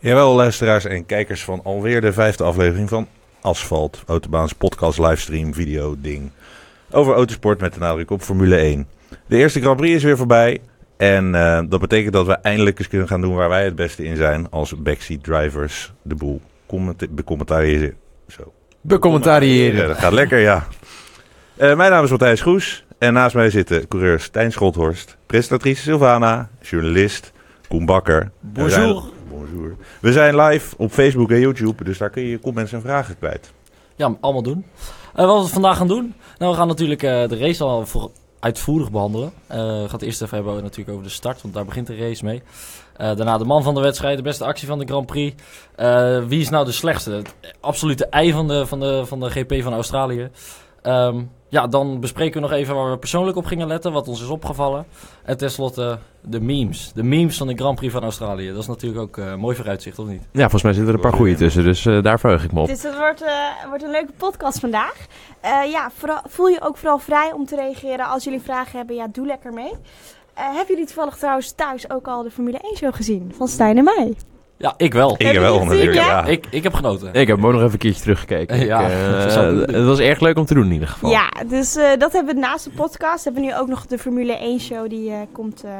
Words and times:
Jawel, 0.00 0.34
luisteraars 0.34 0.84
en 0.84 1.06
kijkers 1.06 1.44
van 1.44 1.60
alweer 1.64 2.00
de 2.00 2.12
vijfde 2.12 2.44
aflevering 2.44 2.88
van 2.88 3.06
Asfalt. 3.40 4.02
Autobaans 4.06 4.52
podcast, 4.52 4.98
livestream, 4.98 5.54
video, 5.54 5.94
ding. 5.98 6.30
Over 6.90 7.14
autosport 7.14 7.60
met 7.60 7.72
de 7.74 7.78
nadruk 7.80 8.10
op 8.10 8.22
Formule 8.22 8.56
1. 8.56 8.86
De 9.26 9.36
eerste 9.36 9.60
Grand 9.60 9.76
Prix 9.76 9.94
is 9.96 10.02
weer 10.02 10.16
voorbij. 10.16 10.60
En 10.96 11.34
eh, 11.34 11.60
dat 11.68 11.80
betekent 11.80 12.12
dat 12.12 12.26
we 12.26 12.32
eindelijk 12.32 12.78
eens 12.78 12.88
kunnen 12.88 13.08
gaan 13.08 13.20
doen 13.20 13.34
waar 13.34 13.48
wij 13.48 13.64
het 13.64 13.74
beste 13.74 14.04
in 14.04 14.16
zijn. 14.16 14.50
Als 14.50 14.82
backseat 14.82 15.24
drivers 15.24 15.92
de 16.02 16.14
boel 16.14 16.40
commenta- 16.66 17.06
becommentariëren. 17.10 17.94
Zo. 18.28 18.52
Becommentariëren. 18.80 19.80
Ja, 19.80 19.86
dat 19.86 19.98
gaat 19.98 20.12
lekker, 20.12 20.38
ja. 20.38 20.66
Eh, 21.56 21.76
mijn 21.76 21.90
naam 21.90 22.04
is 22.04 22.10
Matthijs 22.10 22.40
Groes. 22.40 22.84
En 22.98 23.12
naast 23.12 23.34
mij 23.34 23.50
zitten 23.50 23.88
coureur 23.88 24.20
Stijn 24.20 24.52
Schothorst. 24.52 25.16
Presentatrice 25.26 25.82
Sylvana. 25.82 26.48
Journalist 26.62 27.32
Koen 27.68 27.84
Bakker. 27.86 28.30
Bonjour. 28.40 29.16
We 30.00 30.12
zijn- 30.12 30.36
live 30.36 30.74
op 30.78 30.90
Facebook 30.90 31.30
en 31.30 31.40
YouTube. 31.40 31.84
Dus 31.84 31.98
daar 31.98 32.10
kun 32.10 32.22
je 32.22 32.28
je 32.28 32.40
comments 32.40 32.72
en 32.72 32.80
vragen 32.80 33.18
kwijt. 33.18 33.52
Ja, 33.96 34.16
allemaal 34.20 34.42
doen. 34.42 34.64
Eh, 35.14 35.26
wat 35.26 35.44
we 35.44 35.52
vandaag 35.52 35.76
gaan 35.76 35.88
doen? 35.88 36.14
Nou, 36.38 36.52
we 36.52 36.58
gaan 36.58 36.68
natuurlijk 36.68 37.02
eh, 37.02 37.28
de 37.28 37.38
race 37.38 37.64
al 37.64 37.86
voor 37.86 38.10
uitvoerig 38.40 38.90
behandelen. 38.90 39.32
Eh, 39.46 39.56
we 39.58 39.64
gaan 39.64 39.88
het 39.92 40.02
eerst 40.02 40.22
even 40.22 40.36
hebben 40.36 40.62
natuurlijk 40.62 40.90
over 40.90 41.02
de 41.02 41.08
start, 41.10 41.42
want 41.42 41.54
daar 41.54 41.64
begint 41.64 41.86
de 41.86 41.96
race 41.96 42.24
mee. 42.24 42.42
Daarna 42.96 43.38
de 43.38 43.44
man 43.44 43.62
van 43.62 43.74
de 43.74 43.80
wedstrijd, 43.80 44.16
de 44.16 44.22
beste 44.22 44.44
actie 44.44 44.66
van 44.66 44.78
de 44.78 44.84
Grand 44.86 45.06
Prix. 45.06 45.42
Wie 46.28 46.40
is 46.40 46.48
nou 46.48 46.64
de 46.64 46.72
slechtste? 46.72 47.10
Het 47.10 47.34
absolute 47.60 48.06
ei 48.06 48.32
van 48.32 48.48
de, 48.48 48.66
van 48.66 48.80
de, 48.80 49.06
van 49.06 49.20
de 49.20 49.30
GP 49.30 49.62
van 49.62 49.72
Australië. 49.72 50.30
Ehm, 50.82 51.22
ja, 51.48 51.66
dan 51.66 52.00
bespreken 52.00 52.34
we 52.34 52.48
nog 52.48 52.56
even 52.56 52.74
waar 52.74 52.90
we 52.90 52.98
persoonlijk 52.98 53.36
op 53.36 53.44
gingen 53.44 53.66
letten, 53.66 53.92
wat 53.92 54.08
ons 54.08 54.22
is 54.22 54.28
opgevallen. 54.28 54.86
En 55.24 55.38
tenslotte 55.38 55.98
de 56.20 56.40
memes. 56.40 56.92
De 56.94 57.02
memes 57.02 57.36
van 57.36 57.46
de 57.46 57.54
Grand 57.54 57.76
Prix 57.76 57.92
van 57.92 58.02
Australië. 58.02 58.48
Dat 58.52 58.62
is 58.62 58.66
natuurlijk 58.66 59.00
ook 59.00 59.16
eh, 59.16 59.34
mooi 59.34 59.56
vooruitzicht, 59.56 59.98
of 59.98 60.06
niet? 60.06 60.22
Ja, 60.32 60.40
volgens 60.40 60.62
mij 60.62 60.72
zitten 60.72 60.90
er 60.90 60.98
een 60.98 61.10
paar 61.10 61.18
goede 61.18 61.34
tussen, 61.34 61.64
dus 61.64 61.86
eh, 61.86 62.02
daar 62.02 62.20
verheug 62.20 62.44
ik 62.44 62.52
me 62.52 62.60
op. 62.60 62.66
Dus 62.66 62.82
het 62.82 62.96
wordt, 62.96 63.22
eh, 63.22 63.68
wordt 63.68 63.82
een 63.82 63.90
leuke 63.90 64.12
podcast 64.16 64.60
vandaag. 64.60 65.06
Eh, 65.40 65.70
ja, 65.70 65.90
vooral, 65.96 66.20
voel 66.24 66.48
je 66.48 66.60
ook 66.60 66.76
vooral 66.76 66.98
vrij 66.98 67.32
om 67.32 67.46
te 67.46 67.56
reageren. 67.56 68.06
Als 68.06 68.24
jullie 68.24 68.40
vragen 68.40 68.78
hebben, 68.78 68.96
ja, 68.96 69.06
doe 69.12 69.26
lekker 69.26 69.52
mee. 69.52 69.72
Eh, 70.34 70.44
hebben 70.44 70.66
jullie 70.66 70.86
toevallig 70.86 71.16
trouwens 71.16 71.52
thuis 71.52 71.90
ook 71.90 72.08
al 72.08 72.22
de 72.22 72.30
Formule 72.30 72.58
1 72.62 72.76
show 72.76 72.94
gezien? 72.94 73.32
Van 73.36 73.48
Stijn 73.48 73.78
en 73.78 73.84
mij. 73.84 74.14
Ja, 74.58 74.74
ik 74.76 74.92
wel. 74.92 75.14
Ik 75.18 75.26
Heb 75.26 75.36
wel 75.36 75.64
natuurlijk, 75.64 75.94
ja? 75.94 76.06
ja. 76.06 76.24
Ik, 76.24 76.46
ik 76.50 76.62
heb 76.62 76.74
genoten. 76.74 77.14
Ik 77.14 77.26
heb 77.26 77.36
hem 77.36 77.46
ook 77.46 77.52
nog 77.52 77.60
even 77.60 77.72
een 77.72 77.78
keertje 77.78 78.00
teruggekeken. 78.02 78.66
Ja, 78.66 78.80
Ik, 78.80 78.88
eh, 79.36 79.76
het 79.76 79.84
was 79.84 79.98
erg 79.98 80.20
leuk 80.20 80.38
om 80.38 80.44
te 80.44 80.54
doen 80.54 80.64
in 80.64 80.72
ieder 80.72 80.88
geval. 80.88 81.10
Ja, 81.10 81.30
dus 81.46 81.76
eh, 81.76 81.90
dat 81.98 82.12
hebben 82.12 82.34
we 82.34 82.40
naast 82.40 82.64
de 82.64 82.70
podcast. 82.70 83.24
Hebben 83.24 83.42
we 83.42 83.48
nu 83.48 83.56
ook 83.56 83.68
nog 83.68 83.86
de 83.86 83.98
Formule 83.98 84.32
1 84.32 84.60
show. 84.60 84.88
Die 84.88 85.10
eh, 85.10 85.16
komt 85.32 85.64
eh, 85.64 85.70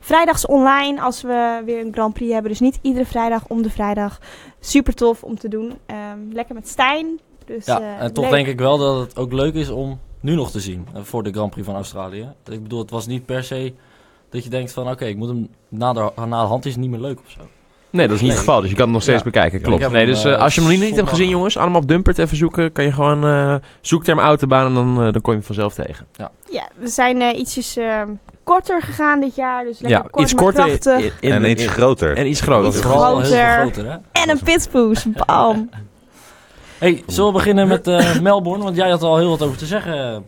vrijdags 0.00 0.46
online 0.46 1.00
als 1.02 1.22
we 1.22 1.62
weer 1.64 1.80
een 1.80 1.92
Grand 1.92 2.14
Prix 2.14 2.32
hebben. 2.32 2.50
Dus 2.50 2.60
niet 2.60 2.78
iedere 2.82 3.06
vrijdag 3.06 3.44
om 3.48 3.62
de 3.62 3.70
vrijdag. 3.70 4.18
Super 4.60 4.94
tof 4.94 5.22
om 5.22 5.38
te 5.38 5.48
doen. 5.48 5.72
Ehm, 5.86 6.18
lekker 6.32 6.54
met 6.54 6.68
Stijn. 6.68 7.20
Dus, 7.46 7.66
Ja, 7.66 7.98
en 7.98 8.12
toch 8.12 8.24
leuk. 8.24 8.32
denk 8.32 8.46
ik 8.46 8.58
wel 8.58 8.78
dat 8.78 9.00
het 9.00 9.18
ook 9.18 9.32
leuk 9.32 9.54
is 9.54 9.68
om 9.68 10.00
nu 10.20 10.34
nog 10.34 10.50
te 10.50 10.60
zien 10.60 10.86
voor 11.02 11.22
de 11.22 11.30
Grand 11.30 11.50
Prix 11.50 11.66
van 11.66 11.76
Australië. 11.76 12.28
Ik 12.50 12.62
bedoel, 12.62 12.78
het 12.80 12.90
was 12.90 13.06
niet 13.06 13.26
per 13.26 13.44
se 13.44 13.74
dat 14.30 14.44
je 14.44 14.50
denkt 14.50 14.72
van 14.72 14.90
oké, 14.90 15.04
ik 15.04 15.16
moet 15.16 15.28
hem 15.28 15.48
na 15.68 15.92
de, 15.92 16.12
na 16.16 16.40
de 16.40 16.48
hand 16.48 16.66
is 16.66 16.76
niet 16.76 16.90
meer 16.90 17.00
leuk 17.00 17.18
of 17.18 17.30
zo. 17.30 17.40
Nee, 17.94 18.06
dat 18.06 18.16
is 18.16 18.22
niet 18.22 18.30
het 18.30 18.38
geval, 18.38 18.60
dus 18.60 18.70
je 18.70 18.76
kan 18.76 18.84
het 18.84 18.92
nog 18.94 19.02
steeds 19.02 19.18
Ja. 19.18 19.24
bekijken. 19.24 19.58
Ja, 19.58 19.64
Klopt. 19.64 19.90
Nee, 19.92 20.06
dus 20.06 20.24
eh, 20.24 20.32
eh, 20.32 20.40
als 20.40 20.54
je 20.54 20.60
hem 20.60 20.70
nog 20.70 20.80
niet 20.80 20.96
hebt 20.96 21.08
gezien, 21.08 21.28
jongens, 21.28 21.56
allemaal 21.56 21.80
op 21.80 21.88
Dumpert 21.88 22.18
even 22.18 22.36
zoeken. 22.36 22.72
Kan 22.72 22.84
je 22.84 22.92
gewoon 22.92 23.24
eh 23.26 23.54
zoekterm 23.80 24.18
autobaan 24.18 24.66
en 24.66 24.74
dan, 24.74 24.94
dan 24.94 25.20
kom 25.20 25.32
je 25.32 25.38
hem 25.38 25.42
vanzelf 25.42 25.74
tegen. 25.74 26.06
Ja, 26.50 26.68
we 26.76 26.88
zijn 26.88 27.20
eh, 27.22 27.38
ietsjes 27.38 27.76
ehm, 27.76 28.08
korter 28.44 28.82
gegaan 28.82 29.20
dit 29.20 29.34
jaar. 29.34 29.64
Dus 29.64 29.78
lekker 29.80 29.98
ja, 30.02 30.06
kort, 30.10 30.24
iets 30.24 30.34
maar 30.34 30.42
korter 30.44 30.64
krachtig. 30.64 31.04
in- 31.04 31.12
in- 31.20 31.32
en 31.32 31.50
iets 31.50 31.66
groter. 31.66 32.16
En 32.16 32.26
iets 32.26 32.40
groter. 32.40 32.68
Iets 32.68 32.80
groter. 32.80 33.24
groter, 33.58 33.84
hè? 33.90 33.96
En 34.22 34.30
een 34.30 34.40
pitspoes. 34.44 35.04
Bam. 35.26 35.70
Hey, 36.78 37.02
zullen 37.06 37.32
we 37.32 37.36
beginnen 37.38 37.68
met 37.68 37.86
eh, 37.86 38.20
Melbourne? 38.20 38.64
Want 38.64 38.76
jij 38.76 38.90
had 38.90 39.02
er 39.02 39.08
al 39.08 39.16
heel 39.18 39.28
wat 39.28 39.42
over 39.42 39.56
te 39.56 39.66
zeggen. 39.66 40.26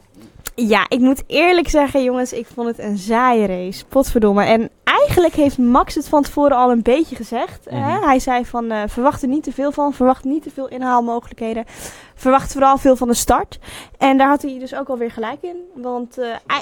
Ja, 0.59 0.85
ik 0.89 1.01
moet 1.01 1.23
eerlijk 1.27 1.69
zeggen, 1.69 2.03
jongens, 2.03 2.33
ik 2.33 2.47
vond 2.55 2.69
het 2.69 2.79
een 2.79 2.99
saaie 2.99 3.47
race. 3.47 3.85
Potverdomme. 3.85 4.45
En 4.45 4.71
eigenlijk 4.85 5.35
heeft 5.35 5.59
Max 5.59 5.95
het 5.95 6.09
van 6.09 6.23
tevoren 6.23 6.57
al 6.57 6.71
een 6.71 6.83
beetje 6.83 7.17
gezegd. 7.17 7.65
hè. 7.71 7.79
Mhm. 7.79 8.03
Hij 8.05 8.19
zei 8.19 8.45
van, 8.47 8.71
eh, 8.71 8.83
verwacht 8.87 9.23
er 9.23 9.29
niet 9.29 9.43
te 9.43 9.53
veel 9.53 9.73
van. 9.73 9.93
Verwacht 9.93 10.25
niet 10.25 10.43
te 10.43 10.51
veel 10.51 10.69
inhaalmogelijkheden. 10.69 11.65
Verwacht 12.15 12.53
vooral 12.53 12.79
veel 12.79 12.97
van 12.97 13.09
de 13.09 13.15
start. 13.15 13.59
En 13.99 14.19
daar 14.19 14.29
had 14.29 14.43
hij 14.43 14.59
dus 14.59 14.75
ook 14.75 14.89
alweer 14.89 15.11
gelijk 15.11 15.43
in. 15.43 15.57
Want 15.75 16.19
eh, 16.19 16.57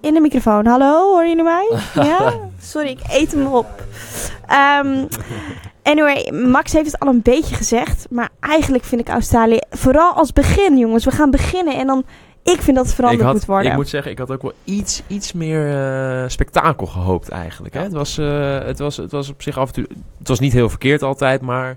in 0.00 0.14
de 0.14 0.20
microfoon. 0.20 0.66
Hallo, 0.66 1.10
hoor 1.12 1.26
jullie 1.26 1.42
mij? 1.42 1.70
Ja? 1.94 2.32
Sorry, 2.60 2.88
ik 2.88 3.00
eet 3.10 3.32
hem 3.32 3.46
op. 3.46 3.84
Ehm, 4.46 5.06
anyway, 5.82 6.30
Max 6.32 6.72
heeft 6.72 6.92
het 6.92 7.00
al 7.00 7.08
een 7.08 7.22
beetje 7.22 7.54
gezegd. 7.54 8.06
Maar 8.10 8.28
eigenlijk 8.40 8.84
vind 8.84 9.00
ik 9.00 9.08
Australië, 9.08 9.58
vooral 9.70 10.12
als 10.12 10.32
begin, 10.32 10.78
jongens. 10.78 11.04
We 11.04 11.10
gaan 11.10 11.30
beginnen 11.30 11.74
en 11.76 11.86
dan... 11.86 12.04
Ik 12.42 12.62
vind 12.62 12.76
dat 12.76 12.86
het 12.86 12.94
veranderd 12.94 13.24
had, 13.24 13.32
moet 13.34 13.44
worden. 13.44 13.70
ik 13.70 13.76
moet 13.76 13.88
zeggen, 13.88 14.10
ik 14.10 14.18
had 14.18 14.30
ook 14.30 14.42
wel 14.42 14.52
iets, 14.64 15.02
iets 15.06 15.32
meer 15.32 15.76
eh, 16.22 16.28
spektakel 16.28 16.86
gehoopt 16.86 17.28
eigenlijk. 17.28 17.74
Hè? 17.74 17.80
Ja. 17.80 17.86
Het, 17.86 17.94
was, 17.94 18.18
eh, 18.18 18.58
het, 18.64 18.78
was, 18.78 18.96
het 18.96 19.12
was 19.12 19.28
op 19.28 19.42
zich 19.42 19.58
af 19.58 19.68
en 19.68 19.74
toe... 19.74 19.86
Het 20.18 20.28
was 20.28 20.40
niet 20.40 20.52
heel 20.52 20.68
verkeerd 20.68 21.02
altijd, 21.02 21.40
maar... 21.40 21.76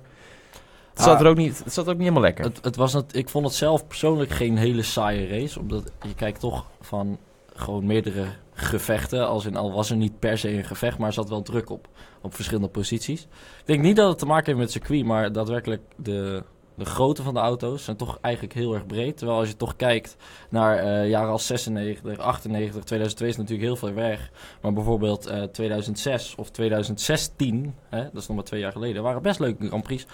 Het 0.94 1.04
zat 1.04 1.16
Ah. 1.16 1.22
er 1.22 1.28
ook 1.28 1.38
niet, 1.38 1.62
het 1.64 1.74
zat 1.74 1.86
ook 1.86 1.94
niet 1.94 2.02
helemaal 2.02 2.22
lekker. 2.22 2.46
Het, 2.46 2.60
het 2.62 2.76
was 2.76 2.94
het, 2.94 3.16
ik 3.16 3.30
vond 3.30 3.46
het 3.46 3.56
zelf 3.56 3.88
persoonlijk 3.88 4.32
geen 4.32 4.58
hele 4.58 4.84
saaie 4.84 5.28
race. 5.28 5.60
Omdat 5.60 5.92
je 6.02 6.16
kijkt 6.16 6.40
toch 6.40 6.66
van 6.82 7.18
gewoon 7.56 7.86
meerdere 7.86 8.26
gevechten. 8.54 9.28
Als 9.28 9.46
in, 9.46 9.56
al 9.56 9.74
was 9.74 9.90
er 9.90 9.96
niet 9.96 10.20
per 10.20 10.38
se 10.38 10.50
een 10.58 10.64
gevecht, 10.64 10.98
maar 10.98 11.08
er 11.08 11.14
zat 11.14 11.30
wel 11.30 11.42
druk 11.42 11.70
op. 11.70 11.88
Op 12.22 12.36
verschillende 12.36 12.68
posities. 12.70 13.22
Ik 13.60 13.66
denk 13.66 13.82
niet 13.82 13.96
dat 13.96 14.10
het 14.10 14.18
te 14.18 14.26
maken 14.26 14.46
heeft 14.46 14.58
met 14.58 14.72
circuit, 14.72 15.06
maar 15.06 15.32
daadwerkelijk 15.32 15.82
de, 15.96 16.44
de 16.76 16.86
grootte 16.86 17.24
van 17.24 17.34
de 17.34 17.40
auto's 17.40 17.84
zijn 17.84 17.98
toch 17.98 18.18
eigenlijk 18.22 18.54
heel 18.54 18.74
erg 18.74 18.86
breed. 18.86 19.18
Terwijl 19.18 19.40
als 19.40 19.48
je 19.48 19.56
toch 19.56 19.76
kijkt 19.76 20.16
naar 20.50 20.78
eh, 20.78 21.10
jaren 21.10 21.32
als 21.32 21.46
96, 21.46 22.18
98, 22.18 22.84
2002 22.84 23.30
is 23.30 23.38
natuurlijk 23.38 23.68
heel 23.68 23.76
veel 23.76 23.94
weg. 23.94 24.32
Maar 24.62 24.74
bijvoorbeeld 24.74 25.26
eh, 25.26 25.44
2006 25.44 26.36
of 26.36 26.50
2016, 26.50 27.76
hè, 27.90 28.04
dat 28.04 28.22
is 28.22 28.28
nog 28.28 28.36
maar 28.36 28.46
twee 28.46 28.60
jaar 28.60 28.72
geleden, 28.72 29.04
waren 29.04 29.22
best 29.22 29.40
leuke 29.40 29.68
Grand 29.68 29.84
Prix. 29.84 30.06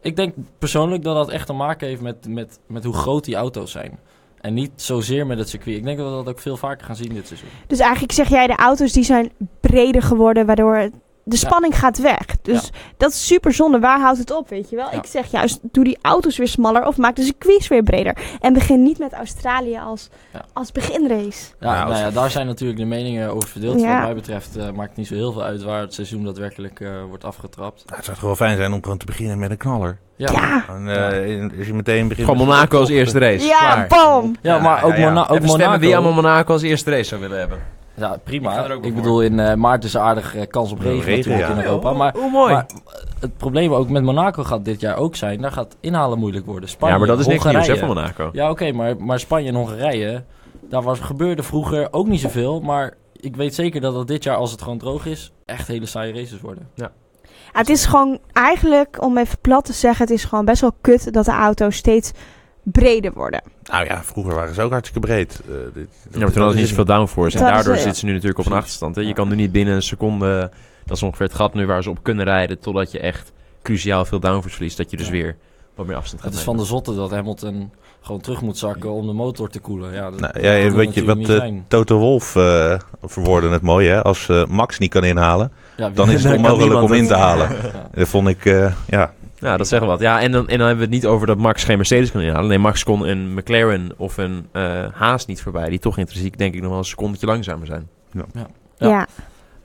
Ik 0.00 0.16
denk 0.16 0.34
persoonlijk 0.58 1.02
dat 1.02 1.14
dat 1.14 1.30
echt 1.30 1.46
te 1.46 1.52
maken 1.52 1.88
heeft 1.88 2.00
met, 2.00 2.28
met, 2.28 2.58
met 2.66 2.84
hoe 2.84 2.94
groot 2.94 3.24
die 3.24 3.34
auto's 3.34 3.70
zijn. 3.70 3.98
En 4.40 4.54
niet 4.54 4.70
zozeer 4.74 5.26
met 5.26 5.38
het 5.38 5.48
circuit. 5.48 5.76
Ik 5.76 5.84
denk 5.84 5.98
dat 5.98 6.08
we 6.08 6.12
dat 6.12 6.28
ook 6.28 6.38
veel 6.38 6.56
vaker 6.56 6.86
gaan 6.86 6.96
zien 6.96 7.14
dit 7.14 7.26
seizoen. 7.26 7.48
Dus 7.66 7.78
eigenlijk 7.78 8.12
zeg 8.12 8.28
jij, 8.28 8.46
de 8.46 8.56
auto's 8.56 8.92
die 8.92 9.04
zijn 9.04 9.32
breder 9.60 10.02
geworden, 10.02 10.46
waardoor 10.46 10.90
de 11.30 11.36
Ja. 11.40 11.46
spanning 11.48 11.78
gaat 11.78 11.98
weg. 11.98 12.18
Dus 12.42 12.70
dat 12.96 13.10
is 13.10 13.26
super 13.26 13.52
zonde. 13.52 13.78
Waar 13.78 14.00
houdt 14.00 14.18
het 14.18 14.30
op, 14.30 14.48
weet 14.48 14.70
je 14.70 14.76
wel? 14.76 14.88
Ja. 14.90 14.96
Ik 14.98 15.06
zeg 15.06 15.30
juist, 15.30 15.58
doe 15.62 15.84
die 15.84 15.98
auto's 16.02 16.36
weer 16.36 16.48
smaller 16.48 16.86
of 16.86 16.96
maak 16.96 17.16
de 17.16 17.22
circuits 17.22 17.68
weer 17.68 17.82
breder. 17.82 18.16
En 18.40 18.52
begin 18.52 18.82
niet 18.82 18.98
met 18.98 19.12
Australië 19.12 19.78
als, 19.78 20.08
Ja. 20.32 20.44
als 20.52 20.72
beginrace. 20.72 21.44
Ja, 21.60 21.72
Nou, 21.74 21.88
nou 21.90 22.00
ja, 22.04 22.10
daar 22.10 22.30
zijn 22.30 22.46
natuurlijk 22.46 22.78
de 22.78 22.84
meningen 22.84 23.34
over 23.34 23.48
verdeeld. 23.48 23.80
Ja. 23.80 23.94
Wat 23.94 24.02
mij 24.04 24.14
betreft 24.14 24.56
eh, 24.56 24.70
maakt 24.70 24.88
het 24.88 24.96
niet 24.96 25.06
zo 25.06 25.14
heel 25.14 25.32
veel 25.32 25.42
uit 25.42 25.62
waar 25.62 25.80
het 25.80 25.94
seizoen 25.94 26.24
daadwerkelijk 26.24 26.80
eh, 26.80 26.88
wordt 27.08 27.24
afgetrapt. 27.24 27.82
Nou, 27.86 27.96
het 27.96 28.04
zou 28.04 28.16
toch 28.16 28.26
wel 28.26 28.36
fijn 28.36 28.56
zijn 28.56 28.72
om 28.72 28.82
gewoon 28.82 28.98
te 28.98 29.06
beginnen 29.06 29.38
met 29.38 29.50
een 29.50 29.56
knaller. 29.56 29.98
Ja, 30.16 30.32
Ja, 30.32 30.64
En, 30.68 30.88
eh, 30.88 31.26
in- 31.36 31.52
als 31.58 31.66
je 31.66 31.74
meteen 31.74 32.08
begint... 32.08 32.28
Gewoon 32.28 32.46
Monaco 32.46 32.78
als 32.78 32.88
eerste 32.88 33.18
race. 33.18 33.46
ja, 33.46 33.58
Klaar. 33.58 33.86
bam! 33.86 34.36
ja 34.42 34.58
maar 34.58 34.82
ook, 34.84 34.90
Ja, 34.92 34.96
ja. 34.98 35.08
Mona- 35.08 35.20
ook 35.22 35.28
Even 35.30 35.42
stemmen 35.48 35.66
Monaco. 35.66 35.80
wie 35.86 35.94
allemaal 35.96 36.12
Monaco 36.22 36.52
als 36.52 36.62
eerste 36.62 36.90
race 36.90 37.04
zou 37.04 37.20
willen 37.20 37.38
hebben. 37.38 37.58
Ja, 37.94 38.16
prima. 38.24 38.64
Ik, 38.82 38.94
bedoel, 38.94 39.22
in 39.22 39.40
eh, 39.40 39.54
maart 39.54 39.84
is 39.84 39.94
er 39.94 40.00
aardig 40.00 40.36
eh, 40.36 40.46
kans 40.46 40.72
op 40.72 40.78
Ja, 40.78 40.84
regen, 40.84 41.04
regen, 41.04 41.30
natuurlijk 41.30 41.48
ja. 41.48 41.62
in 41.62 41.68
Europa. 41.68 41.92
Maar, 41.92 42.14
mooi. 42.32 42.52
maar 42.52 42.66
het 43.20 43.36
probleem 43.36 43.72
ook 43.72 43.88
met 43.88 44.02
Monaco 44.02 44.44
gaat 44.44 44.64
dit 44.64 44.80
jaar 44.80 44.96
ook 44.96 45.16
zijn. 45.16 45.40
Daar 45.40 45.52
gaat 45.52 45.76
inhalen 45.80 46.18
moeilijk 46.18 46.46
worden. 46.46 46.68
Spanje, 46.68 46.92
ja, 46.92 46.98
maar 46.98 47.08
dat 47.08 47.18
is 47.18 47.26
niks 47.26 47.44
nieuws 47.44 47.54
hè, 47.54 47.72
Hongarije. 47.72 47.86
van 47.86 47.96
Monaco. 47.96 48.30
Ja, 48.32 48.50
oké, 48.50 48.72
maar, 48.72 48.96
maar 48.96 49.20
Spanje 49.20 49.48
en 49.48 49.54
Hongarije, 49.54 50.24
daar 50.68 50.82
was, 50.82 51.00
gebeurde 51.00 51.42
vroeger 51.42 51.88
ook 51.90 52.06
niet 52.06 52.20
zoveel. 52.20 52.60
Maar 52.60 52.94
ik 53.16 53.36
weet 53.36 53.54
zeker 53.54 53.80
dat 53.80 53.94
het 53.94 54.08
dit 54.08 54.24
jaar, 54.24 54.36
als 54.36 54.50
het 54.50 54.62
gewoon 54.62 54.78
droog 54.78 55.06
is, 55.06 55.32
echt 55.44 55.68
hele 55.68 55.86
saaie 55.86 56.12
races 56.12 56.40
worden. 56.40 56.68
Ja, 56.74 56.90
het 57.52 57.68
is 57.68 57.86
gewoon 57.86 58.18
eigenlijk, 58.32 59.02
om 59.02 59.18
even 59.18 59.38
plat 59.40 59.64
te 59.64 59.72
zeggen, 59.72 60.06
het 60.06 60.14
is 60.14 60.24
gewoon 60.24 60.44
best 60.44 60.60
wel 60.60 60.72
kut 60.80 61.12
dat 61.12 61.24
de 61.24 61.30
auto's 61.30 61.76
steeds 61.76 62.12
breder 62.62 63.12
worden. 63.12 63.42
Nou 63.62 63.84
ja, 63.84 64.02
vroeger 64.04 64.34
waren 64.34 64.54
ze 64.54 64.62
ook 64.62 64.70
hartstikke 64.70 65.06
breed. 65.06 65.40
Eh, 65.48 65.54
dit- 65.74 65.88
Ja, 66.10 66.18
maar 66.18 66.26
toen 66.32 66.36
hadden 66.42 66.52
ze 66.52 66.58
niet 66.58 66.68
zoveel 66.68 66.84
downforce. 66.84 67.38
En 67.38 67.44
daardoor 67.44 67.74
zitten 67.76 67.94
ze 67.96 68.04
nu 68.04 68.12
natuurlijk 68.12 68.38
op 68.38 68.46
een 68.46 68.52
achterstand. 68.52 68.96
Hè. 68.96 69.02
Je 69.02 69.12
kan 69.14 69.28
nu 69.28 69.34
niet 69.34 69.52
binnen 69.52 69.74
een 69.74 69.82
seconde... 69.82 70.50
Dat 70.84 70.96
is 70.96 71.02
ongeveer 71.02 71.26
het 71.26 71.34
gat 71.34 71.54
nu 71.54 71.66
waar 71.66 71.82
ze 71.82 71.90
op 71.90 71.98
kunnen 72.02 72.24
rijden... 72.24 72.58
totdat 72.58 72.92
je 72.92 72.98
echt 73.00 73.32
cruciaal 73.62 74.04
veel 74.04 74.20
downforce 74.20 74.54
verliest. 74.56 74.76
Dat 74.76 74.90
je 74.90 74.96
dus 74.96 75.06
Ja. 75.06 75.12
weer 75.12 75.36
wat 75.74 75.86
meer 75.86 75.96
afstand 75.96 76.22
gaat 76.22 76.30
Het 76.30 76.38
is 76.38 76.44
van 76.46 76.56
de 76.56 76.64
zotte 76.64 76.94
dat 76.94 77.10
Hamilton 77.10 77.70
gewoon 78.00 78.20
terug 78.20 78.40
moet 78.42 78.58
zakken 78.58 78.90
om 78.90 79.06
de 79.06 79.12
motor 79.12 79.48
te 79.48 79.58
koelen. 79.58 79.92
Ja, 79.92 80.10
dat, 80.10 80.20
Nou, 80.20 80.40
ja, 80.42 80.70
weet 80.70 80.94
je 80.94 81.04
wat 81.04 81.18
zijn. 81.22 81.64
Toto 81.68 81.98
Wolf 81.98 82.36
eh 82.36 82.78
verwoordde 83.02 83.48
het 83.48 83.62
mooi, 83.62 83.88
hè? 83.88 84.02
Als 84.02 84.28
eh, 84.28 84.44
Max 84.46 84.78
niet 84.78 84.90
kan 84.90 85.04
inhalen, 85.04 85.52
Ja, 85.76 85.90
dan 85.90 86.10
is 86.10 86.24
het 86.24 86.34
onmogelijk 86.36 86.82
om 86.82 86.92
in 86.92 87.06
te 87.06 87.14
halen. 87.14 87.48
Ja. 87.62 87.88
Dat 87.94 88.08
vond 88.08 88.28
ik, 88.28 88.44
eh, 88.44 88.72
ja, 88.86 89.12
Ja, 89.40 89.56
dat 89.56 89.68
zeggen 89.68 89.88
we 89.88 89.92
wat. 89.92 90.02
Ja, 90.02 90.20
en 90.20 90.32
dan, 90.32 90.48
en 90.48 90.58
dan 90.58 90.66
hebben 90.66 90.88
we 90.88 90.94
het 90.94 91.02
niet 91.02 91.12
over 91.12 91.26
dat 91.26 91.38
Max 91.38 91.64
geen 91.64 91.76
Mercedes 91.76 92.10
kan 92.10 92.20
inhalen. 92.20 92.48
Nee, 92.48 92.58
Max 92.58 92.84
kon 92.84 93.08
een 93.08 93.34
McLaren 93.34 93.90
of 93.96 94.16
een 94.16 94.48
eh 94.52 94.84
Haas 94.92 95.26
niet 95.26 95.42
voorbij. 95.42 95.68
Die 95.68 95.78
toch 95.78 95.98
intrinsiek 95.98 96.38
denk 96.38 96.54
ik 96.54 96.60
nog 96.60 96.70
wel 96.70 96.78
een 96.78 96.84
secondetje 96.84 97.26
langzamer 97.26 97.66
zijn. 97.66 97.88
Ja. 98.12 98.46
Ja. 98.78 99.06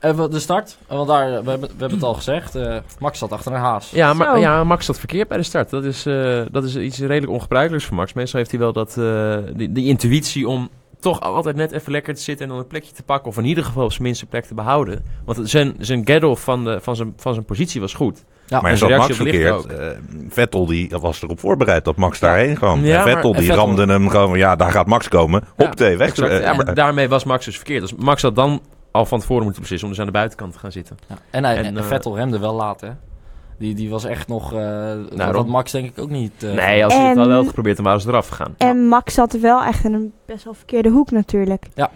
Even 0.00 0.30
de 0.30 0.38
start, 0.38 0.78
want 0.88 1.08
daar, 1.08 1.26
we, 1.28 1.50
hebben, 1.50 1.60
we 1.60 1.66
hebben 1.78 1.90
het 1.98 2.02
al 2.02 2.14
gezegd. 2.14 2.54
eh, 2.54 2.76
Max 2.98 3.18
zat 3.18 3.32
achter 3.32 3.52
een 3.52 3.58
haas. 3.60 3.90
Ja, 3.90 4.14
maar, 4.14 4.38
ja, 4.38 4.64
Max 4.64 4.86
zat 4.86 4.98
verkeerd 4.98 5.28
bij 5.28 5.36
de 5.36 5.42
start. 5.42 5.70
Dat 5.70 5.84
is, 5.84 6.06
eh, 6.06 6.40
dat 6.50 6.64
is 6.64 6.76
iets 6.76 6.98
redelijk 6.98 7.32
ongebruikelijks 7.32 7.86
voor 7.86 7.96
Max. 7.96 8.12
Meestal 8.12 8.38
heeft 8.38 8.50
hij 8.50 8.60
wel 8.60 8.72
dat, 8.72 8.96
eh, 8.98 9.36
die, 9.54 9.72
die 9.72 9.86
intuïtie 9.88 10.48
om 10.48 10.68
toch 11.00 11.20
altijd 11.20 11.56
net 11.56 11.72
even 11.72 11.92
lekker 11.92 12.14
te 12.14 12.20
zitten 12.20 12.44
en 12.46 12.50
dan 12.52 12.60
een 12.60 12.66
plekje 12.66 12.92
te 12.92 13.02
pakken. 13.02 13.28
Of 13.28 13.38
in 13.38 13.44
ieder 13.44 13.64
geval 13.64 13.84
op 13.84 13.90
zijn 13.90 14.02
minste 14.02 14.26
plek 14.26 14.44
te 14.44 14.54
behouden. 14.54 15.04
Want 15.24 15.50
zijn, 15.50 15.74
zijn 15.78 16.06
get-off 16.06 16.42
van, 16.44 16.64
de, 16.64 16.78
van, 16.80 16.96
zijn, 16.96 17.12
van 17.16 17.32
zijn 17.32 17.44
positie 17.46 17.80
was 17.80 17.94
goed. 17.94 18.24
Ja, 18.46 18.60
maar 18.60 18.76
zat 18.76 18.90
Max 18.90 19.16
verkeerd. 19.16 19.66
Eh, 19.66 19.86
Vettel 20.28 20.66
die 20.66 20.92
was 21.00 21.22
erop 21.22 21.40
voorbereid 21.40 21.84
dat 21.84 21.96
Max 21.96 22.18
daarheen 22.20 22.54
kwam. 22.54 22.84
Ja, 22.84 22.96
en 22.96 23.02
Vettel 23.12 23.30
maar- 23.30 23.40
die 23.40 23.48
Vettel- 23.48 23.66
ramde 23.66 23.86
hem 23.92 24.08
gewoon 24.08 24.28
van, 24.28 24.38
ja, 24.38 24.56
daar 24.56 24.70
gaat 24.70 24.86
Max 24.86 25.08
komen. 25.08 25.42
Ja, 25.56 25.64
Hop, 25.66 25.78
weg. 25.78 25.98
Exact. 25.98 26.30
Eh, 26.32 26.40
ja, 26.40 26.54
maar 26.54 26.74
daarmee 26.74 27.08
was 27.08 27.24
Max 27.24 27.44
dus 27.44 27.56
verkeerd. 27.56 27.80
Dus 27.80 27.94
Max 27.94 28.22
had 28.22 28.34
dan 28.36 28.60
al 28.90 29.06
van 29.06 29.20
tevoren 29.20 29.42
moeten 29.42 29.60
beslissen 29.60 29.88
om 29.88 29.94
dus 29.94 30.02
aan 30.04 30.08
de 30.12 30.18
buitenkant 30.18 30.52
te 30.52 30.58
gaan 30.58 30.72
zitten. 30.72 30.96
Ja. 31.08 31.14
En, 31.30 31.44
hij, 31.44 31.56
En, 31.56 31.64
en 31.64 31.76
eh, 31.76 31.82
Vettel 31.84 32.16
remde 32.16 32.38
wel 32.38 32.54
laat, 32.54 32.80
hè? 32.80 32.88
Die, 33.58 33.74
die 33.74 33.90
was 33.90 34.04
echt 34.04 34.28
nog... 34.28 34.52
eh 34.52 34.58
Nou, 34.58 35.06
wat 35.16 35.34
Rob- 35.34 35.48
Max 35.48 35.72
denk 35.72 35.86
ik 35.86 35.98
ook 35.98 36.10
niet... 36.10 36.32
nee, 36.40 36.84
als 36.84 36.94
hij 36.94 37.06
het 37.08 37.16
wel 37.16 37.30
had 37.30 37.46
geprobeerd, 37.46 37.76
dan 37.76 37.84
waren 37.84 38.00
ze 38.00 38.08
eraf 38.08 38.28
gegaan. 38.28 38.54
En 38.58 38.86
Max 38.88 39.14
zat 39.14 39.40
wel 39.40 39.62
echt 39.62 39.84
in 39.84 39.92
een 39.94 40.12
best 40.26 40.44
wel 40.44 40.54
verkeerde 40.54 40.88
hoek 40.90 41.10
natuurlijk. 41.10 41.64
Ja. 41.74 41.90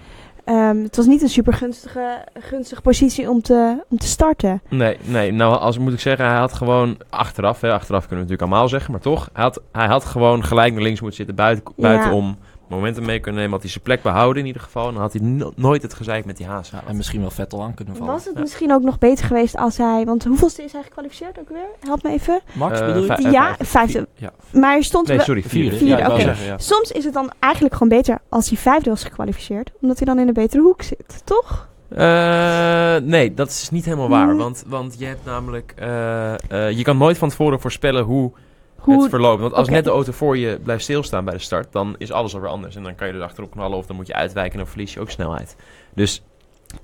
Ehm, 0.45 0.83
het 0.83 0.97
was 0.97 1.07
niet 1.07 1.23
een 1.23 1.29
super 1.29 1.53
gunstige, 1.53 2.25
gunstige 2.41 2.81
positie 2.81 3.31
om 3.31 3.43
te, 3.43 3.85
om 3.89 3.99
te 3.99 4.07
starten. 4.07 4.63
Nee, 4.69 4.97
nee, 5.05 5.33
nou 5.33 5.59
als 5.59 5.79
moet 5.79 5.93
ik 5.93 6.01
zeggen, 6.01 6.27
hij 6.27 6.39
had 6.39 6.53
gewoon 6.53 6.97
achteraf, 7.11 7.61
hè, 7.61 7.73
achteraf 7.73 8.07
kunnen 8.07 8.25
we 8.27 8.31
natuurlijk 8.31 8.51
allemaal 8.51 8.69
zeggen, 8.69 8.93
maar 8.93 9.01
toch, 9.01 9.29
hij 9.33 9.43
had, 9.43 9.61
hij 9.73 9.87
had 9.87 10.05
gewoon 10.05 10.45
gelijk 10.45 10.73
naar 10.73 10.83
links 10.83 11.01
moeten 11.01 11.19
zitten, 11.19 11.35
buiten, 11.35 11.73
Ja. 11.77 12.35
Momentum 12.71 13.05
mee 13.05 13.21
kunnen 13.21 13.37
nemen, 13.41 13.53
had 13.55 13.63
hij 13.63 13.71
zijn 13.71 13.85
plek 13.85 14.03
behouden 14.03 14.41
in 14.43 14.47
ieder 14.47 14.63
geval, 14.63 14.87
en 14.87 14.93
dan 14.93 15.03
had 15.03 15.13
hij 15.13 15.23
no- 15.23 15.53
nooit 15.57 15.83
het 15.83 15.95
gezeik 15.95 16.25
met 16.25 16.37
die 16.37 16.47
haas. 16.47 16.71
ja, 16.71 16.83
en 16.87 16.97
misschien 16.97 17.21
wel 17.21 17.31
Vettel 17.31 17.63
aan 17.63 17.75
kunnen 17.75 17.97
vallen. 17.97 18.13
Was 18.13 18.25
het 18.25 18.35
Ja. 18.35 18.41
misschien 18.41 18.73
ook 18.73 18.83
nog 18.83 18.99
beter 18.99 19.25
geweest 19.27 19.57
als 19.57 19.77
hij... 19.77 20.05
Want 20.05 20.25
hoeveelste 20.25 20.63
is 20.63 20.73
hij 20.73 20.83
gekwalificeerd 20.83 21.39
ook 21.39 21.49
weer? 21.49 21.67
Help 21.81 22.03
me 22.03 22.11
even. 22.11 22.41
Max 22.53 22.81
Eh, 22.81 22.87
bedoel 22.87 23.01
je? 23.03 23.07
vijf- 23.07 23.33
Ja, 23.33 23.55
vijf- 23.57 23.69
vijfde. 23.71 24.09
Ja. 24.15 24.31
Maar 24.53 24.83
stond 24.83 25.07
Nee, 25.09 25.21
sorry, 25.21 25.43
vierde. 25.43 25.71
Vierde, 25.77 25.87
ja, 25.87 25.97
ik 25.99 26.03
wou 26.03 26.15
oké. 26.15 26.23
zeggen, 26.23 26.47
ja. 26.47 26.59
Soms 26.59 26.93
is 26.93 27.05
het 27.05 27.15
dan 27.15 27.31
eigenlijk 27.39 27.75
gewoon 27.75 27.89
beter 27.89 28.19
als 28.29 28.49
hij 28.49 28.59
vijfde 28.59 28.91
was 28.91 29.05
gekwalificeerd. 29.05 29.71
Omdat 29.81 29.97
hij 29.99 30.07
dan 30.07 30.19
in 30.19 30.29
een 30.29 30.35
betere 30.35 30.63
hoek 30.63 30.83
zit, 30.83 31.23
toch? 31.25 31.69
Eh, 31.89 32.97
nee, 33.03 33.35
dat 33.35 33.49
is 33.49 33.71
niet 33.71 33.85
helemaal 33.85 34.09
waar, 34.09 34.29
Hmm. 34.29 34.37
want, 34.37 34.65
want 34.67 34.95
je 34.99 35.05
hebt 35.05 35.25
namelijk, 35.25 35.73
eh, 35.77 36.33
eh, 36.33 36.77
je 36.77 36.83
kan 36.83 36.97
nooit 36.97 37.19
van 37.19 37.29
tevoren 37.29 37.61
voorspellen 37.61 38.05
hoe 38.05 38.33
Hoe, 38.81 39.01
het 39.01 39.11
verloopt. 39.11 39.41
Want 39.41 39.53
als 39.55 39.69
net 39.69 39.85
de 39.85 39.91
auto 39.91 40.13
voor 40.13 40.37
je 40.37 40.61
blijft 40.63 40.83
stilstaan 40.83 41.25
bij 41.25 41.35
de 41.35 41.41
start, 41.41 41.73
dan 41.73 41.95
is 41.99 42.13
alles 42.13 42.35
alweer 42.35 42.51
anders. 42.51 42.77
En 42.77 42.83
dan 42.83 42.95
kan 42.95 43.07
je 43.09 43.13
er 43.13 43.23
achterop 43.23 43.51
knallen 43.51 43.79
of 43.79 43.87
dan 43.87 43.97
moet 43.97 44.07
je 44.07 44.15
uitwijken 44.15 44.53
en 44.53 44.59
dan 44.59 44.69
verlies 44.69 44.95
je 44.95 45.01
ook 45.01 45.11
snelheid. 45.11 45.57
Dus 45.95 46.23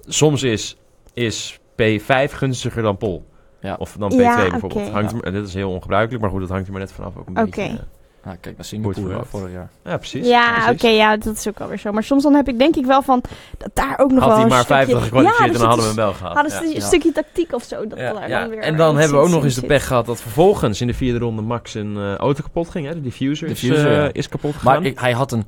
soms 0.06 0.42
is, 0.42 0.76
is 1.14 1.58
P5 1.82 2.32
gunstiger 2.32 2.82
dan 2.82 2.96
Pol. 2.96 3.26
Ja. 3.60 3.74
Of 3.78 3.96
dan 3.98 4.12
P2 4.12 4.16
Ja, 4.16 4.36
bijvoorbeeld. 4.36 4.86
oké. 4.86 4.90
Hangt 4.90 5.12
er, 5.12 5.20
en 5.22 5.32
dit 5.32 5.46
is 5.46 5.54
heel 5.54 5.70
ongebruikelijk, 5.70 6.22
maar 6.22 6.30
goed, 6.30 6.40
dat 6.40 6.48
hangt 6.48 6.66
er 6.66 6.72
maar 6.72 6.80
net 6.80 6.92
vanaf 6.92 7.16
ook 7.16 7.26
een 7.26 7.38
Oké. 7.38 7.50
beetje. 7.50 7.84
Ja, 8.26 8.36
kijk 8.40 8.56
naar 8.56 8.64
Singapore 8.64 9.24
vorig 9.24 9.52
jaar. 9.52 9.68
ja, 9.84 9.96
precies. 9.96 10.26
ja, 10.26 10.70
oké, 10.70 10.88
ja, 10.88 11.16
dat 11.16 11.36
is 11.36 11.48
ook 11.48 11.60
alweer 11.60 11.78
zo. 11.78 11.92
Maar 11.92 12.02
soms 12.02 12.22
dan 12.22 12.34
heb 12.34 12.48
ik 12.48 12.58
denk 12.58 12.76
ik 12.76 12.84
wel 12.86 13.02
van 13.02 13.22
dat 13.58 13.70
daar 13.74 13.98
ook 13.98 14.10
nog 14.10 14.18
Had 14.18 14.26
wel 14.28 14.34
hij 14.34 14.42
een 14.44 14.48
maar 14.50 14.62
stukje... 14.64 14.84
50 14.84 15.02
gekwalificeerd 15.04 15.46
ja, 15.48 15.52
en 15.54 15.58
dan 15.60 15.68
hadden 15.68 15.84
we 15.84 15.90
zit 15.90 15.96
hem 15.96 16.04
wel 16.06 16.14
gehad. 16.14 16.34
Hadden 16.34 16.52
Ja. 16.52 16.58
ze 16.58 16.64
een 16.64 16.80
Ja. 16.80 16.86
stukje 16.86 17.12
tactiek 17.12 17.52
of 17.54 17.62
zo. 17.62 17.86
Dat 17.86 17.98
Ja, 17.98 18.12
daar 18.12 18.28
ja. 18.28 18.40
dan 18.40 18.48
weer 18.50 18.58
En 18.58 18.76
dan 18.76 18.96
hebben 18.96 19.18
we 19.18 19.24
ook 19.24 19.30
nog 19.30 19.44
eens 19.44 19.54
de 19.54 19.66
pech 19.66 19.86
gehad 19.86 20.06
dat 20.06 20.20
vervolgens 20.20 20.80
in 20.80 20.86
de 20.86 20.94
vierde 20.94 21.18
ronde 21.18 21.42
Max 21.42 21.74
een 21.74 21.96
eh, 21.96 22.14
auto 22.14 22.42
kapot 22.42 22.70
ging. 22.70 22.86
Hè? 22.86 22.94
De 22.94 23.00
diffuser, 23.00 23.48
Diffuser, 23.48 23.76
is, 23.76 23.84
eh, 23.84 23.92
ja. 23.96 24.08
is 24.12 24.28
kapot 24.28 24.54
gegaan. 24.54 24.80
Maar 24.80 24.90
ik, 24.90 24.98
hij 24.98 25.12
had 25.12 25.32
een, 25.32 25.46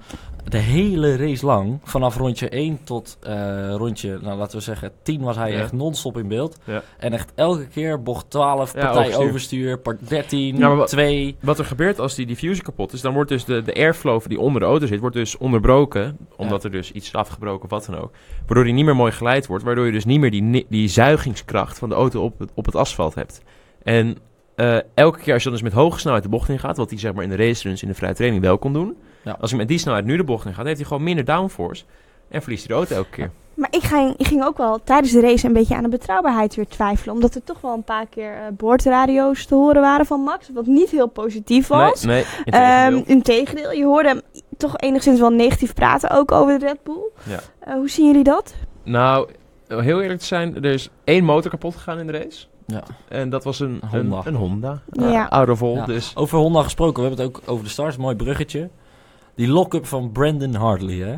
de 0.50 0.58
hele 0.58 1.16
race 1.16 1.46
lang, 1.46 1.78
vanaf 1.84 2.16
rondje 2.16 2.48
1 2.48 2.78
tot 2.84 3.16
eh, 3.22 3.74
rondje, 3.76 4.18
nou, 4.22 4.38
laten 4.38 4.58
we 4.58 4.64
zeggen 4.64 4.92
10, 5.02 5.20
was 5.20 5.36
hij 5.36 5.52
Ja. 5.52 5.58
echt 5.58 5.72
non-stop 5.72 6.18
in 6.18 6.28
beeld. 6.28 6.58
Ja. 6.64 6.82
En 6.98 7.12
echt 7.12 7.32
elke 7.34 7.66
keer 7.66 8.02
bocht 8.02 8.30
12, 8.30 8.74
Ja, 8.74 8.80
partij 8.80 9.02
overstuur. 9.06 9.28
overstuur, 9.28 9.78
part 9.78 10.08
13, 10.08 10.56
Ja, 10.56 10.74
wat- 10.74 10.88
2. 10.88 11.36
Wat 11.40 11.58
er 11.58 11.64
gebeurt 11.64 11.98
als 12.00 12.14
die 12.14 12.26
diffuser 12.26 12.64
kapot 12.64 12.92
is, 12.92 13.00
dan 13.00 13.12
wordt 13.14 13.28
dus 13.30 13.44
de, 13.44 13.62
de 13.62 13.74
airflow 13.74 14.22
die 14.26 14.40
onder 14.40 14.60
de 14.60 14.66
auto 14.66 14.86
zit, 14.86 15.00
wordt 15.00 15.16
dus 15.16 15.36
onderbroken. 15.36 16.16
Omdat 16.36 16.64
er 16.64 16.70
dus 16.70 16.92
iets 16.92 17.06
is 17.06 17.14
afgebroken 17.14 17.64
of 17.64 17.70
wat 17.70 17.86
dan 17.86 17.96
ook. 18.00 18.10
Waardoor 18.46 18.64
die 18.64 18.72
niet 18.74 18.84
meer 18.84 18.96
mooi 18.96 19.12
geleid 19.12 19.46
wordt. 19.46 19.64
Waardoor 19.64 19.86
je 19.86 19.92
dus 19.92 20.04
niet 20.04 20.20
meer 20.20 20.30
die, 20.30 20.66
die 20.68 20.88
zuigingskracht 20.88 21.78
van 21.78 21.88
de 21.88 21.94
auto 21.94 22.22
op 22.22 22.38
het, 22.38 22.50
op 22.54 22.64
het 22.64 22.74
asfalt 22.76 23.14
hebt. 23.14 23.42
En 23.82 24.16
eh, 24.58 24.76
elke 24.94 25.18
keer 25.18 25.32
als 25.32 25.42
je 25.42 25.48
dan 25.48 25.58
dus 25.58 25.68
met 25.68 25.78
hoge 25.78 25.98
snelheid 25.98 26.22
de 26.22 26.28
bocht 26.28 26.48
in 26.48 26.58
gaat, 26.58 26.76
wat 26.76 26.90
hij 26.90 26.98
zeg 26.98 27.12
maar 27.12 27.24
in 27.24 27.30
de 27.30 27.36
raceruns 27.36 27.82
in 27.82 27.88
de 27.88 27.94
vrije 27.94 28.14
training 28.14 28.42
wel 28.42 28.58
kon 28.58 28.72
doen. 28.72 28.96
Ja. 29.24 29.36
Als 29.40 29.50
hij 29.50 29.58
met 29.58 29.68
die 29.68 29.78
snelheid 29.78 30.04
nu 30.04 30.16
de 30.16 30.24
bocht 30.24 30.46
in 30.46 30.54
gaat, 30.54 30.64
heeft 30.64 30.78
hij 30.78 30.86
gewoon 30.86 31.02
minder 31.02 31.24
downforce. 31.24 31.84
En 32.28 32.42
verliest 32.42 32.66
hij 32.66 32.76
de 32.76 32.80
auto 32.80 32.96
elke 32.96 33.10
keer. 33.10 33.30
Maar 33.54 33.68
ik 33.70 33.82
ging, 33.82 34.14
ik 34.16 34.26
ging 34.26 34.44
ook 34.44 34.56
wel 34.56 34.80
tijdens 34.84 35.12
de 35.12 35.20
race 35.20 35.46
een 35.46 35.52
beetje 35.52 35.74
aan 35.74 35.82
de 35.82 35.88
betrouwbaarheid 35.88 36.54
weer 36.54 36.66
twijfelen. 36.66 37.14
Omdat 37.14 37.34
er 37.34 37.44
toch 37.44 37.60
wel 37.60 37.74
een 37.74 37.84
paar 37.84 38.06
keer 38.06 38.32
eh, 38.32 38.42
boordradio's 38.52 39.46
te 39.46 39.54
horen 39.54 39.80
waren 39.80 40.06
van 40.06 40.20
Max. 40.20 40.50
Wat 40.54 40.66
niet 40.66 40.90
heel 40.90 41.08
positief 41.08 41.66
was. 41.66 42.02
Nee, 42.02 42.24
nee. 42.44 42.60
Ehm 42.60 42.94
integendeel. 42.94 43.16
integendeel, 43.16 43.72
je 43.72 43.84
hoorde 43.84 44.08
hem 44.08 44.20
toch 44.56 44.78
enigszins 44.78 45.20
wel 45.20 45.30
negatief 45.30 45.74
praten, 45.74 46.10
ook 46.10 46.32
over 46.32 46.58
de 46.58 46.66
Red 46.66 46.82
Bull. 46.82 47.10
Ja. 47.22 47.40
Eh, 47.60 47.74
hoe 47.74 47.90
zien 47.90 48.06
jullie 48.06 48.24
dat? 48.24 48.54
Nou, 48.82 49.28
om 49.68 49.80
heel 49.80 50.02
eerlijk 50.02 50.20
te 50.20 50.26
zijn, 50.26 50.54
er 50.54 50.64
is 50.64 50.90
één 51.04 51.24
motor 51.24 51.50
kapot 51.50 51.74
gegaan 51.74 51.98
in 51.98 52.06
de 52.06 52.12
race. 52.12 52.46
Ja. 52.72 52.82
En 53.08 53.30
dat 53.30 53.44
was 53.44 53.60
een 53.60 53.80
Honda. 53.90 54.20
Een, 54.24 54.34
Honda. 54.34 54.80
Ja. 54.90 55.46
Uh, 55.48 55.86
dus... 55.86 56.12
Over 56.16 56.38
Honda 56.38 56.62
gesproken, 56.62 57.02
we 57.02 57.08
hebben 57.08 57.26
het 57.26 57.36
ook 57.36 57.42
over 57.50 57.64
de 57.64 57.70
stars, 57.70 57.96
mooi 57.96 58.16
bruggetje. 58.16 58.70
Die 59.34 59.48
lock-up 59.48 59.86
van 59.86 60.12
Brandon 60.12 60.54
Hartley, 60.54 60.94
hè. 60.96 61.14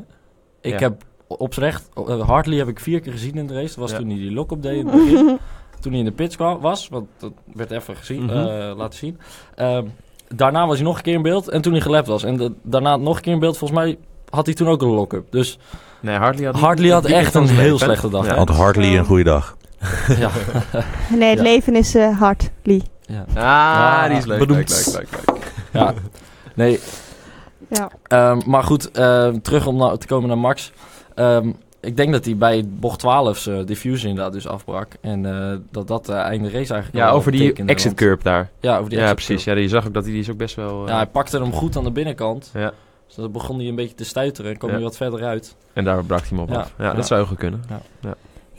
Ik 0.61 0.73
Ja. 0.73 0.79
heb 0.79 1.03
op 1.27 1.55
z'n 1.55 1.61
recht, 1.61 1.89
eh, 2.07 2.21
Hartley 2.29 2.59
heb 2.59 2.69
ik 2.69 2.81
vier 2.81 3.01
keer 3.01 3.13
gezien 3.13 3.35
in 3.35 3.47
de 3.47 3.55
race. 3.55 3.67
Dat 3.69 3.77
was 3.77 3.91
Ja. 3.91 3.97
toen 3.99 4.09
hij 4.09 4.17
die 4.19 4.33
lock-up 4.33 4.63
deed 4.63 4.77
in 4.79 4.87
het 4.87 4.97
begin. 5.05 5.39
toen 5.81 5.91
hij 5.93 6.01
in 6.01 6.05
de 6.07 6.13
pits 6.13 6.37
kwam, 6.37 6.61
was, 6.61 6.89
want 6.89 7.07
dat 7.19 7.33
werd 7.55 7.71
even 7.71 7.97
gezien, 7.97 8.31
eh, 8.31 8.37
laten 8.77 8.99
zien. 8.99 9.19
Ehm, 9.55 9.85
daarna 10.29 10.67
was 10.67 10.77
hij 10.77 10.85
nog 10.87 10.97
een 10.97 11.03
keer 11.03 11.15
in 11.15 11.23
beeld 11.23 11.49
en 11.49 11.63
toen 11.63 11.73
hij 11.73 11.81
gelapt 11.81 12.07
was. 12.07 12.23
En 12.23 12.37
de- 12.37 12.53
daarna 12.63 12.97
nog 12.97 13.17
een 13.17 13.23
keer 13.23 13.33
in 13.33 13.39
beeld, 13.39 13.59
volgens 13.59 13.81
mij 13.81 13.99
had 14.29 14.47
hij 14.47 14.55
toen 14.55 14.69
ook 14.69 14.83
een 14.83 14.89
lock-up. 14.89 15.27
Dus 15.33 15.59
Nee, 16.01 16.17
Hartley 16.17 16.47
had, 16.47 16.55
Hartley 16.61 16.91
had 16.91 17.05
echt 17.05 17.35
een 17.35 17.49
heel 17.49 17.79
slechte 17.79 18.09
dag, 18.09 18.27
Ja. 18.27 18.35
Had 18.35 18.49
Hartley 18.49 18.99
een 18.99 19.05
goede 19.05 19.25
dag. 19.25 19.57
Ja. 20.19 20.31
Nee, 21.19 21.29
het 21.29 21.39
Ja. 21.39 21.43
leven 21.45 21.75
is 21.77 21.95
eh, 21.95 22.19
hard, 22.19 22.51
Lee. 22.63 22.83
ja. 23.01 23.25
Ah, 23.35 24.03
Ah, 24.03 24.09
die 24.09 24.17
is 24.19 24.25
leuk, 24.25 24.39
bedoemd. 24.39 24.87
leuk, 24.87 24.95
leuk, 25.01 25.11
leuk, 25.11 25.27
leuk. 25.35 25.53
ja. 25.83 25.95
Nee, 26.55 26.81
Ja. 27.69 27.91
Ehm, 28.03 28.41
maar 28.47 28.63
goed, 28.65 28.91
ehm, 28.91 29.39
terug 29.41 29.67
om 29.67 29.77
nou 29.77 29.99
te 29.99 30.07
komen 30.07 30.29
naar 30.29 30.39
Max. 30.39 30.73
Ehm, 31.15 31.51
ik 31.81 31.97
denk 31.97 32.13
dat 32.13 32.25
hij 32.25 32.37
bij 32.37 32.65
bocht 32.69 32.99
12 32.99 33.39
zijn 33.39 33.65
diffuser 33.67 34.09
inderdaad 34.09 34.33
dus 34.33 34.47
afbrak. 34.49 34.89
En 35.01 35.27
eh, 35.27 35.57
dat 35.71 35.89
dat 35.89 36.07
de 36.07 36.13
einde 36.13 36.45
race 36.51 36.73
eigenlijk 36.75 37.05
Ja, 37.05 37.11
over 37.11 37.33
die 37.33 37.53
exit 37.53 37.95
curve 37.95 38.23
daar. 38.23 38.51
Ja, 38.61 38.77
over 38.79 38.91
die 38.91 38.99
Ja, 38.99 39.05
exit 39.11 39.27
precies. 39.27 39.45
Ja, 39.45 39.55
je 39.57 39.69
zag 39.69 39.87
ook 39.87 39.95
dat 39.95 40.03
hij 40.05 40.13
die 40.13 40.21
is 40.23 40.31
ook 40.31 40.37
best 40.37 40.55
wel... 40.55 40.83
eh, 40.83 40.89
Ja, 40.89 40.97
hij 40.97 41.07
pakte 41.07 41.39
hem 41.41 41.53
goed 41.53 41.77
aan 41.77 41.85
de 41.85 41.91
binnenkant. 41.91 42.51
ja. 42.55 42.73
Dus 43.07 43.15
dan 43.19 43.33
begon 43.33 43.59
hij 43.59 43.69
een 43.69 43.75
beetje 43.75 43.95
te 43.95 44.05
stuiteren 44.05 44.51
en 44.51 44.57
kwam 44.59 44.71
Ja. 44.71 44.77
hij 44.77 44.85
wat 44.85 44.97
verder 44.97 45.25
uit. 45.25 45.57
En 45.73 45.85
daar 45.85 46.05
brak 46.05 46.19
hij 46.21 46.29
hem 46.29 46.39
op 46.39 46.49
Ja. 46.49 46.57
af. 46.59 46.75
Ja, 46.79 46.85
Ja. 46.85 46.93
dat 46.95 47.07
zou 47.07 47.27
goed 47.27 47.39
kunnen. 47.39 47.65
Ja, 48.01 48.15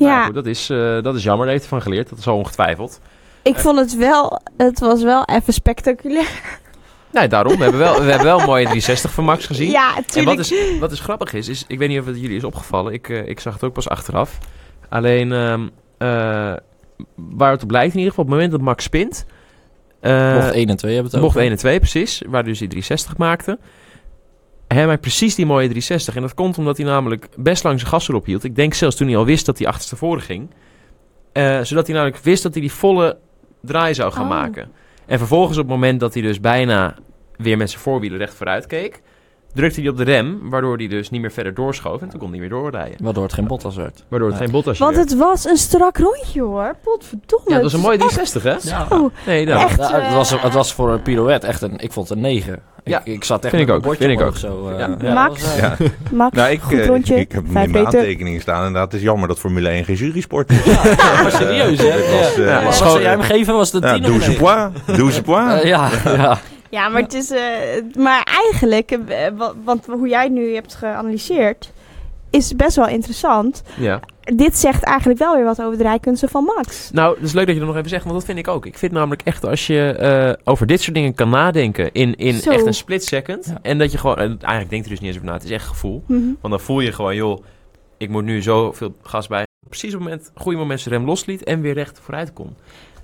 Nou 0.10 0.26
goed, 0.26 0.34
dat, 0.34 0.46
is, 0.46 0.70
eh, 0.70 1.02
dat 1.02 1.16
is 1.16 1.24
jammer, 1.24 1.46
daar 1.46 1.56
heeft 1.56 1.70
hij 1.70 1.80
van 1.80 1.82
geleerd. 1.92 2.10
Dat 2.10 2.20
is 2.20 2.28
al 2.28 2.38
ongetwijfeld. 2.38 3.00
ik 3.42 3.56
vond 3.58 3.80
het 3.80 3.96
wel, 3.96 4.42
het 4.58 4.80
was 4.80 5.04
wel 5.04 5.26
even 5.26 5.54
spectaculair. 5.54 6.60
Nee, 7.12 7.28
daarom. 7.28 7.58
We 7.58 7.62
hebben 7.64 7.80
wel, 7.80 7.94
we 8.02 8.10
hebben 8.10 8.26
wel 8.28 8.40
een 8.40 8.46
mooie 8.46 8.64
360 8.64 9.12
van 9.12 9.24
Max 9.24 9.46
gezien. 9.46 9.70
Ja, 9.70 9.90
En 9.90 9.96
wat 9.96 10.08
tuurlijk. 10.12 10.40
is, 10.40 10.80
wat 10.80 10.92
is 10.92 11.00
grappig 11.00 11.34
is, 11.34 11.48
is, 11.48 11.64
ik 11.68 11.78
weet 11.78 11.90
niet 11.90 12.00
of 12.00 12.06
het 12.06 12.20
jullie 12.22 12.36
is 12.38 12.44
opgevallen. 12.44 12.94
Ik, 12.94 13.10
eh, 13.10 13.28
ik 13.28 13.40
zag 13.40 13.54
het 13.54 13.64
ook 13.64 13.74
pas 13.74 13.90
achteraf. 13.90 14.38
Alleen, 14.90 15.32
ehm, 15.32 15.68
eh, 15.98 16.54
waar 17.16 17.52
het 17.52 17.64
op 17.64 17.72
lijkt 17.72 17.94
in 17.94 18.00
ieder 18.00 18.10
geval, 18.14 18.24
op 18.24 18.30
het 18.30 18.40
moment 18.40 18.52
dat 18.52 18.62
Max 18.62 18.84
spint... 18.84 19.26
eh, 20.00 20.34
bocht 20.34 20.52
1 20.54 20.70
en 20.70 20.76
2 20.78 20.94
hebben 20.94 21.12
we 21.12 21.18
het 21.18 21.26
Bocht 21.26 21.36
over. 21.36 21.42
1 21.42 21.52
en 21.52 21.58
2, 21.58 21.80
precies. 21.80 22.22
Waar 22.28 22.44
dus 22.44 22.60
die 22.60 22.68
360 22.68 23.18
maakte. 23.18 23.58
Hij 24.74 24.88
maakt 24.88 25.02
precies 25.02 25.36
die 25.36 25.46
mooie 25.46 25.68
360. 25.68 26.16
En 26.16 26.22
dat 26.22 26.34
komt 26.34 26.58
omdat 26.58 26.78
hij 26.78 26.86
namelijk 26.86 27.28
best 27.38 27.64
lang 27.64 27.80
zijn 27.80 27.92
gas 27.92 28.08
erop 28.10 28.26
hield. 28.26 28.44
Ik 28.44 28.56
denk 28.56 28.74
zelfs 28.74 28.96
toen 28.96 29.08
hij 29.08 29.18
al 29.18 29.26
wist 29.26 29.46
dat 29.46 29.58
hij 29.58 29.68
achterstevoren 29.68 30.22
ging. 30.22 30.50
Eh, 31.32 31.60
zodat 31.62 31.86
hij 31.88 31.96
namelijk 31.96 32.24
wist 32.24 32.44
dat 32.44 32.52
hij 32.54 32.62
die 32.62 32.72
volle 32.72 33.18
draai 33.62 33.94
zou 33.94 34.12
gaan 34.12 34.24
Oh. 34.24 34.30
maken. 34.30 34.72
En 35.06 35.18
vervolgens 35.18 35.58
op 35.58 35.64
het 35.64 35.72
moment 35.74 36.00
dat 36.00 36.14
hij 36.14 36.24
dus 36.24 36.40
bijna 36.40 36.96
weer 37.38 37.58
met 37.58 37.70
zijn 37.70 37.82
voorwielen 37.82 38.20
recht 38.20 38.34
vooruit 38.34 38.66
keek... 38.68 39.02
drukte 39.54 39.82
hij 39.82 39.90
op 39.90 39.98
de 39.98 40.04
rem, 40.04 40.50
waardoor 40.50 40.78
hij 40.78 40.88
dus 40.88 41.10
niet 41.10 41.22
meer 41.22 41.32
verder 41.32 41.54
doorschoof. 41.54 42.02
En 42.02 42.10
toen 42.10 42.20
kon 42.20 42.30
hij 42.32 42.40
weer 42.40 42.50
doorrijden. 42.50 43.04
Waardoor 43.04 43.24
het 43.24 43.34
geen 43.34 43.48
Bottas 43.48 43.76
werd. 43.76 44.06
Waardoor 44.10 44.30
het 44.30 44.38
Ja. 44.38 44.44
geen 44.44 44.54
bottasje 44.54 44.84
Want 44.84 44.96
werd. 44.96 45.10
het 45.10 45.20
was 45.20 45.46
een 45.46 45.58
strak 45.58 45.98
rondje 45.98 46.42
hoor. 46.42 46.76
Potverdomme. 46.84 47.50
Ja, 47.50 47.54
dat 47.54 47.64
was 47.64 47.74
een 47.74 47.80
Het 47.80 47.88
mooie 48.00 48.10
is 48.10 48.18
echt 48.18 48.32
360, 48.32 48.44
hè? 48.44 48.96
Ja. 48.96 49.10
Nee, 49.26 49.46
dat. 49.46 49.62
Echt, 49.62 49.78
Ja, 49.80 49.92
het, 49.96 50.04
eh, 50.04 50.14
was, 50.16 50.42
het 50.42 50.54
was 50.54 50.74
voor 50.74 50.92
een 50.92 51.02
pirouette 51.02 51.48
echt 51.48 51.62
een, 51.62 51.78
ik 51.80 51.92
vond 51.92 52.10
het 52.10 52.18
een 52.18 52.24
9. 52.24 52.62
Ja, 52.84 53.00
ik, 53.00 53.06
ik 53.06 53.24
zat 53.24 53.44
echt 53.46 53.56
vind 53.56 53.62
ik 53.62 53.68
met 53.68 53.76
ook, 53.78 53.82
een 53.82 53.88
bordje 53.88 54.06
vind 54.08 54.20
ik 54.20 54.26
omhoog 54.26 54.38
Zo, 54.40 54.70
eh, 54.70 54.80
Ja. 54.80 54.96
ja, 55.02 55.14
Max? 55.14 55.42
dat 55.42 55.50
was, 55.50 55.60
eh, 55.80 55.80
Ja. 55.80 55.92
Max, 56.12 56.36
Nou, 56.36 56.52
ik, 56.52 56.62
goed 56.62 56.80
eh, 56.80 56.86
rondje. 56.86 57.16
ik 57.16 57.32
heb 57.32 57.44
hem 57.48 57.58
in 57.58 57.72
mijn 57.72 57.86
aantekeningen 57.86 58.42
staan. 58.42 58.58
Inderdaad, 58.66 58.92
het 58.92 59.02
is 59.02 59.08
jammer 59.08 59.28
dat 59.28 59.40
Formule 59.40 59.70
1 59.70 59.86
geen 59.86 59.96
jurysport 59.96 60.52
is. 60.52 60.64
Ja, 60.64 60.84
maar 61.22 61.32
serieus, 61.32 61.78
hè? 61.80 61.90
Was, 62.20 62.34
eh, 62.36 62.46
ja. 62.46 62.64
was 62.64 62.80
Wat 62.80 62.90
zou 62.90 63.02
jij 63.02 63.12
hem 63.12 63.22
geven? 63.22 63.54
Was 63.54 63.72
Ja, 63.72 63.80
10 63.80 63.90
of 63.90 63.96
een 63.96 64.02
12 64.04 64.28
negen? 64.28 64.72
points. 64.84 65.00
12 65.00 65.24
points. 65.24 65.54
Eh, 65.64 65.68
ja, 65.68 65.90
ja. 66.18 66.38
Ja, 66.70 66.90
maar 66.90 67.02
het 67.02 67.14
is. 67.14 67.32
eh, 67.32 67.40
maar 67.98 68.24
eigenlijk, 68.44 68.92
eh, 68.92 69.18
wa- 69.38 69.54
want 69.64 69.86
hoe 69.86 70.08
jij 70.08 70.24
het 70.24 70.32
nu 70.32 70.54
hebt 70.54 70.76
geanalyseerd, 70.76 71.72
is 72.30 72.56
best 72.56 72.76
wel 72.76 72.88
interessant. 72.88 73.64
Ja. 73.78 74.00
Dit 74.22 74.58
zegt 74.58 74.84
eigenlijk 74.84 75.20
wel 75.20 75.36
weer 75.36 75.44
wat 75.44 75.62
over 75.62 75.78
de 75.78 75.84
rijkunsten 75.84 76.30
van 76.30 76.44
Max. 76.44 76.92
Nou, 76.92 77.16
het 77.16 77.24
is 77.24 77.34
leuk 77.34 77.46
dat 77.46 77.54
je 77.54 77.60
dat 77.60 77.70
nog 77.70 77.78
even 77.78 77.90
zegt, 77.90 78.04
want 78.04 78.16
dat 78.16 78.26
vind 78.26 78.38
ik 78.38 78.48
ook. 78.48 78.66
Ik 78.66 78.78
vind 78.78 78.92
namelijk 78.92 79.22
echt 79.22 79.46
als 79.46 79.68
je 79.68 79.92
eh, 79.92 80.52
over 80.52 80.68
dit 80.68 80.82
soort 80.82 80.96
dingen 80.96 81.14
kan 81.14 81.30
nadenken 81.30 81.92
in, 81.92 82.16
in 82.16 82.34
Zo. 82.34 82.52
echt 82.52 82.66
een 82.66 82.74
split 82.74 83.06
second. 83.06 83.46
Ja. 83.46 83.60
En 83.62 83.78
dat 83.78 83.92
je 83.92 83.98
gewoon, 83.98 84.18
en 84.18 84.38
eigenlijk 84.40 84.70
denkt 84.70 84.86
er 84.86 84.92
dus 84.92 85.00
niet 85.00 85.10
eens 85.10 85.18
over 85.18 85.28
na, 85.28 85.34
het 85.34 85.44
is 85.44 85.50
echt 85.50 85.68
gevoel. 85.68 86.04
Mhm. 86.08 86.20
Want 86.20 86.54
dan 86.54 86.60
voel 86.60 86.80
je 86.80 86.92
gewoon, 86.92 87.16
joh, 87.16 87.44
ik 87.98 88.10
moet 88.10 88.24
nu 88.24 88.42
zoveel 88.42 88.96
gas 89.02 89.28
bij. 89.28 89.46
Precies 89.70 89.94
op 89.94 90.00
het 90.00 90.10
moment, 90.10 90.32
goede 90.36 90.58
moment 90.58 90.80
zijn 90.82 90.96
rem 90.96 91.06
losliet 91.06 91.44
en 91.44 91.62
weer 91.62 91.74
recht 91.74 92.00
vooruit 92.00 92.34
kon. 92.34 92.56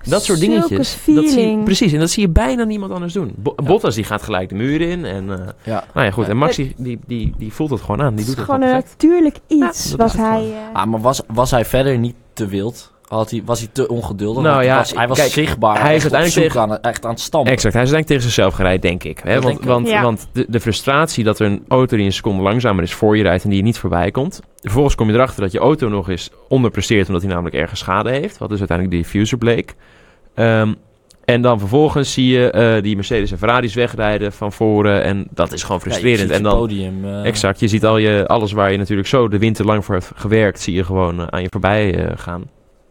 Dat 0.04 0.24
soort 0.24 0.38
Zulke 0.38 0.54
dingetjes. 0.54 0.98
Dat 1.06 1.28
zie 1.30 1.50
je, 1.50 1.62
precies, 1.64 1.92
en 1.92 1.98
dat 1.98 2.10
zie 2.10 2.22
je 2.22 2.28
bijna 2.28 2.64
niemand 2.64 2.92
anders 2.92 3.12
doen. 3.12 3.32
Bo- 3.36 3.52
Ja. 3.56 3.64
Bottas 3.64 3.94
die 3.94 4.04
gaat 4.04 4.22
gelijk 4.22 4.48
de 4.48 4.54
muur 4.54 4.80
in. 4.80 5.04
En, 5.04 5.30
eh, 5.32 5.46
Ja. 5.62 5.84
nou 5.94 6.06
ja, 6.06 6.12
goed. 6.12 6.28
En 6.28 6.36
Max 6.36 6.56
die, 6.56 6.74
die, 6.76 6.98
die, 7.06 7.34
die 7.38 7.52
voelt 7.52 7.70
het 7.70 7.80
gewoon 7.80 8.02
aan. 8.02 8.14
Die 8.14 8.18
Het 8.18 8.20
is 8.20 8.26
doet 8.26 8.36
het 8.36 8.44
gewoon 8.44 8.60
gewoon 8.60 8.76
een 8.76 8.84
natuurlijk 8.90 9.36
iets 9.46 9.90
Ja, 9.90 9.96
wat 9.96 10.06
is 10.14 10.20
hij... 10.20 10.42
eh, 10.52 10.76
Ah, 10.80 10.86
maar 10.86 11.00
was, 11.00 11.20
was 11.26 11.50
hij 11.50 11.64
verder 11.64 11.98
niet 11.98 12.14
te 12.32 12.46
wild? 12.46 12.92
Had 13.08 13.30
hij, 13.30 13.42
was 13.44 13.58
hij 13.58 13.68
te 13.72 13.88
ongeduldig? 13.88 14.42
Nou 14.42 14.54
Want 14.54 14.66
ja, 14.66 14.76
was, 14.76 14.92
hij 14.94 15.08
was 15.08 15.18
kijk, 15.18 15.30
zichtbaar. 15.30 15.80
hij 15.82 15.94
is 15.94 16.02
uiteindelijk 16.02 16.52
zoek 16.52 16.62
aan, 16.62 16.70
het- 16.70 16.80
echt 16.84 17.04
aan 17.04 17.10
het 17.10 17.20
stampen. 17.20 17.52
Exact, 17.52 17.74
hij 17.74 17.82
is 17.82 17.92
eigenlijk 17.92 18.06
tegen 18.06 18.22
zichzelf 18.22 18.54
gereid, 18.54 18.82
denk 18.82 19.04
ik. 19.04 19.18
Hè? 19.22 19.32
Want, 19.32 19.44
denk 19.46 19.58
ik 19.58 19.64
want, 19.64 19.88
Ja. 19.88 20.02
want 20.02 20.28
de, 20.32 20.46
de 20.48 20.60
frustratie 20.60 21.24
dat 21.24 21.38
er 21.38 21.46
een 21.46 21.64
auto 21.68 21.96
die 21.96 22.04
een 22.06 22.12
seconde 22.12 22.42
langzamer 22.42 22.82
is 22.82 22.94
voor 22.94 23.16
je 23.16 23.22
rijdt 23.22 23.42
en 23.44 23.48
die 23.48 23.58
je 23.58 23.64
niet 23.64 23.78
voorbij 23.78 24.10
komt. 24.10 24.40
Vervolgens 24.60 24.94
kom 24.94 25.08
je 25.08 25.14
erachter 25.14 25.40
dat 25.42 25.52
je 25.52 25.58
auto 25.58 25.88
nog 25.88 26.08
eens 26.08 26.30
onderpresteert 26.48 27.06
omdat 27.06 27.22
hij 27.22 27.30
namelijk 27.30 27.56
ergens 27.56 27.80
schade 27.80 28.10
heeft. 28.10 28.38
Wat 28.38 28.48
dus 28.48 28.58
uiteindelijk 28.58 28.96
de 28.96 29.02
diffuser 29.02 29.38
bleek. 29.38 29.74
Ehm, 30.34 30.72
en 31.24 31.42
dan 31.42 31.58
vervolgens 31.58 32.12
zie 32.12 32.26
je 32.26 32.50
eh, 32.50 32.82
die 32.82 32.94
Mercedes 32.96 33.30
en 33.30 33.38
Ferraris 33.38 33.74
wegrijden 33.74 34.32
van 34.32 34.52
voren. 34.52 35.02
En 35.02 35.26
dat 35.30 35.52
is 35.52 35.62
gewoon 35.62 35.80
Ja, 35.84 35.84
je 35.84 35.90
frustrerend. 35.90 36.28
ziet 36.28 36.36
en 36.38 36.42
dan, 36.42 36.58
podium. 36.58 37.04
eh, 37.04 37.24
exact, 37.24 37.60
je 37.60 37.68
ziet 37.68 37.84
al 37.84 37.98
je, 37.98 38.26
alles 38.26 38.52
waar 38.52 38.72
je 38.72 38.78
natuurlijk 38.78 39.08
zo 39.08 39.28
de 39.28 39.38
winter 39.38 39.64
lang 39.64 39.84
voor 39.84 39.94
hebt 39.94 40.12
gewerkt, 40.14 40.60
zie 40.60 40.74
je 40.74 40.84
gewoon 40.84 41.20
eh, 41.20 41.26
aan 41.30 41.42
je 41.42 41.48
voorbij 41.50 41.94
eh, 42.06 42.12
gaan. 42.16 42.44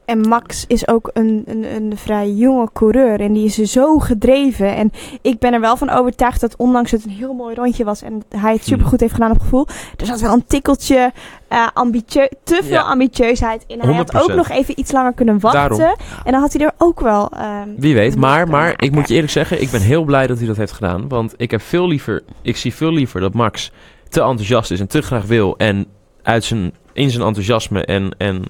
En 0.08 0.20
Max 0.28 0.66
is 0.68 0.88
ook 0.88 1.10
een, 1.14 1.44
een, 1.46 1.64
een 1.76 1.98
vrij 1.98 2.32
jonge 2.32 2.70
coureur. 2.74 3.20
En 3.20 3.34
die 3.34 3.46
is 3.46 3.56
zo 3.56 3.98
gedreven. 4.00 4.76
En 4.76 4.92
ik 5.22 5.40
ben 5.40 5.54
er 5.54 5.60
wel 5.60 5.78
van 5.78 5.90
overtuigd 5.90 6.42
dat 6.42 6.56
ondanks 6.58 6.92
het 6.92 7.04
een 7.06 7.10
heel 7.10 7.34
mooi 7.34 7.56
rondje 7.56 7.84
was. 7.84 8.02
En 8.02 8.22
hij 8.36 8.54
het 8.54 8.64
supergoed 8.66 9.00
heeft 9.00 9.14
gedaan 9.14 9.32
op 9.32 9.40
gevoel. 9.40 9.68
Er 9.98 10.06
zat 10.06 10.20
wel 10.22 10.34
een 10.34 10.46
tikkeltje 10.48 11.12
eh 11.48 11.68
ambitieu 11.74 12.28
te 12.44 12.60
veel 12.64 12.72
Ja. 12.74 12.82
ambitieusheid 12.82 13.64
in. 13.68 13.80
Hij 13.80 13.94
had 13.94 14.12
100%. 14.14 14.18
ook 14.22 14.34
nog 14.36 14.50
even 14.50 14.80
iets 14.80 14.92
langer 14.92 15.14
kunnen 15.14 15.40
wachten. 15.40 15.78
Daarom. 15.78 15.96
En 16.24 16.32
dan 16.32 16.42
had 16.42 16.54
hij 16.54 16.66
er 16.66 16.74
ook 16.78 17.00
wel... 17.00 17.30
ehm, 17.30 17.70
Wie 17.78 17.96
weet, 17.96 18.16
maar, 18.16 18.48
maar 18.48 18.74
ik 18.78 18.92
moet 18.92 19.08
je 19.08 19.14
eerlijk 19.14 19.32
zeggen, 19.32 19.62
ik 19.62 19.72
ben 19.72 19.82
heel 19.82 20.04
blij 20.04 20.28
dat 20.28 20.38
hij 20.38 20.48
dat 20.48 20.58
heeft 20.58 20.72
gedaan. 20.72 21.08
Want 21.08 21.34
ik 21.38 21.52
heb 21.52 21.62
veel 21.62 21.88
liever, 21.88 22.24
ik 22.42 22.58
zie 22.58 22.74
veel 22.74 22.92
liever 22.92 23.22
dat 23.22 23.34
Max 23.34 23.72
te 24.10 24.22
enthousiast 24.22 24.72
is 24.72 24.80
en 24.80 24.88
te 24.88 25.02
graag 25.02 25.26
wil. 25.26 25.58
En 25.58 25.86
uit 26.24 26.44
zijn, 26.44 26.74
in 26.94 27.10
zijn 27.12 27.24
enthousiasme 27.26 27.86
en, 27.86 28.16
en 28.18 28.44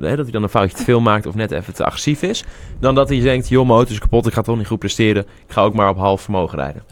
dat 0.00 0.02
hij 0.02 0.30
dan 0.30 0.42
een 0.42 0.48
foutje 0.48 0.76
te 0.76 0.82
veel 0.84 1.00
maakt 1.00 1.26
of 1.26 1.34
net 1.34 1.50
even 1.50 1.74
te 1.74 1.84
agressief 1.84 2.22
is. 2.22 2.44
Dan 2.80 2.94
dat 2.94 3.08
hij 3.08 3.20
denkt, 3.20 3.48
joh, 3.48 3.62
mijn 3.64 3.76
auto 3.76 3.92
is 3.92 3.98
kapot, 3.98 4.26
ik 4.26 4.32
ga 4.32 4.42
toch 4.42 4.56
niet 4.56 4.66
goed 4.66 4.78
presteren. 4.78 5.22
Ik 5.46 5.52
ga 5.52 5.62
ook 5.62 5.74
maar 5.74 5.88
op 5.88 5.96
half 5.96 6.20
vermogen 6.20 6.58
rijden. 6.58 6.82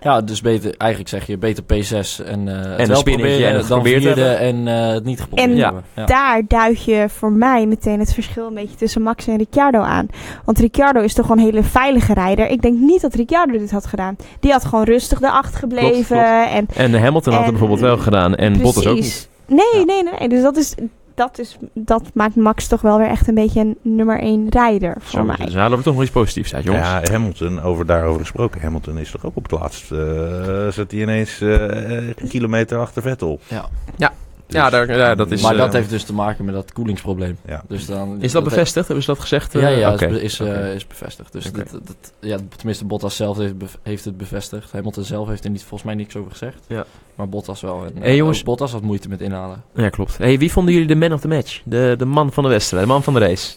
Ja, 0.00 0.20
dus 0.20 0.40
beter, 0.40 0.74
eigenlijk 0.76 1.10
zeg 1.10 1.26
je 1.26 1.38
beter 1.38 1.64
P6 1.64 2.24
en, 2.26 2.48
eh 2.48 2.54
het 2.70 2.80
een 2.80 2.86
wel 2.86 2.96
spinnetje 2.96 3.02
proberen 3.02 3.48
en 3.48 3.56
het 3.56 3.68
dan 3.68 3.82
vierde 3.84 4.08
hebben. 4.08 4.38
en 4.38 4.68
eh, 4.68 4.92
het 4.94 5.04
niet 5.04 5.20
geprobeerd 5.20 5.50
En- 5.50 5.58
hebben. 5.58 5.82
Ja. 5.96 6.04
Daar 6.06 6.42
duid 6.48 6.84
je 6.84 7.06
voor 7.08 7.32
mij 7.32 7.66
meteen 7.66 7.98
het 7.98 8.14
verschil 8.14 8.46
een 8.46 8.54
beetje 8.54 8.76
tussen 8.76 9.02
Max 9.02 9.26
en 9.26 9.36
Ricciardo 9.36 9.80
aan. 9.80 10.06
Want 10.44 10.58
Ricciardo 10.58 11.00
is 11.00 11.14
toch 11.14 11.26
gewoon 11.26 11.40
een 11.46 11.50
hele 11.50 11.62
veilige 11.66 12.14
rijder. 12.14 12.48
Ik 12.48 12.62
denk 12.62 12.78
niet 12.78 13.00
dat 13.00 13.14
Ricciardo 13.14 13.58
dit 13.58 13.70
had 13.70 13.86
gedaan. 13.86 14.16
Die 14.40 14.52
had 14.52 14.64
gewoon 14.64 14.84
rustig 14.84 15.20
erachter 15.20 15.58
gebleven. 15.58 16.16
klopt. 16.16 16.50
En 16.52 16.66
En 16.74 17.00
Hamilton 17.02 17.32
had 17.32 17.42
het 17.42 17.42
En- 17.42 17.50
bijvoorbeeld 17.50 17.80
wel 17.80 17.98
gedaan 17.98 18.34
en 18.34 18.60
Bottas 18.60 18.86
ook 18.86 18.94
niet. 18.94 19.00
Precies. 19.02 19.28
Nee, 19.46 19.84
nee, 19.84 20.02
nee, 20.02 20.12
nee. 20.18 20.28
Dus 20.28 20.42
dat, 20.42 20.56
is, 20.56 20.74
dat, 21.14 21.38
is, 21.38 21.56
dat 21.72 22.02
maakt 22.14 22.36
Max 22.36 22.68
toch 22.68 22.80
wel 22.80 22.98
weer 22.98 23.06
echt 23.08 23.28
een 23.28 23.34
beetje 23.34 23.60
een 23.60 23.76
nummer 23.82 24.20
één 24.20 24.48
rijder 24.48 24.96
voor 24.98 25.20
Zo, 25.20 25.24
mij. 25.26 25.36
dus 25.36 25.54
halen 25.54 25.78
we 25.78 25.84
toch 25.84 25.94
nog 25.94 26.02
iets 26.02 26.12
positiefs 26.12 26.54
uit, 26.54 26.64
jongens. 26.64 26.86
Ja, 26.86 27.02
Hamilton, 27.10 27.60
over 27.62 27.86
daarover 27.86 28.20
gesproken. 28.20 28.60
Hamilton 28.60 28.98
is 28.98 29.10
toch 29.10 29.24
ook 29.26 29.36
op 29.36 29.42
het 29.42 29.60
laatst. 29.60 29.90
eh 29.90 30.68
zit 30.68 30.90
hij 30.90 31.00
ineens 31.00 31.40
eh, 31.40 32.06
een 32.06 32.28
kilometer 32.28 32.78
achter 32.78 33.02
Vettel. 33.02 33.40
Ja. 33.48 33.68
Ja. 33.96 34.12
Dus- 34.52 34.60
Ja, 34.60 34.70
daar, 34.70 34.96
ja, 34.96 35.14
dat 35.14 35.30
is... 35.30 35.42
maar 35.42 35.52
eh, 35.52 35.58
dat 35.58 35.72
heeft 35.72 35.90
dus 35.90 36.04
te 36.04 36.12
maken 36.14 36.44
met 36.44 36.54
dat 36.54 36.72
koelingsprobleem. 36.72 37.36
Ja. 37.46 37.62
Dus 37.68 37.86
dan, 37.86 38.16
Is 38.22 38.32
dat 38.32 38.44
bevestigd? 38.44 38.86
Hebben 38.86 39.04
ze 39.04 39.10
dat 39.10 39.20
gezegd? 39.20 39.52
Ja, 39.52 39.60
Eh, 39.60 39.78
ja, 39.78 40.00
is, 40.00 40.40
eh, 40.40 40.74
is 40.74 40.86
bevestigd. 40.86 41.32
Dus 41.32 41.52
dat, 41.52 41.70
dat, 41.70 42.12
ja, 42.20 42.38
tenminste, 42.56 42.84
Bottas 42.84 43.16
zelf 43.16 43.36
heeft, 43.36 43.54
heeft 43.82 44.04
het 44.04 44.16
bevestigd. 44.16 44.72
Hamilton 44.72 45.04
zelf 45.04 45.28
heeft 45.28 45.44
er 45.44 45.50
niet, 45.50 45.60
volgens 45.60 45.82
mij 45.82 45.94
niks 45.94 46.16
over 46.16 46.30
gezegd. 46.30 46.58
Ja. 46.66 46.84
Maar 47.14 47.28
Bottas 47.28 47.60
wel. 47.60 47.84
En, 47.84 47.92
Hey, 48.00 48.10
eh, 48.10 48.16
jongens. 48.16 48.42
Bottas 48.42 48.72
had 48.72 48.82
moeite 48.82 49.08
met 49.08 49.20
inhalen. 49.20 49.62
Ja, 49.74 49.88
klopt. 49.88 50.18
Hey, 50.18 50.38
wie 50.38 50.52
vonden 50.52 50.72
jullie 50.74 50.88
de 50.88 50.94
man 50.94 51.12
of 51.12 51.20
the 51.20 51.28
match? 51.28 51.60
De, 51.64 51.94
de 51.98 52.04
man 52.04 52.32
van 52.32 52.42
de 52.42 52.48
wedstrijd, 52.48 52.82
de 52.82 52.88
man 52.88 53.02
van 53.02 53.14
de 53.14 53.20
race? 53.20 53.54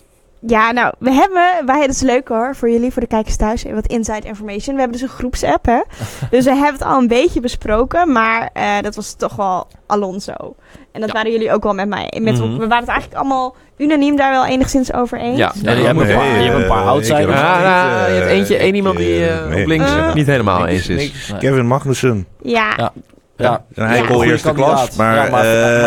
Ja, 0.47 0.71
nou, 0.71 0.93
we 0.99 1.11
hebben, 1.11 1.65
wij, 1.65 1.79
dat 1.81 1.89
is 1.95 2.01
leuk 2.01 2.27
hoor, 2.27 2.55
voor 2.55 2.69
jullie, 2.69 2.91
voor 2.91 3.01
de 3.01 3.07
kijkers 3.07 3.35
thuis, 3.35 3.63
wat 3.73 3.87
inside 3.87 4.27
information. 4.27 4.75
We 4.75 4.81
hebben 4.81 4.99
dus 4.99 5.09
een 5.09 5.15
groepsapp, 5.15 5.65
hè. 5.65 5.79
dus 6.31 6.43
we 6.45 6.49
hebben 6.53 6.73
het 6.73 6.83
al 6.83 6.97
een 6.99 7.07
beetje 7.07 7.39
besproken, 7.39 8.11
maar 8.11 8.49
eh, 8.53 8.71
dat 8.81 8.95
was 8.95 9.13
toch 9.13 9.35
wel 9.35 9.67
Alonso. 9.87 10.55
En 10.91 11.01
dat 11.01 11.09
Ja. 11.09 11.15
waren 11.15 11.31
jullie 11.31 11.51
ook 11.53 11.63
wel 11.63 11.73
met 11.73 11.87
mij. 11.87 12.13
Met, 12.21 12.33
Mhm. 12.39 12.51
We 12.57 12.67
waren 12.67 12.79
het 12.79 12.87
eigenlijk 12.87 13.13
allemaal 13.19 13.55
unaniem 13.77 14.15
daar 14.15 14.31
wel 14.31 14.45
enigszins 14.45 14.93
over 14.93 15.19
eens. 15.19 15.37
Ja. 15.37 15.51
Ja, 15.61 15.71
je 15.71 15.83
hebt 15.85 15.99
een 15.99 16.15
paar, 16.15 16.25
je 16.41 16.49
hebt 16.49 16.61
een 16.61 16.67
paar 16.67 16.81
eh, 16.81 16.87
outsiders. 16.87 17.23
ik 17.23 17.29
heb 17.29 17.37
Ja, 17.37 17.55
het 17.55 17.63
ja, 17.63 17.97
niet, 17.99 18.07
je 18.07 18.13
hebt 18.13 18.27
eh, 18.27 18.37
eentje, 18.37 18.55
één 18.57 18.67
ik, 18.69 18.75
iemand 18.75 18.97
die 18.97 19.15
eh, 19.27 19.37
eh, 19.43 19.47
nee. 19.49 19.61
op 19.61 19.67
links 19.67 19.85
Eh, 19.95 20.13
niet 20.13 20.27
helemaal 20.27 20.65
eens 20.67 20.87
is. 20.89 20.97
niks. 21.03 21.29
Nee. 21.29 21.39
Kevin 21.39 21.67
Magnussen. 21.67 22.27
Ja, 22.41 22.91
Ja. 23.37 23.65
Heikel 23.73 24.15
goede 24.15 24.31
eerste 24.31 24.47
kandidaat. 24.47 24.73
klas. 24.73 24.95
Maar, 24.95 25.15
Ja, 25.15 25.29
maar- 25.31 25.43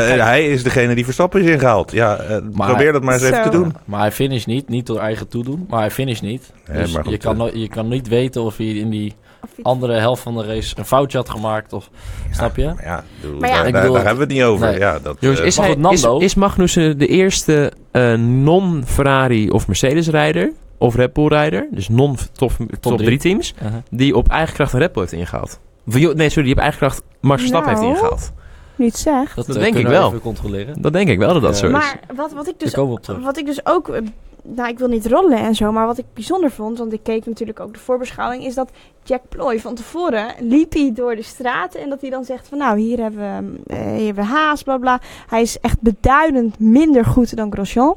eh, 0.08 0.24
hij 0.24 0.46
is 0.48 0.62
degene 0.62 0.94
die 0.94 1.04
Verstappen 1.04 1.40
is 1.42 1.50
ingehaald. 1.50 1.92
Ja, 1.92 2.16
eh, 2.16 2.36
Maar- 2.52 2.68
probeer 2.68 2.92
dat 2.92 3.02
maar 3.02 3.14
eens 3.14 3.22
even 3.22 3.42
te 3.42 3.48
doen. 3.50 3.74
Maar 3.84 4.00
hij 4.00 4.12
finish 4.12 4.44
niet, 4.44 4.68
niet 4.68 4.86
door 4.86 4.98
eigen 4.98 5.28
toedoen, 5.28 5.66
maar 5.68 5.80
hij 5.80 5.90
finish 5.90 6.20
niet. 6.20 6.52
Nee, 6.68 6.82
dus 6.82 6.92
maar 6.92 7.02
goed, 7.02 7.12
je, 7.12 7.18
kan 7.18 7.40
eh, 7.48 7.54
je 7.54 7.68
kan 7.68 7.88
niet 7.88 8.08
weten 8.08 8.42
of 8.42 8.56
hij 8.56 8.66
in 8.66 8.90
die 8.90 9.14
andere 9.62 9.92
helft 9.98 10.22
van 10.22 10.36
de 10.36 10.44
race 10.44 10.74
een 10.78 10.84
foutje 10.84 11.18
had 11.18 11.28
gemaakt. 11.30 11.72
Of, 11.72 11.90
snap 12.30 12.56
je? 12.56 12.64
Maar 12.64 12.84
ja, 12.84 13.04
bedoel, 13.20 13.38
Maar 13.40 13.48
ja- 13.48 13.54
daar, 13.56 13.66
Ik 13.66 13.72
daar- 13.72 13.80
bedoel- 13.82 13.96
daar 13.96 14.06
hebben 14.06 14.26
we 14.28 14.32
het 14.34 14.42
niet 14.42 14.52
over. 14.52 14.66
Nee. 14.70 14.78
Ja, 14.78 14.98
dat, 14.98 15.16
Jongens, 15.20 15.40
is, 15.40 15.56
hij, 15.56 15.76
is, 15.90 16.02
is 16.18 16.34
Magnussen 16.34 16.98
de 16.98 17.06
eerste 17.06 17.72
eh, 17.90 18.14
non-Ferrari 18.14 19.50
of 19.50 19.66
Mercedes-rijder 19.66 20.52
of 20.78 20.94
Red 20.94 21.12
Bull-rijder, 21.12 21.68
dus 21.70 21.88
non-top 21.88 22.52
top 22.80 22.96
drie. 22.96 23.06
3 23.06 23.18
teams, 23.18 23.54
Uh-huh. 23.62 23.74
die 23.90 24.16
op 24.16 24.28
eigen 24.28 24.54
kracht 24.54 24.72
een 24.72 24.78
Red 24.80 24.92
Bull 24.92 25.02
heeft 25.02 25.14
ingehaald? 25.14 25.60
Nee, 25.92 26.28
sorry, 26.28 26.42
die 26.44 26.52
op 26.52 26.58
eigen 26.58 26.78
kracht 26.78 27.02
Max 27.20 27.40
Verstappen 27.40 27.72
Nou. 27.72 27.84
heeft 27.86 27.96
ingehaald. 27.98 28.32
Niet 28.76 28.96
zeg. 28.96 29.34
Dat, 29.34 29.46
Dat 29.46 29.54
denk 29.54 29.66
ik 29.66 29.72
kunnen 29.72 29.92
we 29.92 29.98
wel. 29.98 30.08
Even 30.08 30.20
controleren. 30.20 30.82
Dat 30.82 30.92
denk 30.92 31.08
ik 31.08 31.18
wel 31.18 31.32
dat 31.32 31.42
dat 31.42 31.52
Ja. 31.52 31.58
zo 31.58 31.66
is. 31.66 31.72
Maar 31.72 32.00
wat, 32.14 32.32
wat, 32.32 32.48
ik 32.48 32.60
dus, 32.60 32.74
wat 33.22 33.36
ik 33.38 33.46
dus 33.46 33.66
ook... 33.66 33.88
eh, 33.88 34.00
Nou, 34.42 34.68
ik 34.68 34.78
wil 34.78 34.88
niet 34.88 35.06
rollen 35.06 35.38
en 35.38 35.54
zo, 35.54 35.72
maar 35.72 35.86
wat 35.86 35.98
ik 35.98 36.04
bijzonder 36.14 36.50
vond... 36.50 36.78
want 36.78 36.92
ik 36.92 37.02
keek 37.02 37.26
natuurlijk 37.26 37.60
ook 37.60 37.72
de 37.72 37.78
voorbeschouwing... 37.78 38.44
is 38.44 38.54
dat 38.54 38.70
Jack 39.02 39.20
Ploy 39.28 39.60
van 39.60 39.74
tevoren 39.74 40.34
liep 40.40 40.72
hij 40.72 40.92
door 40.94 41.16
de 41.16 41.22
straten... 41.22 41.80
en 41.80 41.88
dat 41.88 42.00
hij 42.00 42.10
dan 42.10 42.24
zegt 42.24 42.48
van 42.48 42.58
nou, 42.58 42.78
hier 42.78 42.98
hebben 42.98 43.20
we, 43.64 43.74
eh, 43.74 43.80
hier 43.96 44.06
hebben 44.06 44.24
we 44.24 44.30
haast, 44.30 44.64
bla 44.64 44.76
bla. 44.78 45.00
Hij 45.28 45.42
is 45.42 45.58
echt 45.60 45.80
beduidend 45.80 46.58
minder 46.58 47.04
goed 47.04 47.36
dan 47.36 47.52
Grosjean. 47.52 47.96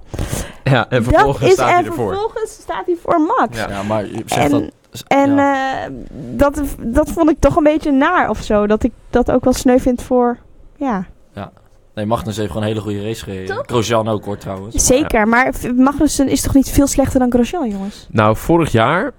Ja, 0.63 0.89
en 0.89 1.03
Dat 1.03 1.13
vervolgens 1.13 1.47
is, 1.47 1.53
staat 1.53 1.69
hij 1.69 1.77
en 1.77 1.85
ervoor. 1.85 2.07
vervolgens 2.11 2.51
staat 2.51 2.85
hij 2.85 2.95
voor 3.03 3.21
Max. 3.21 3.57
Ja. 3.57 3.69
Ja, 3.69 3.83
maar 3.83 4.05
je 4.05 4.23
zegt 4.25 4.51
En, 4.51 4.51
dat... 4.51 4.71
en 5.07 5.35
ja. 5.35 5.85
eh, 5.85 5.91
dat, 6.11 6.61
dat 6.79 7.11
vond 7.11 7.29
ik 7.29 7.39
toch 7.39 7.55
een 7.55 7.63
beetje 7.63 7.91
naar 7.91 8.29
of 8.29 8.41
zo. 8.41 8.67
Dat 8.67 8.83
ik 8.83 8.91
dat 9.09 9.31
ook 9.31 9.43
wel 9.43 9.53
sneu 9.53 9.79
vind 9.79 10.03
voor... 10.03 10.37
Ja, 10.77 11.05
Nee, 11.93 12.05
Magnus 12.05 12.37
heeft 12.37 12.47
gewoon 12.47 12.63
een 12.63 12.69
hele 12.69 12.81
goede 12.81 13.03
race 13.03 13.23
gereden. 13.23 13.63
Grosjean 13.65 14.07
ook 14.07 14.25
hoor 14.25 14.37
trouwens. 14.37 14.85
zeker. 14.85 15.27
Maar 15.27 15.53
Magnussen 15.75 16.27
is 16.27 16.41
toch 16.41 16.53
niet 16.53 16.69
veel 16.69 16.87
slechter 16.87 17.19
dan 17.19 17.31
Grosjean, 17.31 17.69
jongens? 17.69 18.07
Nou, 18.11 18.35
vorig 18.35 18.71
jaar 18.71 19.11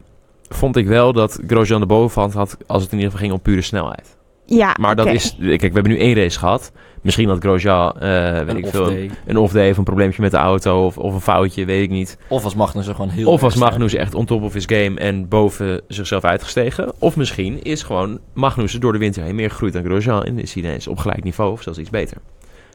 vond 0.49 0.77
ik 0.77 0.87
wel 0.87 1.13
dat 1.13 1.39
Grosjean 1.47 1.81
de 1.81 1.87
bovenhand 1.87 2.33
had 2.33 2.57
als 2.67 2.83
het 2.83 2.93
in 2.93 2.99
ieder 2.99 3.13
geval 3.13 3.27
ging 3.27 3.39
om 3.39 3.45
pure 3.45 3.63
snelheid. 3.63 4.17
Ja, 4.57 4.77
Maar 4.81 4.97
dat 4.97 5.07
is, 5.07 5.37
kijk, 5.41 5.61
we 5.61 5.71
hebben 5.73 5.93
nu 5.93 5.99
één 5.99 6.15
race 6.15 6.39
gehad. 6.39 6.73
Misschien 7.03 7.29
had 7.29 7.39
Grosjean, 7.39 7.93
eh 8.01 8.33
weet 8.33 8.49
Een 8.49 8.57
ik 8.57 8.65
off 8.65 8.73
veel, 8.75 8.85
day. 8.85 9.11
een 9.27 9.37
off 9.37 9.53
day 9.53 9.71
of 9.71 9.77
een 9.77 9.85
probleempje 9.85 10.23
met 10.23 10.31
de 10.31 10.37
auto 10.37 10.87
of, 10.87 10.99
of 10.99 11.15
een 11.15 11.21
foutje, 11.21 11.65
weet 11.65 11.83
ik 11.83 11.91
niet. 11.91 12.19
Of 12.29 12.43
was 12.43 12.55
Magnus 12.55 12.87
er 12.87 12.95
gewoon 12.95 13.11
heel 13.11 13.29
Of 13.29 13.41
was 13.41 13.55
sterk. 13.55 13.71
Magnus 13.71 13.95
echt 13.95 14.15
on 14.15 14.25
top 14.25 14.43
of 14.43 14.53
his 14.53 14.65
game 14.67 15.01
en 15.01 15.29
boven 15.29 15.81
zichzelf 15.89 16.25
uitgestegen. 16.25 16.93
Of 16.99 17.17
misschien 17.17 17.63
is 17.63 17.83
gewoon 17.83 18.19
Magnus 18.35 18.73
door 18.73 18.93
de 18.93 18.99
winter 18.99 19.23
heen 19.23 19.35
meer 19.35 19.51
gegroeid 19.51 19.73
dan 19.73 19.85
Grosjean 19.85 20.25
en 20.25 20.39
is 20.39 20.55
hij 20.55 20.63
ineens 20.63 20.89
op 20.89 20.99
gelijk 20.99 21.25
niveau 21.25 21.53
of 21.53 21.63
zelfs 21.63 21.79
iets 21.79 21.91
beter. 21.91 22.17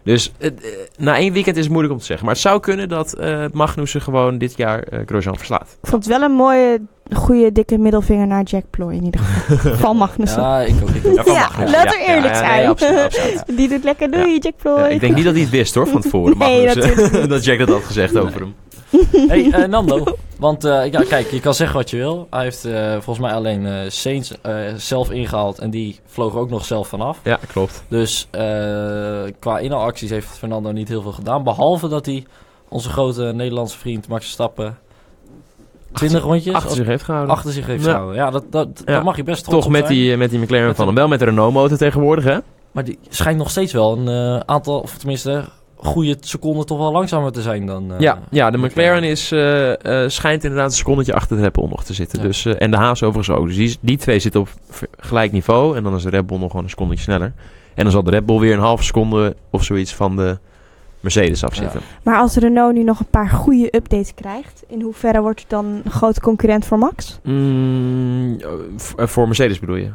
Dus 0.07 0.31
eh, 0.37 0.47
eh, 0.47 0.53
na 0.97 1.17
één 1.17 1.33
weekend 1.33 1.55
is 1.55 1.61
het 1.63 1.71
moeilijk 1.71 1.93
om 1.93 1.99
te 1.99 2.05
zeggen. 2.05 2.25
Maar 2.25 2.35
het 2.35 2.43
zou 2.43 2.59
kunnen 2.59 2.89
dat 2.89 3.13
eh 3.13 3.45
Magnussen 3.51 4.01
gewoon 4.01 4.37
dit 4.37 4.57
jaar 4.57 4.79
eh 4.79 4.99
Grosjean 5.05 5.37
verslaat. 5.37 5.77
Ik 5.81 5.89
vond 5.89 6.05
het 6.05 6.13
wel 6.13 6.29
een 6.29 6.35
mooie, 6.35 6.81
goede, 7.13 7.51
dikke 7.51 7.77
middelvinger 7.77 8.27
naar 8.27 8.43
Jack 8.43 8.63
Ploy 8.69 8.93
in 8.93 9.03
ieder 9.03 9.21
geval. 9.21 9.75
Van 9.85 9.97
Magnussen. 9.97 10.41
Ja, 10.41 10.61
ik 10.61 10.75
ook. 10.81 10.89
Ik 10.89 11.05
ook. 11.05 11.15
Ja, 11.15 11.23
van 11.23 11.33
Magnussen. 11.33 11.77
laat 11.77 11.93
Ja, 11.93 11.99
er 11.99 12.15
eerlijk 12.15 12.33
ja, 12.33 12.41
ja, 12.41 12.47
zijn. 12.47 12.57
nee, 12.57 12.67
absoluut, 12.69 12.99
absoluut. 12.99 13.43
Die 13.57 13.69
doet 13.69 13.83
lekker, 13.83 14.11
doei 14.11 14.37
Jack 14.39 14.53
Ploy. 14.61 14.79
Ja, 14.79 14.87
ik 14.87 14.99
denk 14.99 15.15
niet 15.15 15.25
dat 15.25 15.33
hij 15.33 15.41
het 15.41 15.51
wist 15.51 15.75
hoor, 15.75 15.87
van 15.87 16.01
tevoren. 16.01 16.37
Nee, 16.47 16.65
dat 17.27 17.43
Jack 17.43 17.57
dat 17.57 17.69
had 17.69 17.83
gezegd 17.83 18.17
over 18.17 18.39
hem. 18.39 18.53
hey, 19.27 19.51
eh, 19.51 19.67
Nando. 19.67 20.03
Want 20.39 20.63
eh, 20.63 20.91
ja, 20.91 21.01
kijk, 21.03 21.31
je 21.31 21.39
kan 21.39 21.53
zeggen 21.53 21.77
wat 21.77 21.89
je 21.89 21.97
wil. 21.97 22.27
Hij 22.29 22.43
heeft 22.43 22.65
eh, 22.65 22.91
volgens 22.91 23.19
mij 23.19 23.33
alleen 23.33 23.91
Saints 23.91 24.33
zelf 24.75 25.11
ingehaald. 25.11 25.59
En 25.59 25.69
die 25.69 25.99
vloog 26.05 26.35
ook 26.35 26.49
nog 26.49 26.65
zelf 26.65 26.87
vanaf. 26.87 27.19
Ja, 27.23 27.39
klopt. 27.47 27.83
Dus 27.87 28.27
qua 29.39 29.59
inhaalacties 29.59 30.09
heeft 30.09 30.27
Fernando 30.27 30.71
niet 30.71 30.87
heel 30.87 31.01
veel 31.01 31.11
gedaan. 31.11 31.43
Behalve 31.43 31.87
dat 31.87 32.05
hij 32.05 32.25
onze 32.67 32.89
grote 32.89 33.23
Nederlandse 33.35 33.77
vriend 33.77 34.07
Max 34.07 34.23
Verstappen 34.23 34.77
20 35.93 36.21
rondjes 36.23 36.53
Achter 36.53 36.75
zich 36.75 36.85
heeft 36.85 37.03
gehouden. 37.03 37.35
achter 37.35 37.51
zich 37.51 37.65
heeft 37.65 37.83
Ja. 37.85 37.89
gehouden. 37.91 38.15
Ja, 38.15 38.29
dat, 38.29 38.43
dat, 38.49 38.67
Ja. 38.85 39.03
mag 39.03 39.15
je 39.15 39.23
best 39.23 39.43
trots 39.43 39.63
Toch 39.63 39.71
met 39.73 39.85
zijn. 39.85 39.97
die, 39.97 40.17
met 40.17 40.29
die 40.29 40.39
McLaren 40.39 40.67
Met 40.67 40.75
van 40.75 40.85
hem. 40.85 40.95
Wel 40.95 41.07
met 41.07 41.19
de 41.19 41.25
Renault 41.25 41.53
motor 41.53 41.77
tegenwoordig, 41.77 42.23
hè? 42.23 42.37
Maar 42.71 42.83
die 42.83 42.99
schijnt 43.09 43.37
nog 43.37 43.49
steeds 43.49 43.73
wel 43.73 43.97
een 43.97 44.47
aantal, 44.47 44.79
of 44.79 44.97
tenminste, 44.97 45.45
goede 45.77 46.17
seconden 46.19 46.65
toch 46.65 46.77
wel 46.77 46.91
langzamer 46.91 47.31
te 47.31 47.41
zijn 47.41 47.65
dan... 47.65 47.93
eh, 47.93 47.99
ja, 47.99 48.19
ja, 48.29 48.51
de 48.51 48.57
McLaren 48.57 49.03
is, 49.03 49.31
eh, 49.31 50.03
eh, 50.03 50.09
schijnt 50.09 50.43
inderdaad 50.43 50.69
een 50.69 50.77
secondetje 50.77 51.13
achter 51.13 51.35
de 51.35 51.43
Red 51.43 51.51
Bull 51.51 51.67
nog 51.69 51.83
te 51.83 51.93
zitten. 51.93 52.19
Ja. 52.19 52.25
Dus, 52.25 52.45
eh, 52.45 52.61
en 52.61 52.71
de 52.71 52.77
Haas 52.77 53.03
overigens 53.03 53.37
ook. 53.37 53.47
Dus 53.47 53.55
die, 53.55 53.77
die 53.81 53.97
twee 53.97 54.19
zitten 54.19 54.39
op 54.39 54.49
gelijk 54.99 55.31
niveau. 55.31 55.75
En 55.77 55.83
dan 55.83 55.95
is 55.95 56.03
de 56.03 56.09
Red 56.09 56.27
Bull 56.27 56.39
nog 56.39 56.49
gewoon 56.49 56.63
een 56.63 56.69
secondetje 56.69 57.03
sneller. 57.03 57.33
En 57.73 57.83
dan 57.83 57.91
zal 57.91 58.03
de 58.03 58.11
Red 58.11 58.25
Bull 58.25 58.39
weer 58.39 58.53
een 58.53 58.59
halve 58.59 58.83
seconde 58.83 59.35
of 59.49 59.63
zoiets 59.63 59.95
van 59.95 60.15
de 60.15 60.37
Mercedes 60.99 61.43
afzitten. 61.43 61.81
Maar 62.03 62.17
als 62.19 62.35
Renault 62.35 62.73
nu 62.73 62.83
nog 62.83 62.99
een 62.99 63.09
paar 63.09 63.29
goede 63.29 63.75
updates 63.75 64.13
krijgt, 64.13 64.63
in 64.67 64.81
hoeverre 64.81 65.21
wordt 65.21 65.39
het 65.39 65.49
dan 65.49 65.81
een 65.83 65.91
grote 65.91 66.21
concurrent 66.21 66.65
voor 66.65 66.77
Max? 66.77 67.19
Mm, 67.23 68.37
voor 68.95 69.25
Mercedes 69.25 69.59
bedoel 69.59 69.75
je? 69.75 69.89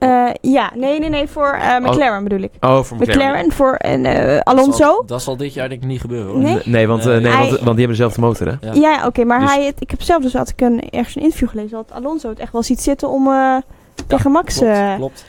Eh, 0.00 0.26
ja, 0.40 0.70
nee, 0.74 0.98
nee, 1.00 1.08
nee, 1.08 1.26
voor 1.28 1.52
eh, 1.52 1.78
McLaren 1.78 2.22
bedoel 2.22 2.40
ik. 2.40 2.50
Oh, 2.60 2.82
voor 2.82 2.96
McLaren. 2.96 3.16
McLaren 3.16 3.52
voor 3.52 3.74
en, 3.74 4.04
eh, 4.04 4.34
dat 4.34 4.44
Alonso. 4.44 4.72
zal, 4.76 5.02
dat 5.06 5.22
zal 5.22 5.36
dit 5.36 5.54
jaar 5.54 5.68
denk 5.68 5.82
ik 5.82 5.88
niet 5.88 6.00
gebeuren 6.00 6.30
hoor. 6.32 6.38
Nee? 6.40 6.58
Nee, 6.64 6.86
want, 6.86 7.06
eh, 7.06 7.06
Nee. 7.06 7.22
want, 7.22 7.48
die 7.50 7.64
hebben 7.64 7.86
dezelfde 7.88 8.20
motor, 8.20 8.46
hè? 8.46 8.52
Ja. 8.60 8.74
Ja, 8.74 9.06
oké, 9.06 9.24
maar 9.24 9.40
Dus- 9.40 9.50
hij, 9.54 9.72
ik 9.78 9.90
heb 9.90 10.02
zelf 10.02 10.22
dus 10.22 10.32
had 10.32 10.48
ik 10.48 10.60
een, 10.60 10.80
ergens 10.90 11.16
een 11.16 11.22
interview 11.22 11.48
gelezen 11.48 11.70
dat 11.70 11.92
Alonso 11.92 12.28
het 12.28 12.38
echt 12.38 12.52
wel 12.52 12.62
ziet 12.62 12.80
zitten 12.80 13.08
om 13.08 13.26
eh, 13.28 13.56
tegen 14.06 14.30
Max 14.30 14.58
klopt, 14.58 14.72
eh, 14.72 14.94
klopt. 14.94 15.24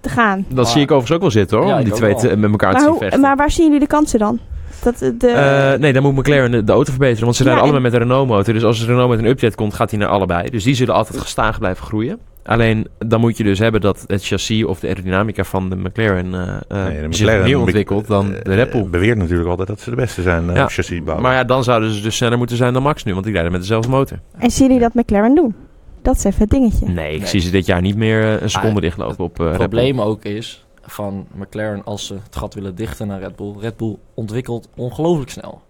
te 0.00 0.08
gaan. 0.08 0.44
Dat 0.48 0.56
Maar- 0.56 0.66
zie 0.66 0.80
ik 0.82 0.90
overigens 0.90 1.12
ook 1.16 1.20
wel 1.20 1.30
zitten, 1.30 1.58
hoor. 1.58 1.66
Ja, 1.66 1.78
om 1.78 1.84
die 1.84 1.92
twee 1.92 2.14
te- 2.14 2.36
met 2.36 2.50
elkaar 2.50 2.68
te 2.68 2.72
Maar, 2.74 2.80
zien 2.82 2.90
hoe, 2.90 2.98
vechten. 3.00 3.20
maar 3.20 3.36
waar 3.36 3.50
zien 3.50 3.64
jullie 3.64 3.80
de 3.80 3.86
kansen 3.86 4.18
dan? 4.18 4.38
Dat 4.82 4.98
de, 4.98 5.28
Eh, 5.28 5.78
nee, 5.80 5.92
dan 5.92 6.02
moet 6.02 6.14
McLaren 6.14 6.50
de, 6.50 6.64
de 6.64 6.72
auto 6.72 6.90
verbeteren. 6.90 7.24
Want 7.24 7.36
ze 7.36 7.42
Ja, 7.44 7.48
rijden 7.48 7.68
en- 7.68 7.72
allebei 7.74 7.92
met 7.92 8.02
een 8.02 8.08
Renault-motor. 8.08 8.54
Dus 8.54 8.64
als 8.64 8.80
de 8.80 8.86
Renault 8.86 9.08
met 9.10 9.18
een 9.18 9.24
update 9.26 9.54
komt, 9.56 9.74
gaat 9.74 9.90
hij 9.90 9.98
naar 9.98 10.08
allebei. 10.08 10.50
Dus 10.50 10.64
die 10.64 10.74
zullen 10.74 10.94
altijd 10.94 11.18
gestaag 11.18 11.58
blijven 11.58 11.86
groeien. 11.86 12.18
Alleen, 12.48 12.86
dan 12.98 13.20
moet 13.20 13.36
je 13.36 13.44
dus 13.44 13.58
hebben 13.58 13.80
dat 13.80 14.04
het 14.06 14.24
chassis 14.26 14.64
of 14.64 14.80
de 14.80 14.86
aerodynamica 14.88 15.44
van 15.44 15.68
de 15.70 15.76
McLaren 15.76 16.34
eh 16.34 16.56
eh, 16.68 16.86
Nee, 16.88 17.00
de 17.00 17.08
McLaren 17.08 17.42
meer 17.44 17.58
ontwikkelt 17.58 18.06
dan 18.06 18.28
de 18.30 18.54
Red 18.54 18.70
Bull. 18.70 18.82
eh, 18.84 18.90
beweert 18.90 19.18
natuurlijk 19.18 19.48
altijd 19.48 19.68
dat 19.68 19.80
ze 19.80 19.90
de 19.90 19.96
beste 19.96 20.22
zijn 20.22 20.48
eh 20.50 20.56
Ja. 20.56 20.62
op 20.62 20.70
chassis 20.70 20.98
bouwen. 21.02 21.22
Maar 21.22 21.34
ja, 21.34 21.44
dan 21.44 21.64
zouden 21.64 21.90
ze 21.92 22.00
dus 22.02 22.16
sneller 22.16 22.38
moeten 22.38 22.56
zijn 22.56 22.72
dan 22.72 22.82
Max 22.82 23.04
nu. 23.04 23.12
Want 23.12 23.24
die 23.24 23.32
rijden 23.32 23.52
met 23.52 23.60
dezelfde 23.60 23.90
motor. 23.90 24.18
En 24.38 24.50
zien 24.50 24.66
jullie 24.66 24.82
dat 24.82 24.94
McLaren 24.94 25.34
doen? 25.34 25.54
Dat 26.02 26.16
is 26.16 26.24
even 26.24 26.40
het 26.40 26.50
dingetje. 26.50 26.86
Nee, 26.88 27.12
ik 27.14 27.18
Nee. 27.20 27.28
zie 27.28 27.40
ze 27.40 27.50
dit 27.50 27.66
jaar 27.66 27.80
niet 27.80 27.96
meer 27.96 28.22
eh, 28.22 28.42
een 28.42 28.50
seconde 28.50 28.74
Ah, 28.76 28.82
dichtlopen 28.82 29.24
op 29.24 29.40
eh 29.40 29.46
Het 29.46 29.56
Red 29.56 29.70
Bull. 29.70 29.78
probleem 29.78 30.00
ook 30.00 30.24
is 30.24 30.66
van 30.82 31.26
McLaren 31.34 31.84
als 31.84 32.06
ze 32.06 32.14
het 32.24 32.36
gat 32.36 32.54
willen 32.54 32.74
dichten 32.74 33.06
naar 33.06 33.20
Red 33.20 33.36
Bull. 33.36 33.54
Red 33.60 33.76
Bull 33.76 33.96
ontwikkelt 34.14 34.68
ongelooflijk 34.76 35.30
snel. 35.30 35.62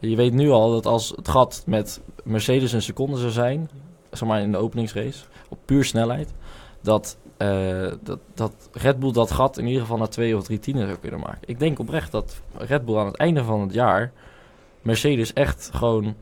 Je 0.00 0.16
weet 0.16 0.32
nu 0.32 0.50
al 0.50 0.70
dat 0.70 0.86
als 0.86 1.12
het 1.16 1.28
gat 1.28 1.62
met 1.66 2.00
Mercedes 2.24 2.72
een 2.72 2.82
seconde 2.82 3.16
zou 3.18 3.30
zijn, 3.30 3.68
zeg 4.18 4.28
maar 4.28 4.40
in 4.40 4.52
de 4.52 4.58
openingsrace, 4.58 5.24
op 5.48 5.58
puur 5.64 5.84
snelheid, 5.84 6.32
dat, 6.80 7.16
eh, 7.36 7.92
dat, 8.02 8.18
dat 8.34 8.52
Red 8.72 8.98
Bull 8.98 9.12
dat 9.12 9.30
gat 9.30 9.58
in 9.58 9.66
ieder 9.66 9.80
geval 9.80 9.96
naar 9.96 10.08
twee 10.08 10.36
of 10.36 10.44
drie 10.44 10.58
tienen 10.58 10.86
zou 10.86 10.98
kunnen 10.98 11.20
maken. 11.20 11.40
Ik 11.44 11.58
denk 11.58 11.78
oprecht 11.78 12.12
dat 12.12 12.40
Red 12.56 12.84
Bull 12.84 12.96
aan 12.96 13.06
het 13.06 13.16
einde 13.16 13.44
van 13.44 13.60
het 13.60 13.72
jaar 13.72 14.12
Mercedes 14.82 15.32
echt 15.32 15.70
gewoon 15.74 16.14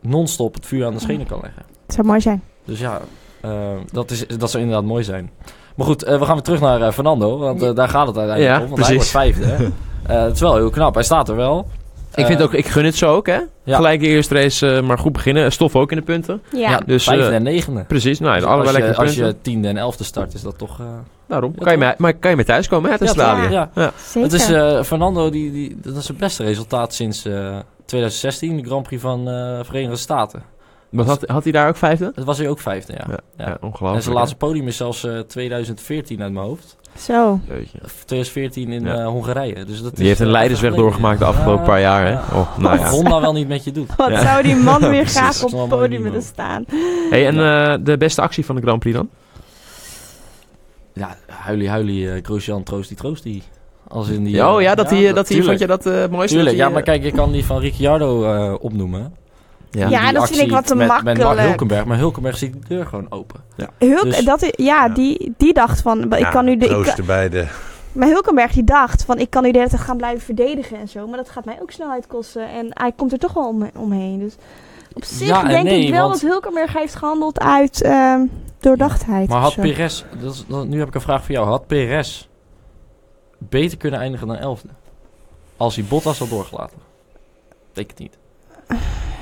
non-stop 0.00 0.54
het 0.54 0.66
vuur 0.66 0.86
aan 0.86 0.92
de 0.92 1.00
schenen 1.00 1.26
kan 1.26 1.40
leggen. 1.42 1.62
Het 1.86 1.94
zou 1.94 2.06
mooi 2.06 2.20
zijn. 2.20 2.42
Dus 2.64 2.80
ja, 2.80 3.00
eh, 3.40 3.76
dat, 3.92 4.10
is, 4.10 4.26
dat 4.26 4.50
zou 4.50 4.62
inderdaad 4.62 4.88
mooi 4.88 5.04
zijn. 5.04 5.30
Maar 5.76 5.86
goed, 5.86 6.02
eh, 6.02 6.18
we 6.18 6.24
gaan 6.24 6.34
weer 6.34 6.42
terug 6.42 6.60
naar 6.60 6.92
Fernando. 6.92 7.38
Want 7.38 7.76
daar 7.76 7.88
gaat 7.88 8.06
het 8.06 8.16
uiteindelijk 8.16 8.56
Ja, 8.58 8.62
om. 8.64 8.70
Want 8.70 8.86
hij 8.86 8.94
wordt 8.94 9.10
vijfde. 9.10 9.56
Eh, 10.06 10.22
het 10.22 10.34
is 10.34 10.40
wel 10.40 10.56
heel 10.56 10.70
knap. 10.70 10.94
Hij 10.94 11.02
staat 11.02 11.28
er 11.28 11.36
wel. 11.36 11.66
Ik 12.14 12.26
vind 12.26 12.38
Eh, 12.38 12.44
ook, 12.44 12.54
ik 12.54 12.66
gun 12.66 12.84
het 12.84 12.94
zo 12.96 13.14
ook, 13.14 13.26
hè? 13.26 13.38
Ja. 13.64 13.76
Gelijk 13.76 14.00
de 14.00 14.06
eerste 14.06 14.34
race, 14.34 14.70
eh, 14.76 14.82
maar 14.82 14.98
goed 14.98 15.12
beginnen. 15.12 15.52
Stof 15.52 15.76
ook 15.76 15.90
in 15.90 15.96
de 15.96 16.02
punten. 16.02 16.42
Ja. 16.52 16.70
Ja, 16.70 16.80
dus, 16.86 17.04
vijfde 17.04 17.26
eh, 17.28 17.34
en 17.34 17.42
negende. 17.42 17.84
Precies, 17.84 18.18
nou, 18.20 18.34
Dus 18.34 18.44
allebei 18.44 18.92
als, 18.94 19.14
je, 19.14 19.24
als 19.24 19.34
tiende 19.42 19.68
en 19.68 19.76
elfde 19.76 20.04
start, 20.04 20.34
is 20.34 20.42
dat 20.42 20.58
toch... 20.58 20.80
eh, 20.80 20.86
Daarom. 21.26 21.52
Ja, 21.56 21.62
kan, 21.64 21.72
je 21.72 21.78
mee, 21.78 21.92
maar 21.98 22.14
kan 22.14 22.30
je 22.30 22.36
mee 22.36 22.44
thuiskomen 22.44 22.84
hè, 22.84 22.90
uit 22.90 23.00
ja, 23.00 23.06
Australië? 23.06 23.42
toch? 23.42 23.50
Ja. 23.52 23.70
Ja. 23.74 23.92
Zeker. 24.06 24.22
Het 24.30 24.32
is 24.40 24.50
eh, 24.50 24.82
Fernando, 24.82 25.30
die, 25.30 25.52
die, 25.52 25.76
dat 25.82 25.96
is 25.96 26.08
het 26.08 26.16
beste 26.18 26.44
resultaat 26.44 26.94
sinds 26.94 27.24
eh, 27.24 27.58
2016. 27.84 28.56
De 28.56 28.64
Grand 28.64 28.82
Prix 28.82 29.02
van 29.02 29.28
eh 29.28 29.58
Verenigde 29.62 29.96
Staten. 29.96 30.42
Want 30.90 31.08
had, 31.08 31.24
had 31.26 31.42
hij 31.42 31.52
daar 31.52 31.68
ook 31.68 31.76
vijfde? 31.76 32.12
Het 32.14 32.24
was 32.24 32.38
hij 32.38 32.48
ook 32.48 32.58
vijfde, 32.60 32.92
ja. 32.92 33.04
Ja, 33.08 33.12
Ja. 33.36 33.44
Ja, 33.44 33.50
En 33.50 33.56
ongelooflijk. 33.62 34.02
zijn 34.02 34.14
laatste 34.14 34.36
podium 34.36 34.66
is 34.66 34.76
zelfs 34.76 35.04
eh, 35.04 35.18
2014 35.18 36.22
uit 36.22 36.32
mijn 36.32 36.46
hoofd. 36.46 36.76
Zo. 36.98 37.40
hè. 37.48 37.54
Jeetje. 37.54 37.78
Of 37.84 37.92
2014 38.04 38.72
in 38.72 38.84
Ja. 38.84 38.94
eh, 38.98 39.06
Hongarije. 39.06 39.64
Dus 39.64 39.82
dat 39.82 39.92
Die 39.94 40.02
is, 40.02 40.06
heeft 40.08 40.20
een 40.20 40.26
eh, 40.26 40.32
leidersweg 40.32 40.74
doorgemaakt 40.74 41.18
de 41.18 41.24
afgelopen 41.24 41.64
paar 41.64 41.80
jaar, 41.80 42.06
hè? 42.06 42.12
Oh, 42.14 42.56
nou 42.58 42.78
Wat 42.78 42.80
ja. 42.86 42.90
Honda 42.90 43.20
wel 43.20 43.32
niet 43.32 43.48
met 43.48 43.64
je 43.64 43.72
doet. 43.72 43.96
Wat 43.96 44.10
Ja. 44.10 44.22
zou 44.22 44.42
die 44.42 44.56
man 44.56 44.80
weer 44.88 45.06
graag 45.06 45.42
op 45.42 45.50
het 45.52 45.68
podium 45.68 46.02
willen 46.02 46.22
staan. 46.22 46.64
Hey, 47.10 47.26
en 47.26 47.34
eh, 47.40 47.74
de 47.84 47.96
beste 47.96 48.20
actie 48.22 48.44
van 48.44 48.54
de 48.56 48.62
Grand 48.62 48.78
Prix 48.78 48.96
dan? 48.96 49.08
Ja, 50.94 51.16
huilie, 51.26 51.68
huilie, 51.68 52.04
uh, 52.04 52.12
Grosjean, 52.22 52.62
troostie, 52.62 52.96
troostie. 52.96 53.42
Als 53.88 54.08
in 54.08 54.24
die... 54.24 54.46
oh 54.46 54.60
ja, 54.60 54.74
dat 54.74 54.90
hij, 54.90 55.12
dat 55.12 55.28
hij 55.28 55.42
vond 55.42 55.58
je 55.58 55.66
dat 55.66 55.86
eh 55.86 55.92
mooiste? 56.10 56.36
Tuurlijk, 56.36 56.56
dat 56.56 56.66
ja, 56.66 56.72
maar 56.72 56.82
kijk, 56.82 57.02
je 57.02 57.10
kan 57.12 57.32
die 57.32 57.44
van 57.44 57.58
Ricciardo 57.60 58.24
eh, 58.24 58.54
opnoemen. 58.60 59.14
Ja. 59.70 59.88
Ja, 59.88 60.12
dat 60.12 60.28
vind 60.28 60.40
ik 60.40 60.50
wat 60.50 60.66
te 60.66 60.74
met, 60.74 60.86
Met 60.86 61.02
Mark 61.04 61.16
makkelijk. 61.18 61.40
Hulkenberg, 61.48 61.84
maar 61.84 61.98
Hulkenberg 61.98 62.36
ziet 62.36 62.52
de 62.52 62.58
deur 62.68 62.86
gewoon 62.86 63.06
open. 63.10 63.40
Hulk, 63.78 64.02
Dus- 64.02 64.24
dat 64.24 64.42
is, 64.42 64.52
ja, 64.56 64.84
Ja. 64.86 64.88
Die, 64.94 65.34
die 65.36 65.52
dacht 65.54 65.80
van, 65.82 66.12
ik 66.12 66.18
Ja, 66.18 66.30
kan 66.30 66.44
nu 66.44 66.56
de, 66.56 66.64
ik 66.64 66.70
kan- 66.70 66.82
troosten 66.82 67.06
bij 67.06 67.28
de... 67.28 67.46
maar 67.92 68.08
Hulkenberg 68.08 68.52
die 68.52 68.64
dacht 68.64 69.04
van, 69.04 69.18
ik 69.18 69.30
kan 69.30 69.42
nu 69.42 69.50
de 69.50 69.58
hele 69.58 69.70
tijd 69.70 69.82
gaan 69.82 69.96
blijven 69.96 70.20
verdedigen 70.20 70.78
en 70.78 70.88
zo, 70.88 71.06
maar 71.06 71.16
dat 71.16 71.28
gaat 71.30 71.44
mij 71.44 71.58
ook 71.62 71.70
snelheid 71.70 72.06
kosten 72.06 72.48
en 72.48 72.66
hij 72.70 72.92
komt 72.92 73.12
er 73.12 73.18
toch 73.18 73.32
wel 73.32 73.48
om, 73.48 73.70
omheen. 73.76 74.18
Dus 74.18 74.34
op 74.92 75.04
zich 75.04 75.26
Ja 75.28 75.42
en 75.42 75.48
denk 75.48 75.64
nee, 75.64 75.84
ik 75.86 75.90
wel 75.92 76.08
want- 76.08 76.20
dat 76.20 76.30
Hulkenberg 76.30 76.72
heeft 76.72 76.94
gehandeld 76.94 77.40
uit 77.40 77.82
ehm, 77.82 78.20
doordachtheid. 78.60 79.28
Maar 79.28 79.40
had. 79.40 79.54
Perez, 79.54 80.04
dat 80.20 80.34
is, 80.34 80.44
dat- 80.48 80.66
nu 80.66 80.78
heb 80.78 80.88
ik 80.88 80.94
een 80.94 81.00
vraag 81.00 81.24
voor 81.24 81.34
jou, 81.34 81.46
had 81.46 81.66
Perez 81.66 82.26
beter 83.38 83.78
kunnen 83.78 84.00
eindigen 84.00 84.26
dan 84.26 84.36
elfde? 84.36 84.68
Als 85.56 85.74
hij 85.76 85.84
Bottas 85.84 86.18
had 86.18 86.28
doorgelaten? 86.28 86.78
Denk 87.72 87.90
het 87.90 87.98
niet. 87.98 88.18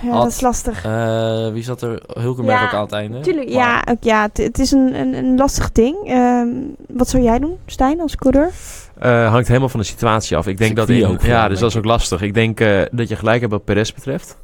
Ja, 0.02 0.10
had- 0.10 0.22
dat 0.22 0.32
is 0.32 0.40
lastig. 0.40 0.84
Eh, 0.84 1.48
wie 1.52 1.62
zat 1.62 1.82
er? 1.82 2.02
Hulkenberg 2.20 2.60
Ja, 2.60 2.66
ook 2.66 2.72
aan 2.72 2.82
het 2.82 2.92
einde? 2.92 3.20
Tuurlijk, 3.20 3.52
Maar- 3.52 3.58
ja, 3.58 3.82
ook, 3.90 4.02
ja 4.02 4.28
het, 4.32 4.58
is 4.58 4.70
een, 4.72 4.94
een, 5.00 5.14
een 5.14 5.36
lastig 5.36 5.72
ding. 5.72 5.96
Ehm, 6.06 6.48
wat 6.88 7.08
zou 7.08 7.22
jij 7.22 7.38
doen, 7.38 7.56
Stijn, 7.66 8.00
als 8.00 8.16
coureur? 8.16 8.50
Eh, 8.98 9.30
hangt 9.30 9.48
helemaal 9.48 9.68
van 9.68 9.80
de 9.80 9.86
situatie 9.86 10.36
af. 10.36 10.46
Ik 10.46 10.58
denk 10.58 10.76
dat 10.76 10.86
Circuit 10.86 11.06
in, 11.08 11.14
ook 11.14 11.20
vooral, 11.20 11.38
ja, 11.38 11.48
dus 11.48 11.58
dat 11.58 11.70
is 11.70 11.76
ook 11.76 11.84
lastig. 11.84 12.22
Ik 12.22 12.34
denk 12.34 12.60
eh, 12.60 12.80
dat 12.90 13.08
je 13.08 13.16
gelijk 13.16 13.40
hebt 13.40 13.52
wat 13.52 13.64
Perez 13.64 13.92
betreft. 13.92 14.36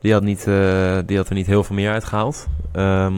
Die 0.00 0.12
had, 0.12 0.22
niet, 0.22 0.46
eh, 0.46 0.54
die 1.06 1.16
had 1.16 1.28
er 1.28 1.34
niet 1.34 1.46
heel 1.46 1.64
veel 1.64 1.76
meer 1.76 1.90
uitgehaald. 1.92 2.46
Ehm, 2.72 3.12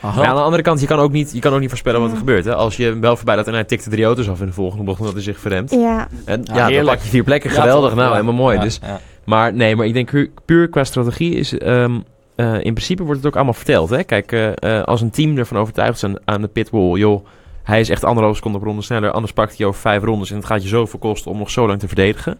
Aha. 0.00 0.16
maar 0.16 0.26
aan 0.26 0.34
de 0.36 0.40
andere 0.42 0.62
kant, 0.62 0.80
je 0.80 0.86
kan 0.86 0.98
ook 0.98 1.12
niet, 1.12 1.32
je 1.32 1.40
kan 1.40 1.52
ook 1.52 1.60
niet 1.60 1.68
voorspellen 1.68 2.00
wat 2.00 2.10
er 2.10 2.16
gebeurt. 2.16 2.44
Hè? 2.44 2.54
Als 2.54 2.76
je 2.76 2.84
hem 2.84 3.00
wel 3.00 3.16
voorbij 3.16 3.36
laat 3.36 3.46
en 3.46 3.52
hij 3.52 3.64
tikte 3.64 3.90
drie 3.90 4.04
auto's 4.04 4.28
af 4.28 4.40
in 4.40 4.46
de 4.46 4.52
volgende 4.52 4.84
bocht 4.84 4.98
omdat 4.98 5.14
hij 5.14 5.22
zich 5.22 5.38
verremt. 5.40 5.70
Ja, 5.70 6.08
En, 6.24 6.40
Ja, 6.44 6.68
ja, 6.68 6.76
dan 6.76 6.84
pak 6.86 7.02
je 7.02 7.08
vier 7.08 7.22
plekken. 7.24 7.50
Geweldig, 7.50 7.94
nou, 7.94 8.10
helemaal 8.12 8.34
mooi. 8.34 8.56
Ja, 8.56 8.62
Dus, 8.62 8.78
ja. 8.82 9.00
Maar 9.28 9.54
nee, 9.54 9.76
maar 9.76 9.86
ik 9.86 9.92
denk 9.92 10.10
pu- 10.10 10.32
puur 10.44 10.68
qua 10.68 10.84
strategie 10.84 11.34
is... 11.34 11.58
ehm, 11.58 12.00
eh, 12.34 12.54
in 12.54 12.74
principe 12.74 13.02
wordt 13.02 13.18
het 13.18 13.28
ook 13.28 13.34
allemaal 13.34 13.52
verteld. 13.54 13.90
Hè? 13.90 14.02
Kijk, 14.02 14.32
eh, 14.32 14.78
eh, 14.78 14.84
als 14.84 15.00
een 15.00 15.10
team 15.10 15.38
ervan 15.38 15.58
overtuigd 15.58 16.02
is 16.02 16.14
aan, 16.24 16.40
de 16.40 16.48
pitwall... 16.48 16.98
joh, 16.98 17.26
hij 17.62 17.80
is 17.80 17.88
echt 17.88 18.04
anderhalf 18.04 18.36
seconde 18.36 18.58
per 18.58 18.66
ronde 18.66 18.82
sneller... 18.82 19.10
anders 19.10 19.32
pakt 19.32 19.58
hij 19.58 19.66
over 19.66 19.80
vijf 19.80 20.02
rondes... 20.02 20.30
en 20.30 20.36
het 20.36 20.46
gaat 20.46 20.62
je 20.62 20.68
zoveel 20.68 20.98
kosten 20.98 21.30
om 21.30 21.38
nog 21.38 21.50
zo 21.50 21.66
lang 21.66 21.78
te 21.78 21.86
verdedigen... 21.86 22.38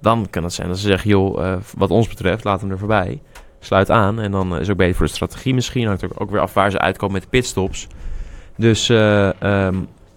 dan 0.00 0.26
kan 0.30 0.42
het 0.42 0.52
zijn 0.52 0.68
dat 0.68 0.78
ze 0.78 0.86
zeggen... 0.86 1.10
joh, 1.10 1.56
wat 1.76 1.90
ons 1.90 2.08
betreft, 2.08 2.44
laat 2.44 2.60
hem 2.60 2.70
er 2.70 2.78
voorbij. 2.78 3.20
Sluit 3.60 3.90
aan. 3.90 4.20
En 4.20 4.30
dan 4.30 4.52
is 4.52 4.58
het 4.58 4.70
ook 4.70 4.76
beter 4.76 4.94
voor 4.94 5.06
de 5.06 5.12
strategie 5.12 5.54
misschien. 5.54 5.86
Hangt 5.86 6.04
ook, 6.04 6.12
ook 6.14 6.30
weer 6.30 6.40
af 6.40 6.54
waar 6.54 6.70
ze 6.70 6.78
uitkomen 6.78 7.14
met 7.14 7.22
de 7.22 7.28
pitstops. 7.28 7.86
Dus... 8.56 8.88
eh, 8.88 9.68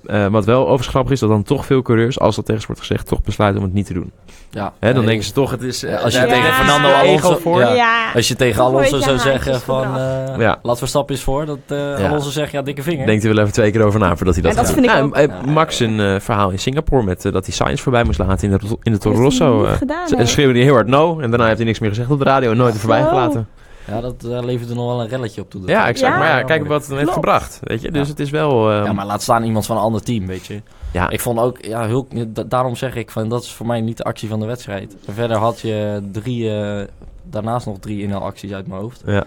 eh, 0.05 0.25
wat 0.27 0.45
wel 0.45 0.61
overigens 0.61 0.87
grappig 0.87 1.11
is, 1.11 1.19
dat 1.19 1.29
dan 1.29 1.43
toch 1.43 1.65
veel 1.65 1.81
coureurs, 1.81 2.19
als 2.19 2.35
dat 2.35 2.45
tegen 2.45 2.61
ze 2.61 2.67
wordt 2.67 2.81
gezegd, 2.81 3.07
toch 3.07 3.21
besluiten 3.21 3.59
om 3.61 3.65
het 3.67 3.75
niet 3.75 3.85
te 3.85 3.93
doen. 3.93 4.11
Ja. 4.49 4.73
Hè, 4.79 4.87
dan 4.87 4.97
Nee. 4.97 5.05
denken 5.07 5.25
ze 5.25 5.31
toch, 5.33 5.51
het 5.51 5.61
is... 5.61 5.83
eh, 5.83 6.03
als 6.03 6.13
je 6.13 6.19
tegen 6.25 6.53
Fernando 6.53 6.87
Alonso- 6.87 7.35
voor. 7.37 7.59
Ja. 7.59 7.73
ja. 7.73 8.11
Als 8.15 8.27
je 8.27 8.35
tegen 8.35 8.63
Alonso 8.63 8.99
zou 8.99 9.17
zeggen 9.19 9.61
van... 9.61 9.97
eh 9.97 10.37
Ja. 10.37 10.59
Laat 10.61 10.77
Verstappen 10.77 11.15
eens 11.15 11.23
voor. 11.23 11.45
Dat 11.45 11.57
eh 11.67 11.77
Ja. 11.77 12.07
Alonso 12.07 12.29
zegt, 12.29 12.51
ja, 12.51 12.61
dikke 12.61 12.81
vinger. 12.81 13.05
Denkt 13.05 13.23
hij 13.23 13.31
wel 13.33 13.41
even 13.41 13.53
twee 13.55 13.71
keer 13.71 13.81
over 13.83 13.99
na 13.99 14.15
voordat 14.15 14.33
hij 14.35 14.43
dat 14.43 14.51
En 14.51 14.57
dat 14.57 14.65
gaat 14.65 14.73
vind 14.75 14.85
ik 14.85 14.95
doen. 15.01 15.15
ook. 15.37 15.45
Ja, 15.45 15.51
Max 15.51 15.79
een 15.79 15.99
eh, 15.99 16.19
verhaal 16.19 16.49
in 16.49 16.59
Singapore 16.59 17.03
met 17.03 17.21
dat 17.21 17.45
hij 17.45 17.53
Science 17.53 17.83
voorbij 17.83 18.03
moest 18.03 18.19
laten 18.19 18.51
in 18.51 18.57
de, 18.57 18.77
in 18.83 18.91
de 18.91 18.97
Toro 18.97 19.21
Rosso. 19.21 19.65
eh. 19.65 19.71
nee. 20.17 20.25
schreeuwde 20.25 20.53
hij 20.53 20.63
heel 20.63 20.73
hard 20.73 20.87
no 20.87 21.19
en 21.19 21.29
daarna 21.29 21.45
heeft 21.45 21.57
hij 21.57 21.65
niks 21.65 21.79
meer 21.79 21.89
gezegd 21.89 22.09
op 22.11 22.17
de 22.17 22.23
radio 22.25 22.51
en 22.51 22.57
nooit 22.57 22.73
er 22.73 22.79
voorbij 22.79 23.03
gelaten. 23.03 23.47
Ja, 23.87 24.01
dat 24.01 24.15
uh, 24.25 24.43
levert 24.43 24.69
er 24.69 24.75
nog 24.75 24.85
wel 24.85 25.01
een 25.01 25.07
relletje 25.07 25.41
op 25.41 25.49
toe. 25.49 25.61
dat- 25.61 25.69
Ja, 25.69 25.87
exact. 25.87 26.13
Ja. 26.13 26.19
Maar 26.19 26.27
ja, 26.29 26.43
kijk 26.43 26.67
wat 26.67 26.79
het 26.81 26.89
heeft 26.89 27.01
Klopt. 27.01 27.13
gebracht. 27.15 27.59
Weet 27.63 27.81
je? 27.81 27.91
Dus 27.91 28.01
Ja. 28.03 28.09
het 28.09 28.19
is 28.19 28.29
wel... 28.29 28.71
eh, 28.71 28.85
Ja, 28.85 28.93
maar 28.93 29.05
laat 29.05 29.21
staan 29.21 29.43
iemand 29.43 29.65
van 29.65 29.75
een 29.77 29.81
ander 29.83 30.03
team, 30.03 30.25
weet 30.27 30.45
je. 30.45 30.61
ja, 30.93 31.09
Ik 31.09 31.19
vond 31.19 31.39
ook, 31.39 31.65
ja, 31.65 31.87
Hulk, 31.87 32.07
daarom 32.49 32.75
zeg 32.75 32.95
ik 32.95 33.11
van 33.11 33.29
dat 33.29 33.43
is 33.43 33.51
voor 33.51 33.65
mij 33.65 33.81
niet 33.81 33.97
de 33.97 34.03
actie 34.03 34.29
van 34.29 34.39
de 34.39 34.45
wedstrijd. 34.45 34.95
Verder 35.09 35.37
had 35.37 35.59
je 35.59 36.01
drie, 36.11 36.51
eh, 36.59 36.87
daarnaast 37.23 37.65
nog 37.65 37.77
drie 37.79 38.01
inhaalacties 38.01 38.51
uit 38.53 38.67
mijn 38.67 38.81
hoofd. 38.81 39.01
Ja. 39.05 39.23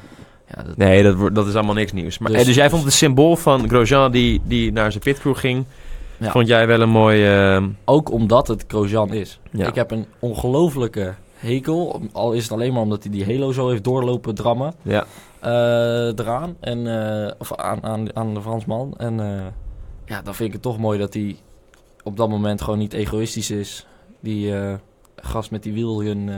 Ja, 0.57 0.62
dat, 0.62 0.77
Nee, 0.77 1.03
dat, 1.03 1.14
wordt- 1.14 1.35
dat 1.35 1.47
is 1.47 1.55
allemaal 1.55 1.75
niks 1.75 1.92
nieuws. 1.92 2.18
Maar, 2.18 2.29
Dus- 2.29 2.37
dus, 2.38 2.47
dus 2.47 2.57
jij 2.57 2.71
vond 2.71 2.85
het 2.85 2.92
symbool 2.92 3.37
van 3.37 3.68
Grosjean 3.68 4.11
die, 4.11 4.40
die 4.44 4.73
naar 4.73 4.90
zijn 4.90 5.03
pitcrew 5.03 5.37
ging... 5.37 5.64
Ja. 6.16 6.31
Vond 6.31 6.47
jij 6.49 6.66
wel 6.66 6.81
een 6.81 6.88
mooi... 6.88 7.27
eh, 7.55 7.62
Ook 7.85 8.11
omdat 8.11 8.49
het 8.49 8.64
Grosjean 8.68 9.12
is. 9.12 9.38
Ja. 9.51 9.66
Ik 9.66 9.75
heb 9.75 9.90
een 9.90 10.07
ongelofelijke 10.18 11.14
hekel. 11.38 12.01
Al 12.12 12.33
is 12.33 12.42
het 12.42 12.53
alleen 12.53 12.72
maar 12.72 12.83
omdat 12.83 13.03
hij 13.03 13.12
die 13.12 13.24
Halo 13.24 13.53
zo 13.53 13.68
heeft 13.68 13.85
doorlopen 13.85 14.35
drammen. 14.35 14.74
ja. 14.83 15.05
eh, 15.40 16.18
eraan. 16.18 16.57
En, 16.61 16.87
eh, 17.27 17.31
of 17.38 17.55
aan, 17.55 17.83
aan, 17.83 18.16
aan 18.16 18.35
de 18.35 18.42
Fransman. 18.42 18.94
En 18.96 19.20
eh, 19.20 19.46
ja, 20.05 20.22
dan 20.22 20.35
vind 20.35 20.48
ik 20.48 20.53
het 20.55 20.62
toch 20.62 20.79
mooi 20.79 20.98
dat 20.98 21.14
hij 21.14 21.37
op 22.03 22.16
dat 22.16 22.29
moment 22.29 22.62
gewoon 22.62 22.79
niet 22.79 22.92
egoïstisch 22.92 23.51
is. 23.51 23.87
Die 24.20 24.55
eh, 24.57 24.74
gast 25.16 25.51
met 25.51 25.62
die 25.62 25.72
eh 26.29 26.35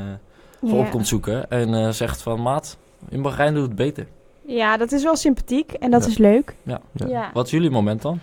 voor 0.60 0.78
Ja. 0.78 0.84
op 0.84 0.90
komt 0.90 1.08
zoeken. 1.08 1.50
En 1.50 1.74
eh, 1.74 1.88
zegt 1.90 2.22
van, 2.22 2.42
maat, 2.42 2.76
in 3.08 3.22
Bahrein 3.22 3.54
doet 3.54 3.62
het 3.62 3.74
beter. 3.74 4.06
Ja, 4.46 4.76
dat 4.76 4.92
is 4.92 5.02
wel 5.02 5.16
sympathiek 5.16 5.72
en 5.72 5.90
dat 5.90 6.02
Ja. 6.04 6.08
is 6.10 6.18
leuk. 6.18 6.54
Ja. 6.62 6.80
Ja. 6.92 7.06
Ja, 7.06 7.30
Wat 7.34 7.44
is 7.46 7.50
jullie 7.50 7.70
moment 7.70 8.02
dan? 8.02 8.20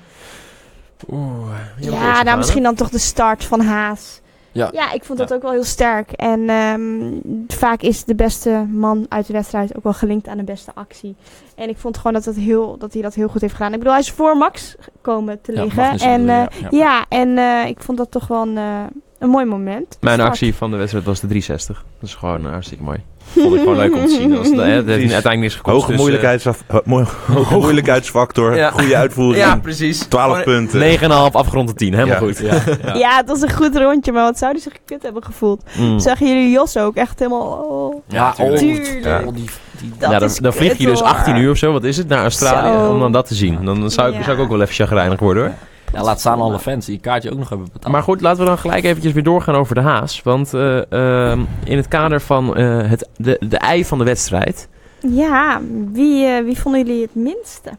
Oeh, 1.12 1.50
ja 1.80 2.24
nou 2.24 2.38
misschien 2.38 2.64
dan 2.64 2.76
toch 2.76 2.90
de 2.90 2.98
start 2.98 3.44
van 3.44 3.62
Haas. 3.62 4.22
Ja. 4.58 4.70
Ja, 4.72 4.92
ik 4.92 5.04
vond 5.04 5.20
dat 5.20 5.34
ook 5.34 5.42
wel 5.42 5.52
heel 5.52 5.64
sterk. 5.64 6.12
En 6.12 6.50
ehm, 6.50 7.12
vaak 7.48 7.82
is 7.82 8.04
de 8.04 8.16
beste 8.16 8.66
man 8.72 9.06
uit 9.10 9.28
de 9.28 9.34
wedstrijd 9.34 9.76
ook 9.76 9.84
wel 9.84 9.94
gelinkt 9.94 10.28
aan 10.28 10.38
de 10.38 10.44
beste 10.44 10.72
actie. 10.74 11.16
En 11.56 11.70
ik 11.70 11.78
vond 11.78 11.98
gewoon 11.98 12.14
dat, 12.14 12.26
het 12.26 12.36
heel, 12.36 12.78
dat 12.78 12.94
hij 12.94 13.02
dat 13.02 13.14
heel 13.14 13.28
goed 13.28 13.42
heeft 13.42 13.54
gedaan. 13.54 13.72
Ik 13.72 13.78
bedoel, 13.78 13.94
hij 13.94 14.02
is 14.02 14.12
voor 14.12 14.38
Max 14.38 14.76
komen 15.02 15.42
te 15.42 15.52
Ja, 15.54 15.62
liggen. 15.64 15.82
Magnussen 15.82 16.10
en 16.12 16.22
bedoel 16.22 16.36
je, 16.36 16.48
eh, 16.50 16.62
ja, 16.62 16.68
ja, 16.70 16.78
ja. 16.80 17.06
en 17.10 17.38
eh, 17.38 17.70
ik 17.70 17.84
vond 17.84 17.98
dat 17.98 18.12
toch 18.12 18.28
wel 18.28 18.42
een, 18.42 18.58
eh, 18.58 18.84
een 19.20 19.30
mooi 19.30 19.46
moment. 19.46 19.98
Mijn 20.02 20.16
start. 20.16 20.30
actie 20.30 20.56
van 20.56 20.72
de 20.72 20.78
wedstrijd 20.78 21.06
was 21.06 21.20
de 21.20 21.28
360. 21.28 21.86
Dat 22.00 22.10
is 22.10 22.16
gewoon 22.16 22.46
eh, 22.46 22.52
hartstikke 22.52 22.84
mooi. 22.84 23.00
Vond 23.34 23.54
ik 23.54 23.60
gewoon 23.60 23.76
leuk 23.78 23.96
om 23.96 24.06
te 24.06 24.10
zien. 24.12 24.38
Als 24.38 24.48
het, 24.48 24.56
hè, 24.58 24.64
het 24.64 24.86
heeft 24.86 25.00
uiteindelijk 25.14 25.40
niks 25.40 25.56
gekost. 25.56 25.76
Hoge, 25.76 25.86
dus, 25.88 25.96
eh, 25.96 26.02
moeilijkheidsaf- 26.02 26.64
ho- 26.68 26.82
mooi- 26.86 27.06
hoge 27.34 27.58
moeilijkheidsfactor, 27.58 28.56
Ja. 28.56 28.70
goede 28.72 28.96
uitvoering, 28.96 29.44
Ja, 29.46 29.56
precies. 29.58 30.00
12 30.00 30.28
Gewoon 30.30 30.44
punten. 30.44 30.80
9,5 30.80 31.36
afgerond 31.36 31.68
tot 31.68 31.78
10. 31.78 31.94
Helemaal 31.94 32.16
Ja. 32.16 32.22
goed. 32.22 32.38
Ja, 32.38 32.54
ja. 32.86 32.94
Ja, 32.96 33.18
het 33.18 33.28
was 33.28 33.42
een 33.42 33.52
goed 33.54 33.78
rondje, 33.78 34.12
maar 34.12 34.24
wat 34.24 34.38
zou 34.38 34.52
hij 34.52 34.62
zich 34.62 34.74
kut 34.86 35.04
hebben 35.04 35.24
gevoeld? 35.24 35.64
Mm. 35.78 36.00
Zagen 36.00 36.28
jullie 36.28 36.50
Jos 36.52 36.78
ook 36.78 36.96
echt 36.96 37.20
helemaal... 37.20 37.42
Oh, 37.48 38.02
Ja, 38.08 38.32
tuurlijk. 38.34 39.00
Ja. 39.04 39.22
oh, 39.26 39.34
die, 39.34 39.46
die, 39.80 39.92
Dat 40.00 40.12
ja, 40.12 40.20
dan, 40.20 40.30
dan 40.42 40.54
vlieg 40.54 40.78
je 40.78 40.86
dus 40.86 41.00
hoor. 41.00 41.08
18 41.10 41.36
uur 41.36 41.52
of 41.52 41.58
zo, 41.58 41.72
wat 41.72 41.84
is 41.84 41.98
het, 41.98 42.08
naar 42.08 42.22
Australië 42.22 42.78
Zo. 42.78 42.90
om 42.92 43.00
dan 43.00 43.12
dat 43.12 43.28
te 43.28 43.36
zien. 43.36 43.66
Dan 43.66 43.92
zou 43.92 44.10
ik, 44.10 44.16
Ja. 44.18 44.24
zou 44.24 44.38
ik 44.38 44.44
ook 44.44 44.50
wel 44.50 44.62
even 44.62 44.74
chagrijnig 44.76 45.20
worden 45.20 45.44
hoor. 45.44 45.54
Ja, 45.94 46.04
laat 46.04 46.20
staan 46.20 46.40
alle 46.42 46.60
fans 46.60 46.86
die 46.86 47.00
kaartje 47.00 47.32
ook 47.32 47.38
nog 47.38 47.50
hebben 47.50 47.68
betaald. 47.74 47.94
Maar 47.94 48.04
goed, 48.04 48.22
laten 48.22 48.40
we 48.40 48.46
dan 48.46 48.58
gelijk 48.58 48.84
eventjes 48.84 49.14
weer 49.14 49.24
doorgaan 49.24 49.56
over 49.56 49.76
de 49.76 49.82
Haas. 49.82 50.22
Want 50.24 50.54
eh, 50.54 50.92
ehm, 50.92 51.42
in 51.64 51.78
het 51.78 51.88
kader 51.88 52.22
van 52.22 52.56
eh, 52.56 52.90
het, 52.90 53.10
de, 53.18 53.42
de 53.50 53.58
ei 53.58 53.86
van 53.86 53.98
de 53.98 54.04
wedstrijd. 54.04 54.68
Ja, 55.10 55.62
wie, 55.92 56.26
eh, 56.26 56.44
wie 56.44 56.60
vonden 56.60 56.86
jullie 56.86 57.02
het 57.02 57.16
minste? 57.16 57.72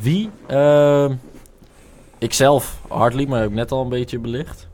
Wie? 0.00 0.30
Ikzelf, 2.18 2.78
Hartley, 2.88 3.26
maar 3.26 3.40
heb 3.40 3.48
ik 3.48 3.54
net 3.54 3.72
al 3.72 3.82
een 3.82 3.88
beetje 3.88 4.18
belicht. 4.18 4.68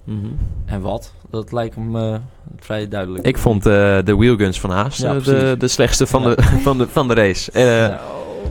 En 0.66 0.81
wat? 0.81 1.12
Dat 1.31 1.53
lijkt 1.53 1.77
me 1.77 2.18
vrij 2.61 2.88
duidelijk. 2.88 3.27
Ik 3.27 3.38
vond 3.38 3.66
eh, 3.66 3.73
de 4.05 4.16
wheelguns 4.16 4.61
van 4.61 4.71
Haas 4.71 4.97
Ja, 4.97 5.14
de, 5.14 5.55
de 5.59 5.68
slechtste 5.68 6.07
van, 6.07 6.23
Ja. 6.23 6.35
de, 6.35 6.42
van, 6.62 6.79
de, 6.79 6.88
van 6.88 7.09
de 7.09 7.14
race. 7.14 7.51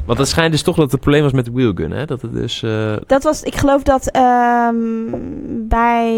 Want 0.05 0.19
het 0.19 0.27
schijnt 0.27 0.51
dus 0.51 0.61
toch 0.61 0.75
dat 0.75 0.91
het 0.91 0.99
probleem 1.01 1.23
was 1.23 1.31
met 1.31 1.45
de 1.45 1.51
wheelgun. 1.51 1.91
Hè? 1.91 2.05
Dat 2.05 2.21
het 2.21 2.33
dus... 2.33 2.63
eh, 2.63 2.93
Dat 3.07 3.23
was, 3.23 3.41
ik 3.43 3.55
geloof 3.55 3.83
dat 3.83 4.07
ehm, 4.11 4.75
bij, 5.67 6.11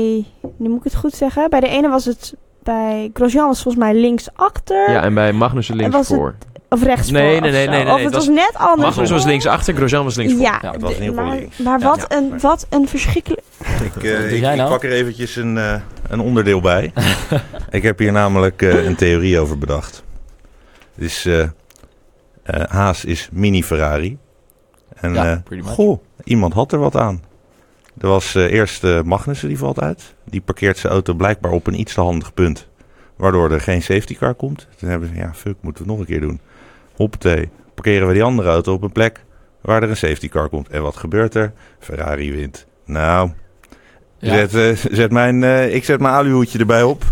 nu 0.57 0.69
moet 0.69 0.77
ik 0.77 0.83
het 0.83 0.95
goed 0.95 1.13
zeggen, 1.13 1.49
bij 1.49 1.59
de 1.59 1.67
ene 1.67 1.89
was 1.89 2.05
het, 2.05 2.33
bij 2.63 3.09
Grosjean 3.13 3.47
was 3.47 3.61
volgens 3.61 3.83
mij 3.83 3.93
links 3.93 4.27
achter, 4.33 4.91
ja, 4.91 5.03
en 5.03 5.13
bij 5.13 5.31
Magnussen 5.33 5.75
links 5.75 5.95
het- 5.95 6.05
voor. 6.05 6.35
of 6.69 6.83
rechts 6.83 7.09
Nee, 7.11 7.21
voor. 7.31 7.41
nee, 7.41 7.49
of 7.51 7.55
nee, 7.57 7.67
nee, 7.67 7.83
nee, 7.83 7.89
Of 7.91 7.95
nee, 7.95 8.05
het 8.05 8.13
was 8.15 8.27
net 8.27 8.51
anders. 8.53 8.89
Magnus 8.89 9.09
was 9.09 9.25
links 9.25 9.45
achter, 9.45 9.75
Grosjean 9.75 10.03
was 10.03 10.15
links 10.15 10.33
voor. 10.33 10.41
Ja, 10.41 10.59
Ja, 10.61 10.71
het 10.71 10.81
was 10.81 10.93
geval 10.93 11.25
maar, 11.25 11.37
maar 11.63 11.79
wat, 11.79 12.05
Ja. 12.09 12.17
een, 12.17 12.39
wat 12.39 12.67
een 12.69 12.87
verschrikkelijk... 12.87 13.41
Ik, 13.95 14.03
eh, 14.03 14.33
ik, 14.33 14.41
nou? 14.41 14.69
pak 14.69 14.83
er 14.83 14.91
eventjes 14.91 15.35
een, 15.35 15.57
eh, 15.57 15.75
een 16.09 16.19
onderdeel 16.19 16.61
bij. 16.61 16.93
ik 17.69 17.83
heb 17.83 17.99
hier 17.99 18.11
namelijk 18.11 18.61
eh, 18.61 18.85
een 18.85 18.95
theorie 18.95 19.39
over 19.39 19.57
bedacht. 19.57 20.03
Dus 20.95 21.27
Haas 22.67 23.05
is 23.05 23.29
mini 23.31 23.63
Ferrari. 23.63 24.17
En 24.95 25.13
Ja, 25.13 25.43
eh, 25.49 25.63
goh, 25.63 25.99
iemand 26.23 26.53
had 26.53 26.71
er 26.71 26.79
wat 26.79 26.95
aan. 26.95 27.21
Er 28.01 28.07
was 28.07 28.35
eh, 28.35 28.51
eerst 28.51 28.83
eh, 28.83 29.01
Magnussen, 29.01 29.47
die 29.47 29.57
valt 29.57 29.81
uit. 29.81 30.13
Die 30.25 30.41
parkeert 30.41 30.77
zijn 30.77 30.93
auto 30.93 31.13
blijkbaar 31.13 31.51
op 31.51 31.67
een 31.67 31.79
iets 31.79 31.93
te 31.93 32.01
handig 32.01 32.33
punt. 32.33 32.67
Waardoor 33.15 33.51
er 33.51 33.61
geen 33.61 33.81
safety 33.81 34.15
car 34.15 34.33
komt. 34.33 34.67
Toen 34.77 34.89
hebben 34.89 35.09
ze, 35.09 35.15
ja 35.15 35.33
fuck, 35.33 35.55
moeten 35.61 35.83
we 35.85 35.89
het 35.91 35.99
nog 35.99 35.99
een 35.99 36.13
keer 36.13 36.21
doen. 36.27 36.39
Hoppatee, 36.95 37.49
parkeren 37.73 38.07
we 38.07 38.13
die 38.13 38.23
andere 38.23 38.49
auto 38.49 38.73
op 38.73 38.81
een 38.83 38.91
plek 38.91 39.23
waar 39.61 39.83
er 39.83 39.89
een 39.89 39.97
safety 39.97 40.29
car 40.29 40.49
komt. 40.49 40.69
En 40.69 40.81
wat 40.81 40.95
gebeurt 40.95 41.35
er? 41.35 41.53
Ferrari 41.79 42.31
wint. 42.35 42.65
Nou, 42.85 43.29
Ja. 44.17 44.33
Zet, 44.47 44.55
eh, 44.55 44.91
zet 44.91 45.11
mijn, 45.11 45.43
eh, 45.43 45.75
ik 45.75 45.83
zet 45.83 45.99
mijn 45.99 46.13
aluhoedje 46.13 46.59
erbij 46.59 46.83
op. 46.83 47.03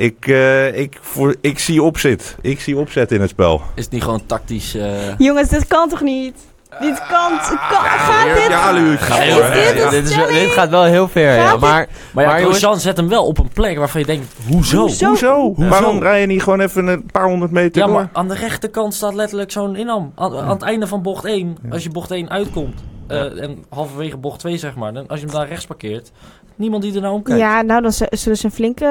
Ik, 0.00 0.26
eh, 0.26 0.78
ik, 0.78 0.98
voor, 1.00 1.36
ik 1.40 1.58
zie 1.58 1.82
opzet. 1.82 2.36
Ik 2.40 2.60
zie 2.60 2.76
opzet 2.76 3.12
in 3.12 3.20
het 3.20 3.30
spel. 3.30 3.60
Is 3.74 3.84
het 3.84 3.92
niet 3.92 4.02
gewoon 4.02 4.26
tactisch... 4.26 4.74
eh, 4.74 5.18
Jongens, 5.18 5.48
dit 5.48 5.66
kan 5.66 5.88
toch 5.88 6.00
niet? 6.00 6.34
Dit 6.80 6.98
kan, 6.98 7.30
kan 7.38 7.58
gaat 7.78 8.26
je 8.26 8.34
dit... 8.34 8.98
hè? 9.08 9.72
dit 9.72 9.84
een 9.84 9.90
dit, 9.90 10.04
is, 10.04 10.10
stelling? 10.12 10.38
dit 10.38 10.50
gaat 10.50 10.68
wel 10.70 10.84
heel 10.84 11.08
ver, 11.08 11.34
ja. 11.34 11.46
Gaat 11.46 11.60
Maar 11.60 11.88
Maar 12.12 12.24
ja, 12.40 12.48
Maar 12.48 12.80
zet 12.80 12.96
hem 12.96 13.08
wel 13.08 13.26
op 13.26 13.38
een 13.38 13.48
plek 13.48 13.78
waarvan 13.78 14.00
je 14.00 14.06
denkt, 14.06 14.34
hoezo? 14.50 14.80
Hoezo? 14.80 15.06
Hoezo? 15.06 15.52
Waarom 15.56 16.02
rij 16.02 16.20
je 16.20 16.26
niet 16.26 16.42
gewoon 16.42 16.60
even 16.60 16.86
een 16.86 17.06
paar 17.12 17.26
honderd 17.26 17.50
meter 17.50 17.80
Ja, 17.80 17.86
door? 17.86 17.96
maar 17.96 18.08
aan 18.12 18.28
de 18.28 18.34
rechterkant 18.34 18.94
staat 18.94 19.14
letterlijk 19.14 19.50
zo'n 19.50 19.76
inham. 19.76 20.12
Aan, 20.14 20.36
aan 20.38 20.48
het 20.48 20.62
einde 20.62 20.86
van 20.86 21.02
bocht 21.02 21.24
1, 21.24 21.56
Ja. 21.62 21.68
als 21.70 21.82
je 21.82 21.90
bocht 21.90 22.10
1 22.10 22.30
uitkomt, 22.30 22.80
eh, 23.06 23.42
en 23.42 23.64
halverwege 23.70 24.16
bocht 24.16 24.38
2 24.38 24.56
zeg 24.56 24.74
maar, 24.74 24.92
dan, 24.92 25.06
als 25.08 25.20
je 25.20 25.26
hem 25.26 25.34
daar 25.34 25.48
rechts 25.48 25.66
parkeert, 25.66 26.10
niemand 26.60 26.82
die 26.82 26.94
er 26.94 27.00
naar 27.00 27.12
omkijkt. 27.12 27.40
Ja, 27.40 27.62
nou 27.62 27.82
dan 27.82 27.92
zullen 27.92 28.38
ze 28.38 28.44
een 28.44 28.50
flinke, 28.50 28.88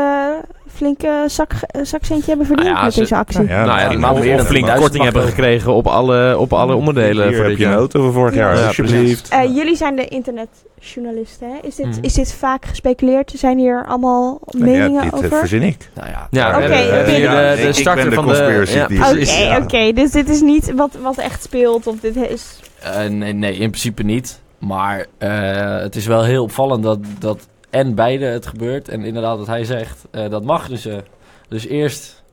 flinke 0.73 1.23
zak, 1.27 1.51
eh, 1.67 1.81
zakcentje 1.83 2.27
hebben 2.27 2.45
verdiend 2.45 2.67
Nou 2.67 2.79
ja, 2.79 2.83
met 2.85 2.93
ze- 2.93 2.99
deze 2.99 3.15
actie. 3.15 3.39
Nou 3.39 3.49
ja, 3.51 3.65
nou 3.65 3.79
ja, 3.79 4.11
meer 4.13 4.39
een 4.39 4.45
flinke 4.45 4.67
10.000 4.67 4.79
korting 4.79 5.03
hebben 5.03 5.23
gekregen 5.23 5.73
op 5.73 5.87
alle, 5.87 6.37
op 6.37 6.53
alle 6.53 6.75
onderdelen 6.75 7.27
Hier 7.27 7.35
voor 7.35 7.45
heb 7.45 7.51
dit 7.57 7.61
je 7.61 7.65
een 7.71 7.73
auto 7.77 8.01
van 8.03 8.13
vorig 8.13 8.35
jaar, 8.35 8.57
Ja, 8.57 8.65
alsjeblieft. 8.65 9.29
Eh, 9.29 9.55
jullie 9.55 9.75
zijn 9.75 9.95
de 9.95 10.07
internetjournalisten, 10.07 11.47
hè? 11.49 11.67
Is 11.67 11.75
dit, 11.75 11.85
Mhm. 11.85 11.97
is 12.01 12.13
dit 12.13 12.33
vaak 12.33 12.65
gespeculeerd? 12.65 13.31
Zijn 13.35 13.57
hier 13.57 13.85
allemaal 13.87 14.39
Nou 14.45 14.65
ja, 14.71 14.71
meningen 14.77 15.01
dit 15.03 15.11
eh, 15.13 15.17
over? 15.17 15.37
verzin 15.37 15.61
ik. 15.61 15.89
Nou 15.93 16.07
ja, 16.09 16.27
Ja, 16.31 16.57
Oké, 16.57 16.75
Ja, 16.75 17.55
de, 17.55 17.73
starter 17.73 18.09
de 18.09 18.15
van 18.15 18.27
de... 18.27 18.87
Oké, 18.89 19.63
oké. 19.63 19.91
Dus 19.93 20.11
dit 20.11 20.29
is 20.29 20.41
niet 20.41 20.73
wat, 20.75 20.89
wat 21.01 21.17
echt 21.17 21.43
speelt. 21.43 21.87
Of 21.87 21.99
dit 21.99 22.15
is... 22.15 22.59
Eh, 22.81 23.09
nee, 23.09 23.33
nee, 23.33 23.53
in 23.53 23.69
principe 23.69 24.03
niet. 24.03 24.39
Maar 24.59 25.05
eh, 25.17 25.77
het 25.79 25.95
is 25.95 26.05
wel 26.05 26.23
heel 26.23 26.43
opvallend 26.43 26.83
dat, 26.83 26.99
dat 27.19 27.47
en 27.69 27.95
beide 27.95 28.25
het 28.25 28.47
gebeurt. 28.47 28.89
En 28.89 29.03
inderdaad, 29.03 29.37
wat 29.37 29.47
hij 29.47 29.63
zegt, 29.63 30.05
eh, 30.11 30.29
dat 30.29 30.43
Magnussen 30.43 31.03
dus 31.49 31.67
eerst 31.67 32.23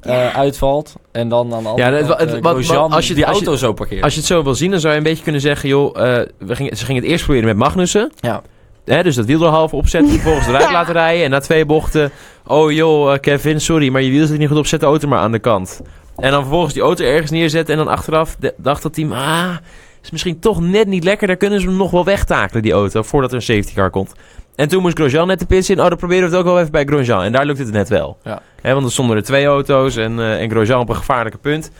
eh, 0.00 0.36
uitvalt. 0.36 0.94
En 1.12 1.28
dan 1.28 1.54
aan 1.54 1.62
de 1.62 1.68
andere 1.68 1.90
Ja, 1.90 1.96
kant, 1.98 2.02
eh, 2.20 2.40
wat- 2.42 2.66
wat- 2.66 2.92
als 2.92 3.08
je- 3.08 3.14
die 3.14 3.24
je- 3.24 3.30
auto 3.30 3.56
zo 3.56 3.72
parkeert. 3.72 4.02
Als 4.02 4.12
je 4.12 4.18
het 4.18 4.28
zo 4.28 4.42
wil 4.42 4.54
zien, 4.54 4.70
dan 4.70 4.80
zou 4.80 4.92
je 4.92 4.98
een 4.98 5.04
beetje 5.04 5.22
kunnen 5.22 5.40
zeggen... 5.40 5.68
joh, 5.68 5.96
eh, 6.18 6.26
we 6.38 6.56
gingen, 6.56 6.76
ze 6.76 6.84
gingen 6.84 7.02
het 7.02 7.10
eerst 7.10 7.24
proberen 7.24 7.48
met 7.48 7.56
Magnussen. 7.56 8.12
Ja. 8.20 8.42
Hè, 8.84 9.02
dus 9.02 9.14
dat 9.14 9.24
wiel 9.26 9.42
er 9.42 9.48
half 9.48 9.74
opzetten, 9.74 10.10
vervolgens 10.18 10.46
eruit 10.46 10.70
laten 10.70 10.92
rijden. 10.92 11.24
En 11.24 11.30
na 11.30 11.40
twee 11.40 11.66
bochten... 11.66 12.10
Oh 12.46 12.72
joh, 12.72 13.12
eh, 13.12 13.20
Kevin, 13.20 13.60
sorry, 13.60 13.88
maar 13.88 14.02
je 14.02 14.10
wiel 14.10 14.26
zit 14.26 14.38
niet 14.38 14.48
goed 14.48 14.58
op. 14.58 14.66
Zet 14.66 14.80
de 14.80 14.86
auto 14.86 15.08
maar 15.08 15.18
aan 15.18 15.32
de 15.32 15.38
kant. 15.38 15.80
En 16.16 16.30
dan 16.30 16.40
vervolgens 16.40 16.74
die 16.74 16.82
auto 16.82 17.04
ergens 17.04 17.30
neerzetten. 17.30 17.78
En 17.78 17.84
dan 17.84 17.94
achteraf 17.94 18.36
de- 18.38 18.54
dacht 18.56 18.82
dat 18.82 18.94
team... 18.94 19.12
Ah, 19.12 19.56
is 20.02 20.10
misschien 20.10 20.38
toch 20.40 20.60
net 20.60 20.86
niet 20.86 21.04
lekker. 21.04 21.26
Daar 21.26 21.36
kunnen 21.36 21.60
ze 21.60 21.66
hem 21.66 21.76
nog 21.76 21.90
wel 21.90 22.04
wegtakelen, 22.04 22.62
die 22.62 22.72
auto. 22.72 23.02
Voordat 23.02 23.30
er 23.30 23.36
een 23.36 23.42
safety 23.42 23.74
car 23.74 23.90
komt. 23.90 24.12
En 24.56 24.68
toen 24.68 24.82
moest 24.82 24.96
Grosjean 24.98 25.26
net 25.26 25.38
de 25.38 25.46
pits 25.46 25.70
in. 25.70 25.80
Oh, 25.80 25.88
dan 25.88 25.96
proberen 25.96 26.22
we 26.24 26.28
het 26.30 26.38
ook 26.38 26.44
wel 26.44 26.58
even 26.58 26.72
bij 26.72 26.84
Grosjean. 26.84 27.22
En 27.22 27.32
daar 27.32 27.46
lukt 27.46 27.58
het 27.58 27.72
net 27.72 27.88
wel. 27.88 28.18
Ja. 28.22 28.42
Want 28.62 28.84
er 28.84 28.92
stonden 28.92 29.16
er 29.16 29.22
twee 29.22 29.44
auto's. 29.46 29.96
En, 29.96 30.18
eh, 30.18 30.40
en 30.40 30.50
Grosjean 30.50 30.80
op 30.80 30.88
een 30.88 30.96
gevaarlijke 30.96 31.38
punt. 31.38 31.70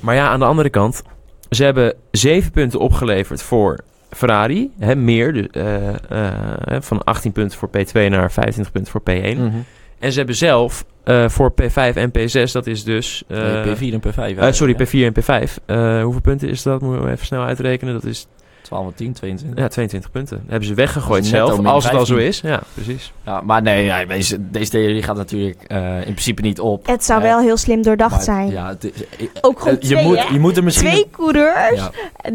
Maar 0.00 0.14
ja, 0.14 0.28
aan 0.28 0.38
de 0.38 0.44
andere 0.44 0.70
kant... 0.70 1.02
Ze 1.50 1.64
hebben 1.64 1.94
zeven 2.10 2.50
punten 2.50 2.78
opgeleverd 2.80 3.42
voor 3.42 3.78
Ferrari. 4.10 4.70
Hè, 4.78 4.94
meer. 4.96 5.32
Dus, 5.32 5.46
eh, 5.50 5.88
eh, 5.88 6.80
van 6.80 7.04
18 7.04 7.32
punten 7.32 7.58
voor 7.58 7.68
P2 7.68 8.08
naar 8.10 8.32
25 8.32 8.72
punten 8.72 8.92
voor 8.92 9.00
P1. 9.00 9.38
Mhm. 9.38 9.56
En 9.98 10.12
ze 10.12 10.18
hebben 10.18 10.36
zelf 10.36 10.84
voor 11.26 11.52
P5 11.62 11.94
en 11.96 12.10
P6, 12.18 12.52
dat 12.52 12.66
is 12.66 12.84
dus... 12.84 13.22
eh, 13.28 13.38
Nee, 13.64 13.76
P4 13.76 13.94
en 13.94 14.00
P5. 14.00 14.38
eh, 14.38 14.52
sorry, 14.52 14.74
ja. 14.78 14.84
P4 14.86 15.14
en 15.14 15.22
P5. 15.22 15.58
Eh, 15.66 16.02
hoeveel 16.02 16.20
punten 16.20 16.48
is 16.48 16.62
dat? 16.62 16.80
Moeten 16.80 17.04
we 17.04 17.10
even 17.10 17.26
snel 17.26 17.42
uitrekenen. 17.44 17.94
Dat 17.94 18.04
is 18.04 18.26
12 18.62 18.86
en 18.86 18.94
10, 18.94 19.12
22. 19.12 19.58
ja, 19.58 19.68
22 19.68 20.10
punten. 20.10 20.36
Dat 20.36 20.46
hebben 20.50 20.68
ze 20.68 20.74
weggegooid 20.74 21.26
zelf, 21.26 21.66
als 21.66 21.84
het 21.84 21.94
al 21.94 22.06
zo 22.06 22.14
15. 22.14 22.28
is. 22.28 22.40
Ja, 22.40 22.60
precies. 22.74 23.12
Ja, 23.24 23.40
maar 23.40 23.62
nee, 23.62 23.84
ja, 23.84 24.04
deze, 24.04 24.50
deze 24.50 24.70
theorie 24.70 25.02
gaat 25.02 25.16
natuurlijk 25.16 25.62
eh, 25.66 25.96
in 25.96 26.02
principe 26.02 26.42
niet 26.42 26.60
op. 26.60 26.86
Het 26.86 27.04
zou 27.04 27.20
Eh, 27.22 27.26
wel 27.28 27.38
heel 27.40 27.56
slim 27.56 27.82
doordacht 27.82 28.10
maar, 28.14 28.22
zijn. 28.22 28.50
Ja, 28.50 28.68
het 28.68 28.84
is- 28.84 28.92
eh, 29.18 29.26
Ook 29.40 29.60
gewoon 29.60 29.78
eh, 29.78 29.88
je, 29.88 29.96
moet, 29.96 30.22
je 30.32 30.38
moet 30.38 30.56
er 30.56 30.64
misschien... 30.64 30.88
Twee 30.90 31.08
coureurs. 31.10 31.76
Ja, 31.80 31.90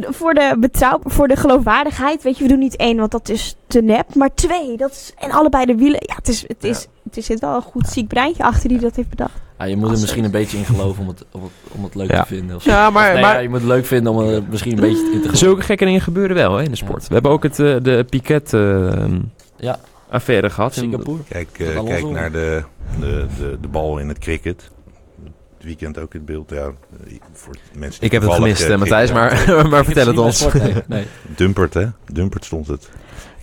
Voor 0.10 0.34
de, 0.34 0.56
betrouw, 0.60 1.00
voor 1.04 1.28
de 1.28 1.36
geloofwaardigheid. 1.36 2.24
Weet 2.24 2.38
je, 2.38 2.44
we 2.44 2.50
doen 2.50 2.60
niet 2.60 2.76
één, 2.76 2.98
want 2.98 3.12
dat 3.12 3.30
is 3.30 3.56
te 3.68 3.82
nep. 3.82 4.16
Maar 4.16 4.30
twee, 4.34 4.78
dat 4.78 4.92
is, 4.92 5.14
en 5.18 5.32
allebei 5.32 5.66
de 5.66 5.76
wielen. 5.76 6.00
Ja, 6.06 6.16
het 6.16 6.28
is, 6.28 6.42
het 6.48 6.64
is, 6.64 6.88
het 7.04 7.18
is 7.18 7.26
zit 7.26 7.40
wel 7.40 7.56
een 7.56 7.62
goed 7.62 7.88
ziek 7.88 8.08
breintje 8.08 8.44
achter 8.44 8.70
die 8.70 8.80
dat 8.80 8.96
heeft 8.96 9.10
bedacht. 9.10 9.34
Ja, 9.60 9.66
je 9.66 9.76
moet 9.78 9.92
er 9.92 10.00
misschien 10.00 10.24
een 10.24 10.32
beetje 10.32 10.58
in 10.58 10.66
geloven 10.66 11.02
om 11.02 11.08
het, 11.08 11.26
om 11.32 11.44
het, 11.44 11.52
om 11.72 11.84
het 11.84 11.96
leuk 11.96 12.12
Ja. 12.12 12.22
te 12.22 12.28
vinden. 12.28 12.56
Of. 12.56 12.64
Ja, 12.66 12.90
maar, 12.90 13.14
Nee, 13.14 13.22
maar 13.22 13.34
ja, 13.34 13.40
je 13.40 13.50
moet 13.50 13.60
het 13.60 13.68
leuk 13.68 13.86
vinden 13.86 14.14
om 14.14 14.20
er 14.28 14.44
misschien 14.50 14.72
een 14.74 14.80
beetje 14.80 14.98
in 15.06 15.12
te 15.12 15.18
geloven. 15.18 15.38
zulke 15.38 15.62
gekke 15.62 15.86
dingen 15.86 16.02
gebeuren 16.02 16.36
wel 16.36 16.56
hè, 16.58 16.64
in 16.64 16.72
de 16.72 16.78
sport. 16.78 17.08
We 17.08 17.14
hebben 17.14 17.32
ook 17.32 17.44
het, 17.44 17.60
eh, 17.60 17.76
de 17.82 18.06
Piquet 18.10 18.54
eh, 18.54 19.06
Ja. 19.58 19.80
affaire 20.10 20.50
gehad. 20.50 20.74
Singapore. 20.74 21.20
Kijk, 21.30 21.48
eh, 21.60 21.84
kijk 21.86 22.10
naar 22.10 22.32
de, 22.32 22.64
de, 23.00 23.26
de, 23.40 23.58
de 23.62 23.68
bal 23.68 23.98
in 23.98 24.08
het 24.08 24.18
cricket. 24.20 24.70
Het 25.58 25.64
weekend 25.66 25.98
ook 26.00 26.14
in 26.14 26.20
het 26.20 26.26
beeld. 26.26 26.50
Ja, 26.50 26.72
voor 27.34 27.56
mensen 27.74 28.00
die 28.00 28.10
Ik 28.10 28.12
heb 28.12 28.22
het 28.22 28.34
gemist, 28.34 28.64
eh, 28.70 28.78
Matthijs, 28.78 29.12
maar, 29.12 29.32
maar 29.70 29.86
vertel 29.86 30.08
het 30.08 30.18
ons. 30.18 30.38
sport, 30.40 30.54
nee, 30.64 30.74
nee. 30.88 31.06
Dumpert, 31.36 31.74
hè? 31.74 31.86
Dumpert 32.06 32.46
stond 32.46 32.68
het. 32.68 32.90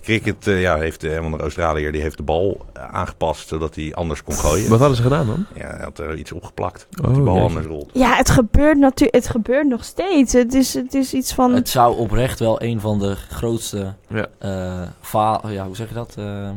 Cricket 0.03 0.47
eh, 0.47 0.61
ja, 0.61 0.77
heeft 0.77 1.03
eh, 1.03 1.13
een 1.15 1.21
van 1.21 1.31
de 1.31 1.37
Australiër 1.37 1.91
die 1.91 2.01
heeft 2.01 2.17
de 2.17 2.23
bal 2.23 2.65
eh, 2.73 2.93
aangepast 2.93 3.47
zodat 3.47 3.75
hij 3.75 3.93
anders 3.93 4.23
kon 4.23 4.33
gooien. 4.33 4.69
Wat 4.69 4.79
hadden 4.79 4.97
ze 4.97 5.03
gedaan 5.03 5.27
dan? 5.27 5.45
Ja, 5.55 5.67
hij 5.67 5.83
had 5.83 5.99
er 5.99 6.15
iets 6.15 6.31
opgeplakt. 6.31 6.87
Oh, 6.99 7.05
dat 7.05 7.13
die 7.13 7.23
bal 7.23 7.39
anders 7.41 7.65
rolt. 7.65 7.89
Ja, 7.93 8.15
het 8.15 8.29
gebeurt 8.29 8.77
natuurlijk. 8.77 9.15
Het 9.23 9.29
gebeurt 9.29 9.67
nog 9.67 9.83
steeds. 9.83 10.33
Het 10.33 10.53
is, 10.53 10.73
het 10.73 10.93
is 10.93 11.13
iets 11.13 11.33
van. 11.33 11.53
Het 11.53 11.69
zou 11.69 11.97
oprecht 11.97 12.39
wel 12.39 12.61
een 12.61 12.79
van 12.79 12.99
de 12.99 13.15
grootste... 13.15 13.93
Ja. 14.07 14.25
eh, 14.39 15.51
ja, 15.51 15.65
hoe 15.65 15.75
zeg 15.75 15.87
je 15.87 15.93
dat? 15.93 16.15
Eh, 16.17 16.49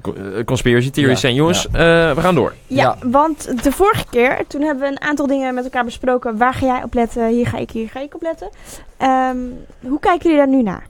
Co- 0.00 0.12
eh, 0.14 0.44
Conspiracy 0.44 0.90
theories 0.90 1.14
Ja, 1.14 1.20
zijn. 1.20 1.34
Jongens, 1.34 1.68
ja. 1.72 2.08
eh, 2.08 2.14
we 2.14 2.20
gaan 2.20 2.34
door. 2.34 2.54
ja, 2.66 2.96
ja. 3.00 3.08
want 3.08 3.62
de 3.64 3.72
vorige 3.72 4.04
keer, 4.10 4.44
toen 4.46 4.62
hebben 4.62 4.84
we 4.84 4.90
een 4.90 5.00
aantal 5.00 5.26
dingen 5.26 5.54
met 5.54 5.64
elkaar 5.64 5.84
besproken. 5.84 6.36
Waar 6.36 6.54
ga 6.54 6.66
jij 6.66 6.82
op 6.82 6.94
letten? 6.94 7.28
Hier 7.28 7.46
ga 7.46 7.58
ik, 7.58 7.70
hier 7.70 7.88
ga 7.88 8.00
ik 8.00 8.14
op 8.14 8.22
letten. 8.22 8.48
Ehm, 8.96 9.36
hoe 9.80 10.00
kijken 10.00 10.22
jullie 10.30 10.36
daar 10.46 10.56
nu 10.56 10.62
naar? 10.62 10.86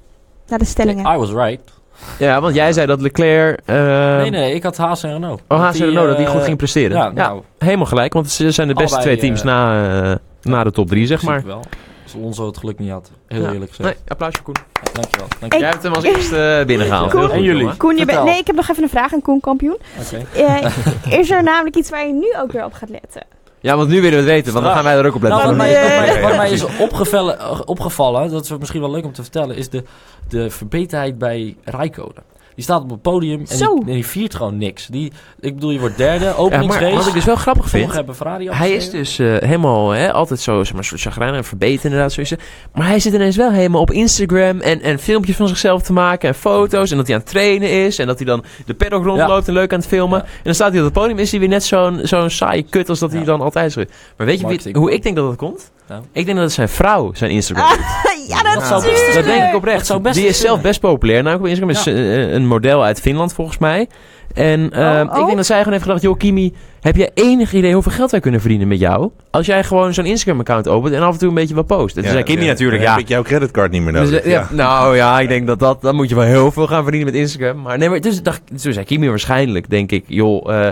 Naar 0.49 0.59
de 0.59 0.65
stellingen. 0.65 1.15
I 1.15 1.17
was 1.19 1.31
right. 1.31 1.73
Ja, 2.19 2.41
want 2.41 2.55
jij 2.55 2.73
zei 2.73 2.87
dat 2.87 3.01
Leclerc... 3.01 3.61
eh, 3.65 4.17
nee, 4.17 4.31
nee, 4.31 4.55
ik 4.55 4.63
had 4.63 4.77
Haas 4.77 5.03
en 5.03 5.13
Renault. 5.13 5.41
Oh, 5.49 5.59
Haas 5.59 5.79
en 5.81 5.87
Renault, 5.87 6.09
dat 6.09 6.17
die 6.17 6.27
eh, 6.27 6.33
goed 6.33 6.43
ging 6.43 6.57
presteren. 6.57 6.97
Ja, 6.97 7.05
Ja, 7.05 7.11
nou, 7.13 7.43
helemaal 7.59 7.87
gelijk. 7.87 8.13
Want 8.13 8.31
ze 8.31 8.51
zijn 8.51 8.69
de 8.69 8.75
beste 8.75 8.97
Allebei, 8.97 9.17
twee 9.17 9.29
teams 9.29 9.41
eh, 9.41 9.47
na, 9.47 10.11
eh, 10.11 10.17
na 10.43 10.65
de 10.65 10.71
top 10.71 10.89
drie, 10.89 11.07
zeg 11.07 11.23
maar. 11.23 11.43
Wel. 11.47 11.63
Als 12.03 12.15
Alonso 12.15 12.47
het 12.47 12.59
geluk 12.59 12.79
niet 12.79 12.91
had. 12.91 13.11
Heel 13.29 13.43
Ja. 13.43 13.53
eerlijk 13.53 13.71
gezegd. 13.75 13.89
Nee, 13.89 13.99
applaus 14.09 14.33
voor 14.35 14.45
Koen. 14.45 14.55
Ja, 14.73 14.91
dankjewel. 14.93 15.27
Ik- 15.27 15.37
dankjewel. 15.41 15.59
Jij 15.61 15.69
hebt 15.71 15.83
hem 15.83 15.93
als 15.93 16.05
eerste 16.05 16.57
eh, 16.61 16.67
binnengehaald. 16.67 17.11
Koen. 17.11 17.21
Heel 17.21 17.29
goed, 17.29 17.39
En 17.39 17.43
jullie? 17.45 17.77
Koen, 17.77 17.97
je 17.97 18.05
bent. 18.05 18.25
Nee, 18.25 18.39
ik 18.39 18.47
heb 18.47 18.57
nog 18.57 18.69
even 18.69 18.83
een 18.83 18.89
vraag 18.89 19.13
aan 19.15 19.23
Koen 19.23 19.41
Kampioen. 19.41 19.79
Oké. 20.01 20.23
Eh, 20.43 21.19
is 21.19 21.31
er 21.31 21.43
namelijk 21.43 21.77
iets 21.77 21.91
waar 21.91 22.07
je 22.07 22.13
nu 22.13 22.35
ook 22.43 22.53
weer 22.53 22.65
op 22.65 22.73
gaat 22.73 22.89
letten? 22.91 23.23
Ja, 23.65 23.77
want 23.77 23.89
nu 23.89 24.01
willen 24.01 24.11
we 24.11 24.17
het 24.17 24.35
weten, 24.35 24.53
want 24.53 24.65
dan 24.65 24.75
gaan 24.75 24.85
wij 24.85 24.97
er 24.97 25.07
ook 25.07 25.15
op 25.15 25.23
letten. 25.23 25.41
Nou, 25.41 25.57
wat 25.57 25.67
Dan, 25.67 26.37
mij, 26.37 26.37
wat 26.37 26.51
is 26.51 26.65
opgevallen, 26.87 27.69
opgevallen, 27.69 28.31
dat 28.31 28.45
is 28.45 28.59
misschien 28.59 28.81
wel 28.81 28.91
leuk 28.91 29.05
om 29.05 29.13
te 29.13 29.23
vertellen, 29.23 29.57
is 29.57 29.69
de, 29.69 29.83
de 30.29 30.51
verbeterheid 30.51 31.19
bij 31.19 31.57
Rijkonen. 31.65 32.23
Die 32.55 32.65
staat 32.65 32.83
op 32.83 32.91
het 32.91 33.03
podium 33.03 33.39
en 33.49 33.57
die, 33.57 33.69
en 33.69 33.85
die 33.85 34.07
viert 34.07 34.35
gewoon 34.35 34.59
niks. 34.59 34.87
Die, 34.87 35.13
ik 35.41 35.55
bedoel, 35.55 35.71
je 35.71 35.79
wordt 35.79 35.97
derde, 35.97 36.25
ja, 36.25 36.31
maar 36.31 36.39
openingsrace. 36.39 36.95
wat 36.95 37.07
ik 37.07 37.13
dus 37.13 37.25
wel 37.25 37.37
grappig 37.37 37.69
vind... 37.69 37.93
Hebben 37.93 38.15
Ferrari 38.15 38.49
Hij 38.51 38.73
is 38.73 38.91
dus 38.91 39.19
eh, 39.19 39.37
helemaal 39.39 39.91
hè, 39.91 40.13
altijd 40.13 40.41
zo, 40.41 40.65
zeg 40.65 40.75
maar, 40.75 40.85
soort 40.85 41.01
chagrijnig 41.01 41.37
en 41.37 41.45
verbeterd 41.45 41.85
inderdaad. 41.85 42.13
Zo 42.13 42.21
is 42.21 42.31
het. 42.31 42.41
Maar 42.73 42.87
hij 42.87 43.01
zit 43.01 43.15
ineens 43.15 43.37
wel 43.37 43.51
helemaal 43.51 43.81
op 43.81 43.91
Instagram 43.91 44.61
en, 44.61 44.81
en 44.81 44.99
filmpjes 44.99 45.37
van 45.37 45.49
zichzelf 45.49 45.83
te 45.83 45.93
maken 45.93 46.29
en 46.29 46.35
foto's. 46.35 46.91
En 46.91 46.97
dat 46.97 47.07
hij 47.07 47.15
aan 47.17 47.23
het 47.23 47.31
trainen 47.31 47.71
is 47.71 47.99
en 47.99 48.07
dat 48.07 48.17
hij 48.17 48.27
dan 48.27 48.45
de 48.67 48.75
paddock 48.75 49.05
rondloopt 49.05 49.49
en 49.49 49.55
leuk 49.55 49.73
aan 49.73 49.79
het 49.79 49.89
filmen. 49.89 50.19
Ja. 50.19 50.25
En 50.25 50.41
dan 50.43 50.55
staat 50.55 50.71
hij 50.71 50.79
op 50.79 50.85
het 50.85 50.95
podium 50.95 51.19
is 51.19 51.31
hij 51.31 51.41
weer 51.41 51.49
net 51.49 51.65
zo'n 51.65 52.01
zo'n 52.03 52.31
saaie 52.31 52.63
kut 52.63 52.89
als 52.89 52.99
dat 52.99 53.11
hij 53.11 53.21
Ja. 53.21 53.27
dan 53.27 53.41
altijd 53.41 53.77
is. 53.77 53.87
Maar 54.17 54.27
weet 54.27 54.41
je 54.41 54.47
wie, 54.47 54.77
hoe 54.77 54.93
ik 54.93 55.03
denk 55.03 55.17
dat 55.17 55.27
dat 55.27 55.37
komt? 55.37 55.73
Ik 56.13 56.25
denk 56.25 56.37
dat 56.37 56.47
het 56.47 56.53
zijn 56.53 56.69
vrouw 56.69 57.11
zijn 57.15 57.31
Instagram 57.31 57.69
doet. 57.69 58.13
ja, 58.29 58.43
dat, 58.43 58.55
Dat 58.55 58.65
zou 58.67 58.83
best- 58.83 58.95
tuurlijk. 58.97 59.15
Dat 59.15 59.25
denk 59.25 59.49
ik 59.49 59.55
oprecht. 59.55 59.77
Dat 59.79 59.87
zou 59.87 60.01
best 60.01 60.15
die 60.15 60.27
is 60.27 60.41
zelf 60.41 60.61
best 60.61 60.81
populair. 60.81 61.23
Nou, 61.23 61.39
op 61.39 61.47
Instagram 61.47 61.71
is 61.71 61.85
Ja. 61.85 61.93
een 62.35 62.47
model 62.47 62.85
uit 62.85 63.01
Finland 63.01 63.33
volgens 63.33 63.59
mij. 63.59 63.89
En 64.35 64.71
eh, 64.73 64.81
Oh, 64.81 65.01
ik 65.05 65.11
oh. 65.19 65.25
denk 65.27 65.37
dat 65.37 65.47
zij 65.47 65.57
gewoon 65.59 65.73
heeft 65.73 65.85
gedacht... 65.85 66.03
Joh, 66.03 66.17
Kimi, 66.19 66.55
heb 66.81 66.97
jij 66.97 67.11
enig 67.15 67.53
idee 67.53 67.73
hoeveel 67.73 67.93
geld 67.93 68.11
wij 68.11 68.21
kunnen 68.21 68.41
verdienen 68.41 68.69
met 68.69 68.79
jou? 68.79 69.11
Als 69.31 69.47
jij 69.47 69.65
gewoon 69.65 69.95
zo'n 69.95 70.05
Instagram-account 70.05 70.69
opent 70.69 70.95
en 70.95 71.03
af 71.03 71.13
en 71.13 71.19
toe 71.19 71.29
een 71.29 71.35
beetje 71.35 71.55
wat 71.55 71.67
post. 71.67 71.97
En 71.97 72.03
toen 72.03 72.13
zei 72.13 72.25
Kimi 72.25 72.47
natuurlijk, 72.47 72.83
dan 72.83 72.91
ja... 72.91 72.97
heb 72.97 73.05
ik 73.05 73.09
jouw 73.09 73.23
creditcard 73.23 73.71
niet 73.71 73.83
meer 73.83 73.93
Dus, 73.93 74.03
nodig. 74.03 74.21
eh, 74.25 74.31
ja, 74.31 74.49
Nou 74.51 74.97
ja, 74.97 75.21
ik 75.21 75.29
denk 75.29 75.47
dat 75.47 75.59
dat... 75.59 75.83
Dan 75.83 75.95
moet 75.95 76.09
je 76.09 76.15
wel 76.15 76.25
heel 76.25 76.53
veel 76.53 76.67
gaan 76.67 76.83
verdienen 76.83 77.13
met 77.13 77.21
Instagram. 77.21 77.63
Maar 77.63 77.79
nee, 77.79 77.89
maar 77.89 78.01
dus, 78.01 78.23
dacht, 78.23 78.41
toen 78.63 78.73
zei 78.73 78.85
Kimi 78.85 79.09
waarschijnlijk, 79.09 79.71
denk 79.71 79.93
ik... 79.93 80.05
Joh, 80.07 80.55
eh, 80.67 80.69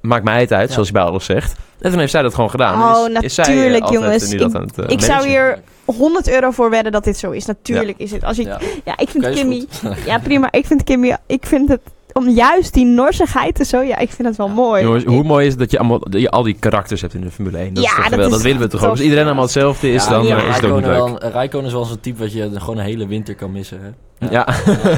maakt 0.00 0.24
mij 0.24 0.40
het 0.40 0.52
uit, 0.52 0.66
Ja. 0.68 0.72
zoals 0.72 0.88
je 0.88 0.94
bij 0.94 1.02
alles 1.02 1.24
zegt. 1.24 1.54
En 1.80 1.90
toen 1.90 1.98
heeft 1.98 2.10
zij 2.12 2.22
dat 2.22 2.34
gewoon 2.34 2.50
gedaan. 2.50 2.82
Oh, 2.82 3.04
Dus 3.14 3.22
is 3.22 3.34
zij, 3.34 3.44
eh, 3.44 3.50
natuurlijk, 3.50 3.82
altijd, 3.84 4.02
jongens. 4.02 4.32
Ik- 4.32 4.54
aan 4.56 4.70
het, 4.86 4.92
ik 4.92 5.00
zou 5.00 5.26
hier 5.28 5.58
100 5.84 6.28
euro 6.30 6.50
voor 6.50 6.70
wedden 6.70 6.92
dat 6.92 7.04
dit 7.04 7.16
zo 7.16 7.30
is. 7.30 7.46
Natuurlijk 7.46 7.98
is 7.98 8.10
het. 8.10 8.24
Als 8.24 8.38
ik, 8.38 8.46
Ja. 8.46 8.58
ja. 8.84 8.96
ik 8.98 9.08
vind 9.08 9.30
Kimmy. 9.30 9.66
Ja, 10.06 10.18
prima. 10.18 10.52
Ik 10.52 10.66
vind 10.66 10.84
Kimmy. 10.84 11.16
Ik 11.26 11.46
vind 11.46 11.68
het. 11.68 11.80
Om 12.12 12.28
juist 12.28 12.74
die 12.74 12.84
norsigheid 12.84 13.58
en 13.58 13.66
zo. 13.66 13.80
Ja, 13.80 13.98
ik 13.98 14.10
vind 14.10 14.28
het 14.28 14.36
wel 14.36 14.48
mooi. 14.48 14.82
Jongens, 14.82 15.02
Ik- 15.02 15.08
hoe 15.08 15.22
mooi 15.22 15.44
is 15.44 15.50
het 15.50 15.58
dat 15.60 15.70
je, 15.70 15.78
allemaal, 15.78 15.98
dat 15.98 16.20
je 16.20 16.30
al 16.30 16.42
die 16.42 16.56
karakters 16.58 17.00
hebt 17.00 17.14
in 17.14 17.20
de 17.20 17.30
Formule 17.30 17.58
1? 17.58 17.74
Dat, 17.74 17.84
Ja, 17.84 17.88
is 17.90 17.94
toch 17.94 18.02
dat 18.04 18.12
geweldig? 18.12 18.26
is 18.36 18.42
dat 18.42 18.42
willen 18.52 18.60
we 18.60 18.68
toch 18.68 18.84
ook? 18.84 18.90
Als 18.90 19.00
iedereen 19.00 19.24
allemaal 19.24 19.42
hetzelfde 19.42 19.92
is, 19.92 20.04
Ja, 20.04 20.10
dan 20.10 20.26
ja, 20.26 20.36
eh, 20.42 20.48
is 20.48 20.54
het 20.56 20.64
ook 20.64 20.76
niet 20.76 20.84
Rijkonen 20.86 21.18
leuk. 21.22 21.32
Rijkonen 21.32 21.66
is 21.66 21.72
wel 21.72 21.84
zo'n 21.84 22.00
type 22.00 22.18
wat 22.18 22.32
je 22.32 22.50
gewoon 22.54 22.78
een 22.78 22.84
hele 22.84 23.06
winter 23.06 23.34
kan 23.34 23.52
missen. 23.52 23.80
Hè? 23.82 23.88
Ja. 24.30 24.46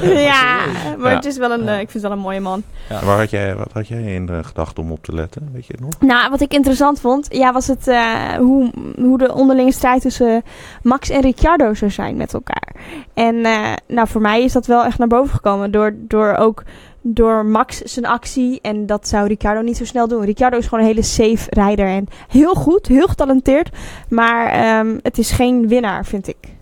ja, 0.03 0.57
maar 0.99 1.15
het 1.15 1.25
is 1.25 1.37
wel 1.37 1.51
een. 1.51 1.65
Ja. 1.65 1.75
eh, 1.75 1.81
ik 1.81 1.91
vind 1.91 1.93
het 1.93 2.03
wel 2.03 2.13
een 2.13 2.19
mooie 2.19 2.41
man. 2.41 2.63
Ja. 2.89 3.05
Waar 3.05 3.19
had 3.19 3.31
jij, 3.31 3.57
wat 3.57 3.73
had 3.73 3.89
jij 3.89 4.03
in 4.03 4.27
de 4.27 4.45
gedachten 4.45 4.83
om 4.83 4.93
op 4.93 5.03
te 5.03 5.15
letten? 5.15 5.49
Weet 5.53 5.67
je 5.67 5.73
het 5.73 5.83
nog? 5.83 6.01
Nou, 6.01 6.31
wat 6.31 6.41
ik 6.41 6.53
interessant 6.53 7.01
vond, 7.01 7.27
ja, 7.31 7.53
was 7.53 7.67
het 7.67 7.89
eh, 7.89 8.35
hoe, 8.39 8.71
hoe 8.97 9.19
de 9.19 9.35
onderlinge 9.35 9.73
strijd 9.73 10.03
tussen 10.03 10.43
Max 10.83 11.11
en 11.11 11.21
Ricciardo 11.21 11.75
zou 11.75 11.91
zijn 11.91 12.17
met 12.17 12.35
elkaar. 12.35 12.75
En 13.15 13.45
eh, 13.45 13.73
nou, 13.89 14.09
voor 14.09 14.21
mij 14.21 14.43
is 14.43 14.53
dat 14.53 14.67
wel 14.67 14.85
echt 14.85 14.99
naar 14.99 15.09
boven 15.09 15.35
gekomen 15.35 15.71
door, 15.71 15.95
door 15.99 16.35
ook 16.35 16.63
door 17.07 17.47
Max 17.47 17.79
zijn 17.79 18.07
actie. 18.07 18.59
En 18.63 18.87
dat 18.87 19.09
zou 19.09 19.27
Ricciardo 19.27 19.61
niet 19.61 19.77
zo 19.77 19.85
snel 19.85 20.09
doen. 20.09 20.25
Ricciardo 20.25 20.59
is 20.59 20.65
gewoon 20.65 20.81
een 20.81 20.91
hele 20.91 21.03
safe 21.03 21.51
rijder 21.51 21.87
en 21.87 22.07
heel 22.29 22.55
goed, 22.55 22.87
heel 22.87 23.07
getalenteerd. 23.07 23.69
Maar 24.09 24.47
ehm, 24.47 24.99
het 25.03 25.19
is 25.19 25.31
geen 25.31 25.69
winnaar, 25.69 26.05
vind 26.05 26.29
ik. 26.29 26.54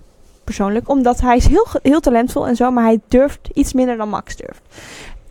Persoonlijk. 0.44 0.88
Omdat 0.88 1.20
hij 1.20 1.36
is 1.36 1.46
heel, 1.46 1.66
heel 1.82 2.00
talentvol 2.00 2.46
en 2.46 2.56
zo, 2.56 2.70
maar 2.70 2.84
hij 2.84 3.00
durft 3.08 3.48
iets 3.52 3.72
minder 3.72 3.96
dan 3.96 4.08
Max 4.08 4.36
durft. 4.36 4.62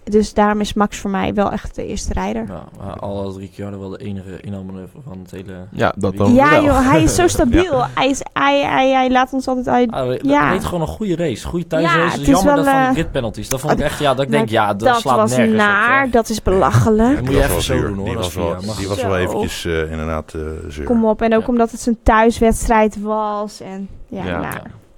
Dus 0.04 0.34
daarom 0.34 0.60
is 0.60 0.74
Max 0.74 0.98
voor 0.98 1.10
mij 1.10 1.34
wel 1.34 1.52
echt 1.52 1.76
de 1.76 1.86
eerste 1.88 2.14
rijder. 2.14 2.46
Ja, 2.48 2.64
maar 2.86 3.00
al 3.00 3.38
Ricciardo 3.40 3.80
wel 3.80 3.90
de 3.90 3.98
enige 3.98 4.42
inhaalmanoeuvre 4.42 5.00
van 5.08 5.20
het 5.22 5.32
hele... 5.32 5.54
Ja, 5.72 5.94
dat 5.98 6.18
dan 6.18 6.34
Ja, 6.34 6.50
wel. 6.50 6.64
joh, 6.64 6.90
hij 6.90 7.04
is 7.04 7.16
zo 7.16 7.28
stabiel. 7.38 7.86
Hij, 7.94 8.10
is, 8.10 8.22
hij, 8.34 8.62
hij, 8.66 8.90
hij 8.92 9.10
laat 9.12 9.34
ons 9.34 9.48
altijd 9.48 9.68
uit. 9.68 9.92
Ah, 9.92 10.08
we- 10.08 10.20
Ja. 10.22 10.42
Hij 10.44 10.52
reed 10.54 10.66
gewoon 10.66 10.82
een 10.82 10.88
goede 10.88 11.16
race. 11.16 11.48
Goede 11.48 11.68
thuisrace. 11.68 11.98
Ja, 12.00 12.12
het 12.12 12.20
is 12.22 12.28
jammer 12.28 12.46
wel, 12.46 12.56
dat 12.56 12.66
van 12.66 12.82
eh, 12.82 12.88
de 12.88 12.94
grid 12.94 13.12
penalties. 13.12 13.50
Dat 13.50 13.60
vond 13.60 13.74
ik 13.74 13.80
echt, 13.80 14.00
ja, 14.00 14.14
dat 14.14 14.24
ik 14.24 14.30
Maar 14.30 14.38
denk, 14.38 14.50
ja, 14.50 14.68
dat, 14.68 14.80
dat 14.80 15.00
slaat 15.00 15.16
was 15.18 15.36
nergens 15.36 15.58
naar, 15.58 16.06
op. 16.06 16.12
dat 16.12 16.30
is 16.30 16.42
belachelijk. 16.42 17.16
Dat 17.16 17.24
moet 17.26 17.34
je 17.34 17.38
was 17.40 17.48
even 17.50 17.62
zo 17.62 17.82
doen 17.82 17.96
hoor. 17.98 18.06
Die 18.06 18.18
als 18.18 18.34
was 18.34 18.46
wel, 18.66 18.76
die 18.78 18.88
was 18.88 19.02
wel 19.02 19.12
Zo. 19.12 19.16
eventjes 19.18 19.66
eh, 19.66 19.92
inderdaad 19.92 20.34
zuur. 20.68 20.86
Kom 20.86 21.06
op. 21.06 21.22
En 21.22 21.36
ook 21.36 21.42
Ja. 21.42 21.48
omdat 21.48 21.72
het 21.72 21.80
zijn 21.80 21.98
thuiswedstrijd 22.04 23.02
was. 23.02 23.62
En 23.62 23.90
ja, 24.08 24.24
Ja. 24.26 24.40
nou. 24.40 24.54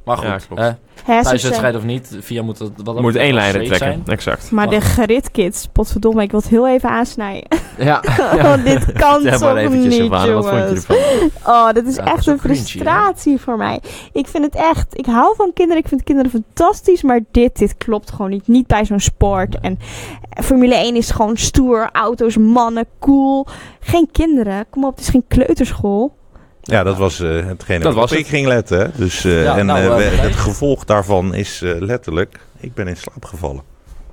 Maar 0.06 0.18
goed, 0.18 0.26
Ja, 0.28 0.38
klopt. 0.48 0.62
ze 1.06 1.22
thuiswedstrijd 1.24 1.76
of 1.76 1.84
niet, 1.84 2.18
VIA 2.20 2.42
moet 2.42 2.60
het 2.60 2.72
wat 2.76 2.86
dat 2.86 3.02
Moet 3.02 3.16
één 3.16 3.34
safe 3.36 3.52
trekken. 3.52 3.76
zijn. 3.78 4.04
Exact. 4.06 4.52
Maar 4.52 4.70
de 4.70 4.80
gridkids, 4.82 5.68
potverdomme, 5.72 6.22
ik 6.24 6.32
wil 6.32 6.40
het 6.40 6.50
heel 6.50 6.68
even 6.68 6.90
aansnijden. 6.90 7.48
Ja. 7.78 8.04
Oh, 8.34 8.64
dit 8.64 8.92
kan 9.04 9.24
Ja, 9.24 9.32
toch 9.32 9.40
maar 9.42 9.58
eventjes, 9.58 9.84
niet, 9.84 9.94
Sylvana, 9.94 10.34
wat 10.34 10.46
vond 10.48 10.56
je 10.58 10.66
jongens. 10.66 10.86
ervan? 10.88 11.54
Oh, 11.54 11.72
dit 11.72 11.88
is 11.88 11.96
Ja, 11.96 12.04
dat 12.04 12.14
echt 12.14 12.28
een 12.28 12.34
hè? 12.34 12.40
frustratie 12.40 13.40
voor 13.40 13.58
mij. 13.58 13.80
Ik 14.14 14.28
vind 14.28 14.44
het 14.44 14.56
echt... 14.56 14.98
Ik 14.98 15.06
hou 15.06 15.36
van 15.36 15.52
kinderen, 15.54 15.82
ik 15.82 15.88
vind 15.88 16.04
kinderen 16.04 16.32
fantastisch. 16.32 17.02
Maar 17.04 17.20
dit, 17.32 17.58
dit 17.58 17.78
klopt 17.78 18.12
gewoon 18.12 18.30
niet. 18.32 18.48
Niet 18.48 18.68
bij 18.68 18.86
zo'n 18.86 19.00
sport. 19.00 19.60
En 19.60 19.80
Formule 20.44 20.76
1 20.76 20.96
is 20.96 21.12
gewoon 21.12 21.38
stoer. 21.38 21.90
Auto's, 21.92 22.38
mannen, 22.38 22.86
cool. 23.00 23.48
Geen 23.80 24.10
kinderen. 24.12 24.66
Kom 24.70 24.86
op, 24.86 24.92
het 24.92 25.00
is 25.00 25.10
geen 25.10 25.26
kleuterschool. 25.28 26.14
Ja, 26.66 26.84
dat 26.84 26.98
was 26.98 27.20
eh 27.20 27.30
hetgene 27.30 27.80
Dat 27.80 27.94
waarop 27.94 28.10
was 28.10 28.12
ik 28.12 28.18
het. 28.18 28.28
ging 28.28 28.48
letten. 28.48 28.92
Dus, 28.96 29.24
eh, 29.26 29.44
Ja, 29.44 29.58
en 29.58 29.66
nou, 29.66 29.80
eh, 29.84 29.96
we- 29.96 30.04
het 30.04 30.36
gevolg 30.36 30.84
daarvan 30.86 31.34
is 31.34 31.62
eh, 31.62 31.72
letterlijk... 31.80 32.40
Ik 32.60 32.74
ben 32.74 32.88
in 32.88 32.98
slaap 32.98 33.26
gevallen. 33.26 33.62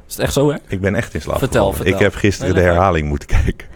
Is 0.09 0.15
het 0.15 0.25
echt 0.25 0.33
zo, 0.33 0.51
hè? 0.51 0.57
Ik 0.69 0.81
ben 0.81 0.95
echt 0.95 1.15
in 1.15 1.21
slaap 1.21 1.39
Vertel, 1.39 1.59
gevallen. 1.61 1.77
vertel. 1.77 1.95
Ik 1.95 2.01
heb 2.01 2.15
gisteren 2.15 2.55
Nee, 2.55 2.63
de 2.63 2.69
herhaling 2.69 3.09
moeten 3.09 3.29
kijken. 3.29 3.67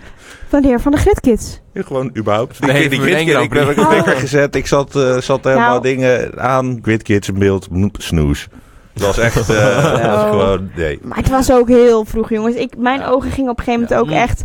Wanneer? 0.49 0.81
Van 0.81 0.93
de 0.93 0.99
gridkids. 0.99 1.61
Ja, 1.73 1.83
gewoon 1.83 2.11
überhaupt. 2.17 2.61
Nee, 2.61 2.81
Die, 2.81 2.89
die 2.89 2.99
voor 2.99 3.09
één 3.09 3.17
gridkid, 3.27 3.43
ik 3.45 3.51
ben 3.51 3.63
Grand 3.63 3.77
ik 3.79 3.85
Prix. 3.85 3.97
heb 3.97 4.05
wekker 4.05 4.21
gezet. 4.23 4.55
Ik 4.55 4.67
zat, 4.67 4.97
eh, 4.97 5.17
zat 5.21 5.45
helemaal 5.45 5.69
Nou. 5.69 5.83
dingen 5.83 6.41
aan. 6.41 6.79
Gridkids 6.83 7.29
in 7.29 7.39
beeld. 7.39 7.69
Snoes. 7.93 8.49
Het 8.93 9.03
was 9.03 9.19
echt... 9.19 9.49
eh, 9.51 9.83
was 10.13 10.23
Oh. 10.23 10.29
gewoon... 10.31 10.71
Nee. 10.77 10.99
Maar 11.03 11.17
het 11.19 11.29
was 11.29 11.53
ook 11.53 11.69
heel 11.69 12.05
vroeg, 12.05 12.31
jongens. 12.31 12.55
Ik, 12.57 12.77
mijn 12.77 12.99
Ja. 13.01 13.07
ogen 13.09 13.31
gingen 13.31 13.51
op 13.51 13.59
een 13.59 13.65
gegeven 13.65 13.89
moment 13.89 14.09
Ja. 14.11 14.15
ook 14.17 14.23
echt... 14.29 14.43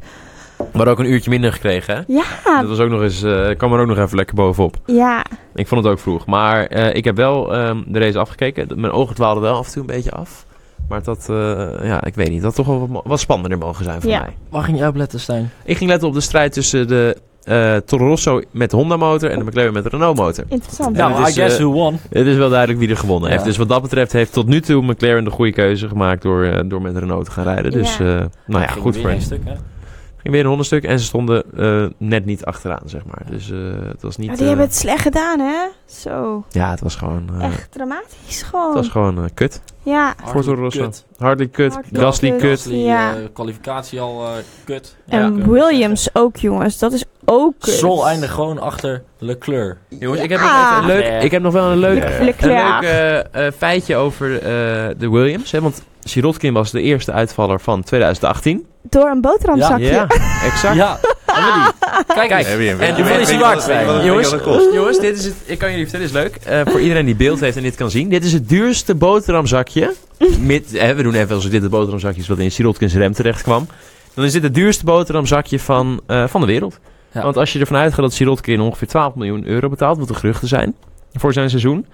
We 0.60 0.66
hadden 0.74 0.94
ook 0.94 1.00
een 1.00 1.12
uurtje 1.12 1.30
minder 1.30 1.54
gekregen, 1.54 1.96
hè? 1.96 2.02
Ja, 2.08 2.60
Dat 2.62 2.70
was 2.70 2.80
ook 2.80 2.90
nog 2.90 3.02
eens... 3.02 3.24
eh 3.24 3.50
kwam 3.58 3.74
er 3.74 3.80
ook 3.80 3.88
nog 3.88 3.98
even 3.98 4.16
lekker 4.18 4.36
bovenop. 4.36 4.76
ja. 4.86 5.26
Ik 5.56 5.68
vond 5.68 5.84
het 5.84 5.94
ook 5.94 6.00
vroeg. 6.00 6.26
Maar 6.26 6.66
eh, 6.66 6.96
ik 6.96 7.04
heb 7.04 7.16
wel 7.16 7.54
ehm, 7.56 7.82
de 7.88 8.00
race 8.00 8.20
afgekeken. 8.20 8.68
Mijn 8.80 8.94
ogen 8.94 9.16
dwaalden 9.16 9.44
wel 9.44 9.56
af 9.58 9.66
en 9.68 9.72
toe 9.74 9.82
een 9.82 9.88
beetje 9.88 10.12
af. 10.12 10.46
Maar 10.90 11.04
dat, 11.04 11.28
eh, 11.30 11.36
ja, 11.88 12.04
ik 12.06 12.16
weet 12.16 12.30
niet. 12.30 12.42
Dat 12.42 12.56
had 12.56 12.66
toch 12.66 12.78
wel 12.78 13.02
wat, 13.06 13.20
spannender 13.20 13.58
mogen 13.60 13.84
zijn 13.86 14.02
voor 14.02 14.10
Ja. 14.10 14.20
mij. 14.22 14.34
Waar 14.50 14.64
ging 14.64 14.78
jij 14.78 14.88
op 14.88 14.96
letten, 14.96 15.20
Stijn? 15.20 15.52
Ik 15.64 15.78
ging 15.78 15.90
letten 15.90 16.08
op 16.08 16.14
de 16.14 16.22
strijd 16.22 16.54
tussen 16.54 16.88
de 16.88 17.18
eh 17.44 17.76
Toro 17.76 18.08
Rosso 18.08 18.42
met 18.52 18.70
de 18.70 18.76
Honda 18.76 18.98
motor 18.98 19.30
en 19.32 19.40
de 19.40 19.46
McLaren 19.46 19.74
met 19.74 19.84
de 19.84 19.90
Renault 19.90 20.18
motor. 20.18 20.44
Interessant. 20.48 20.98
Ja, 20.98 21.08
Nou, 21.10 21.28
I 21.30 21.32
guess 21.34 21.58
who 21.58 21.72
won. 21.72 22.00
Het 22.10 22.26
is 22.28 22.36
wel 22.36 22.50
duidelijk 22.50 22.80
wie 22.80 22.90
er 22.90 22.98
gewonnen 22.98 23.28
Ja. 23.30 23.34
heeft. 23.36 23.46
Dus 23.48 23.58
wat 23.58 23.70
dat 23.70 23.82
betreft 23.82 24.12
heeft 24.12 24.34
tot 24.34 24.48
nu 24.48 24.62
toe 24.62 24.84
McLaren 24.84 25.24
de 25.24 25.30
goede 25.30 25.52
keuze 25.52 25.88
gemaakt 25.88 26.22
door, 26.22 26.44
eh, 26.44 26.60
door 26.66 26.82
met 26.82 26.98
Renault 26.98 27.26
te 27.26 27.32
gaan 27.32 27.44
rijden. 27.44 27.72
Dus 27.72 27.98
Ja. 27.98 28.06
eh, 28.20 28.26
nou 28.48 28.62
ja, 28.62 28.68
goed 28.68 28.96
voor 28.98 29.06
een 29.06 29.12
hen. 29.12 29.22
stuk, 29.22 29.42
hè? 29.46 29.54
Ging 30.22 30.34
weer 30.34 30.40
een 30.42 30.48
hondenstuk. 30.48 30.84
En 30.84 31.00
ze 31.00 31.06
stonden 31.06 31.44
eh, 31.58 31.86
net 31.98 32.26
niet 32.26 32.46
achteraan, 32.46 32.82
zeg 32.86 33.02
maar. 33.06 33.22
Dus 33.30 33.52
eh, 33.52 33.58
het 33.88 34.02
was 34.02 34.18
niet... 34.18 34.28
Maar 34.28 34.36
die 34.36 34.44
eh, 34.46 34.50
hebben 34.52 34.68
het 34.68 34.76
slecht 34.78 35.02
gedaan, 35.02 35.40
hè? 35.40 35.66
Zo. 35.86 36.44
Ja, 36.50 36.70
het 36.70 36.80
was 36.80 36.96
gewoon... 36.96 37.30
eh, 37.40 37.46
Echt 37.46 37.72
dramatisch 37.72 38.42
gewoon. 38.42 38.66
het 38.66 38.76
was 38.76 38.88
gewoon 38.90 39.18
eh, 39.18 39.30
kut. 39.34 39.62
Ja. 39.84 40.14
Voor 40.26 40.44
Toro 40.44 40.62
Rosso. 40.62 40.82
Kut. 40.84 41.06
Hartley 41.18 41.48
kut. 41.48 41.80
Gasly 41.94 42.32
kut. 42.32 42.42
Gasly, 42.42 42.76
Ja. 42.76 43.16
eh, 43.16 43.22
kwalificatie 43.34 44.00
al 44.00 44.24
eh, 44.26 44.32
kut. 44.66 44.96
En 45.08 45.38
Ja. 45.38 45.46
Williams 45.48 46.10
ook, 46.14 46.36
jongens. 46.38 46.78
Dat 46.80 46.94
is 46.94 47.04
ook 47.26 47.54
kut. 47.60 47.84
Eindigt 48.06 48.34
gewoon 48.34 48.60
achter 48.60 49.04
Leclerc. 49.18 49.78
Jongens, 49.90 50.22
ik 50.22 50.30
heb, 50.30 50.40
nog 50.40 50.50
even 50.50 50.78
een 50.82 50.86
leuk, 50.86 51.24
ik 51.24 51.32
heb 51.32 51.42
nog 51.42 51.54
wel 51.54 51.72
een 51.72 51.78
leuk, 51.78 52.04
Ja. 52.04 52.18
een 52.20 52.26
Leclerc. 52.26 52.82
leuk 52.82 52.90
eh, 52.90 53.48
eh, 53.48 53.54
feitje 53.58 53.96
over 53.96 54.36
eh, 54.36 54.42
de 54.98 55.10
Williams. 55.10 55.52
Hè? 55.52 55.62
Want 55.62 55.84
Sirotkin 56.10 56.54
was 56.54 56.72
de 56.72 56.82
eerste 56.82 57.12
uitvaller 57.12 57.60
van 57.60 57.84
2018. 57.84 58.66
Door 58.82 59.10
een 59.10 59.22
boterhamzakje. 59.22 59.86
Ja, 59.86 60.08
exact. 60.44 60.76
Ja. 60.76 61.00
Kijk, 62.08 62.30
Kijk, 62.30 62.48
En 62.80 62.96
hoeveel 62.96 63.20
is 63.20 63.28
die 63.28 63.40
waard 63.40 63.66
Jongens, 64.06 64.36
jongens, 64.74 65.00
dit 65.00 65.18
is 65.18 65.26
het, 65.26 65.36
ik 65.46 65.58
kan 65.58 65.70
jullie 65.70 65.88
vertellen, 65.88 66.08
is 66.08 66.14
leuk. 66.14 66.36
Eh, 66.36 66.62
voor 66.66 66.80
iedereen 66.80 67.06
die 67.06 67.16
beeld 67.16 67.40
heeft 67.40 67.58
en 67.58 67.64
dit 67.64 67.76
kan 67.76 67.92
zien. 67.92 68.10
Dit 68.10 68.24
is 68.24 68.34
het 68.34 68.50
duurste 68.50 68.96
boterhamzakje. 68.96 69.94
Met, 70.40 70.74
eh, 70.74 70.92
we 70.92 71.04
doen 71.04 71.14
even 71.14 71.36
alsof 71.36 71.52
dit 71.52 71.62
het 71.62 71.72
boterhamzakje 71.72 72.22
is 72.22 72.28
wat 72.28 72.38
in 72.38 72.52
Sirotkins 72.52 72.94
rem 72.94 73.14
terecht 73.14 73.42
kwam. 73.42 73.68
Dan 74.14 74.26
is 74.26 74.32
dit 74.32 74.44
het 74.44 74.54
duurste 74.54 74.86
boterhamzakje 74.86 75.60
van, 75.60 76.02
eh, 76.08 76.28
van 76.28 76.42
de 76.42 76.48
wereld. 76.48 76.80
Ja. 77.12 77.22
Want 77.22 77.38
als 77.38 77.54
je 77.54 77.60
ervan 77.60 77.78
uitgaat 77.78 78.02
dat 78.02 78.14
Sirotkin 78.14 78.60
ongeveer 78.60 78.88
12 78.88 79.16
miljoen 79.16 79.48
euro 79.48 79.70
betaalt, 79.70 79.98
wat 79.98 80.08
de 80.08 80.14
geruchten 80.14 80.48
zijn, 80.48 80.76
voor 81.14 81.34
zijn 81.34 81.50
seizoen. 81.50 81.86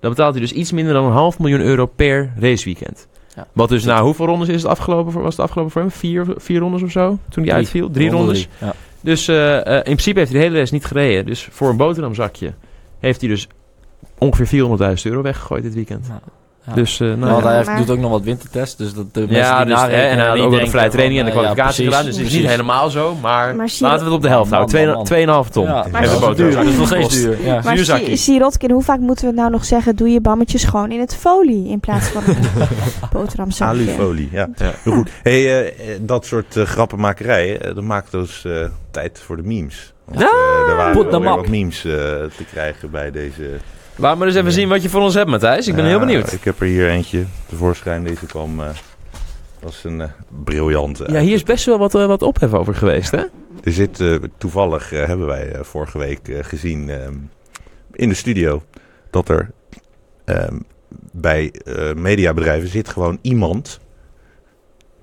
Dan 0.00 0.10
betaalt 0.10 0.32
hij 0.32 0.42
dus 0.42 0.52
iets 0.52 0.72
minder 0.72 0.94
dan 0.94 1.04
een 1.04 1.12
half 1.12 1.38
miljoen 1.38 1.60
euro 1.60 1.86
per 1.86 2.32
raceweekend. 2.38 3.06
Ja. 3.36 3.46
Wat 3.52 3.68
dus, 3.68 3.84
nou, 3.84 4.04
hoeveel 4.04 4.26
rondes 4.26 4.48
is 4.48 4.62
het 4.62 4.70
afgelopen 4.70 5.12
voor, 5.12 5.22
was 5.22 5.36
het 5.36 5.44
afgelopen 5.44 5.72
voor 5.72 5.80
hem? 5.80 5.90
Vier, 5.90 6.26
vier 6.36 6.60
rondes 6.60 6.82
of 6.82 6.90
zo? 6.90 7.08
Toen 7.08 7.18
hij 7.28 7.42
Drie. 7.42 7.52
uitviel? 7.52 7.90
Drie 7.90 8.10
Ronde 8.10 8.24
rondes. 8.24 8.48
drie, 8.58 8.68
Ja. 8.68 8.74
Dus 9.00 9.28
eh, 9.28 9.66
eh, 9.66 9.76
in 9.76 9.82
principe 9.82 10.18
heeft 10.18 10.30
hij 10.30 10.40
de 10.40 10.46
hele 10.46 10.58
race 10.58 10.72
niet 10.74 10.84
gereden. 10.84 11.26
Dus 11.26 11.48
voor 11.50 11.68
een 11.68 11.76
boterhamzakje 11.76 12.52
heeft 12.98 13.20
hij 13.20 13.30
dus 13.30 13.48
ongeveer 14.18 14.46
400.000 14.46 15.02
euro 15.02 15.22
weggegooid 15.22 15.62
dit 15.62 15.74
weekend. 15.74 16.06
Ja. 16.06 16.20
Ja. 16.66 16.72
Dus, 16.74 17.00
eh, 17.00 17.06
nou, 17.06 17.18
Nou, 17.18 17.42
hij 17.42 17.54
heeft, 17.56 17.66
maar- 17.68 17.76
doet 17.76 17.90
ook 17.90 17.98
nog 17.98 18.10
wat 18.10 18.22
wintertests, 18.22 18.76
dus 18.76 18.94
dat 18.94 19.14
de 19.14 19.20
mensen 19.20 19.36
ja, 19.36 19.64
die 19.64 19.66
dus, 19.66 19.74
hè, 19.74 19.80
narekenen 19.88 20.10
en 20.10 20.18
hij 20.18 20.26
had 20.26 20.36
niet 20.36 20.44
ook 20.44 20.50
nog 20.52 20.60
de 20.60 20.70
vrije 20.70 20.90
training 20.90 21.18
en 21.20 21.24
de 21.26 21.30
eh, 21.30 21.36
ja, 21.36 21.42
kwalificatie 21.42 21.84
gedaan. 21.84 22.04
Dus 22.04 22.16
het 22.16 22.26
is 22.26 22.32
niet 22.32 22.46
helemaal 22.46 22.90
zo, 22.90 23.14
maar, 23.22 23.54
laten 23.56 23.78
we 23.98 24.04
het 24.04 24.12
op 24.12 24.22
de 24.22 24.28
helft 24.28 24.50
Man, 24.50 24.58
houden. 24.58 24.94
man, 24.94 25.04
Twee- 25.04 25.26
man. 25.26 25.44
2,5 25.44 25.50
ton. 25.50 25.64
Ja, 25.64 25.86
Maar 25.92 26.02
is 26.02 26.10
dat 26.10 26.20
wel 26.20 26.30
is 26.30 26.36
duur. 26.36 26.46
duur. 26.50 26.56
Dat 26.56 26.66
is 26.66 26.76
nog 26.76 26.86
steeds 26.86 27.20
duur. 27.20 27.44
Ja. 27.44 27.60
Maar 27.64 28.00
Sirotkin, 28.16 28.70
hoe 28.70 28.82
vaak 28.82 28.98
moeten 28.98 29.24
we 29.24 29.30
het 29.30 29.40
nou 29.40 29.50
nog 29.50 29.64
zeggen? 29.64 29.96
Doe 29.96 30.08
je 30.08 30.20
bammetjes 30.20 30.64
gewoon 30.64 30.90
in 30.90 31.00
het 31.00 31.14
folie 31.16 31.68
in 31.68 31.80
plaats 31.80 32.06
van 32.08 32.22
boterhamzakje. 33.12 33.72
Alufolie, 33.82 34.28
ja. 34.32 34.48
Ja. 34.56 34.70
Heel 34.82 34.92
goed. 34.92 35.10
Hey, 35.22 35.32
eh, 35.32 35.66
eh, 35.94 35.98
dat 36.00 36.26
soort 36.26 36.56
eh, 36.56 36.64
grappenmakerijen, 36.64 37.60
eh, 37.62 37.74
dat 37.74 37.84
maakt 37.84 38.10
dus 38.10 38.44
eh, 38.44 38.52
tijd 38.90 39.20
voor 39.24 39.36
de 39.36 39.42
memes. 39.42 39.92
Want, 40.04 40.20
Ja, 40.20 40.26
eh, 40.26 40.70
er 40.70 40.76
waren 40.76 41.10
weer 41.10 41.22
wat 41.36 41.48
memes 41.48 41.84
eh, 41.84 41.92
te 42.36 42.44
krijgen 42.52 42.90
bij 42.90 43.10
deze... 43.10 43.50
Laat 44.02 44.18
maar 44.18 44.26
eens 44.26 44.36
even 44.36 44.52
zien 44.52 44.68
wat 44.68 44.82
je 44.82 44.88
voor 44.88 45.00
ons 45.00 45.14
hebt, 45.14 45.30
Matthijs. 45.30 45.68
Ik 45.68 45.74
ben 45.74 45.84
Ja, 45.84 45.90
heel 45.90 45.98
benieuwd. 45.98 46.32
Ik 46.32 46.44
heb 46.44 46.60
er 46.60 46.66
hier 46.66 46.88
eentje 46.88 47.24
tevoorschijn. 47.48 48.04
Deze 48.04 48.26
kwam... 48.26 48.60
eh 48.60 48.68
was 49.60 49.84
een 49.84 50.00
eh, 50.00 50.08
briljante. 50.44 51.04
Ja, 51.12 51.20
hier 51.20 51.34
is 51.34 51.42
best 51.42 51.64
wel 51.64 51.78
wat, 51.78 51.94
eh, 51.94 52.06
wat 52.06 52.22
ophef 52.22 52.52
over 52.52 52.74
geweest, 52.74 53.10
hè? 53.10 53.22
Er 53.64 53.72
zit 53.72 54.04
toevallig, 54.38 54.90
hebben 54.90 55.26
wij 55.26 55.58
vorige 55.60 55.98
week 55.98 56.20
gezien 56.40 56.90
ehm, 56.90 57.14
in 57.92 58.08
de 58.08 58.14
studio, 58.14 58.62
dat 59.10 59.28
er 59.28 59.50
ehm, 60.24 60.58
bij 61.12 61.52
mediabedrijven 61.96 62.68
zit 62.68 62.88
gewoon 62.88 63.18
iemand 63.20 63.80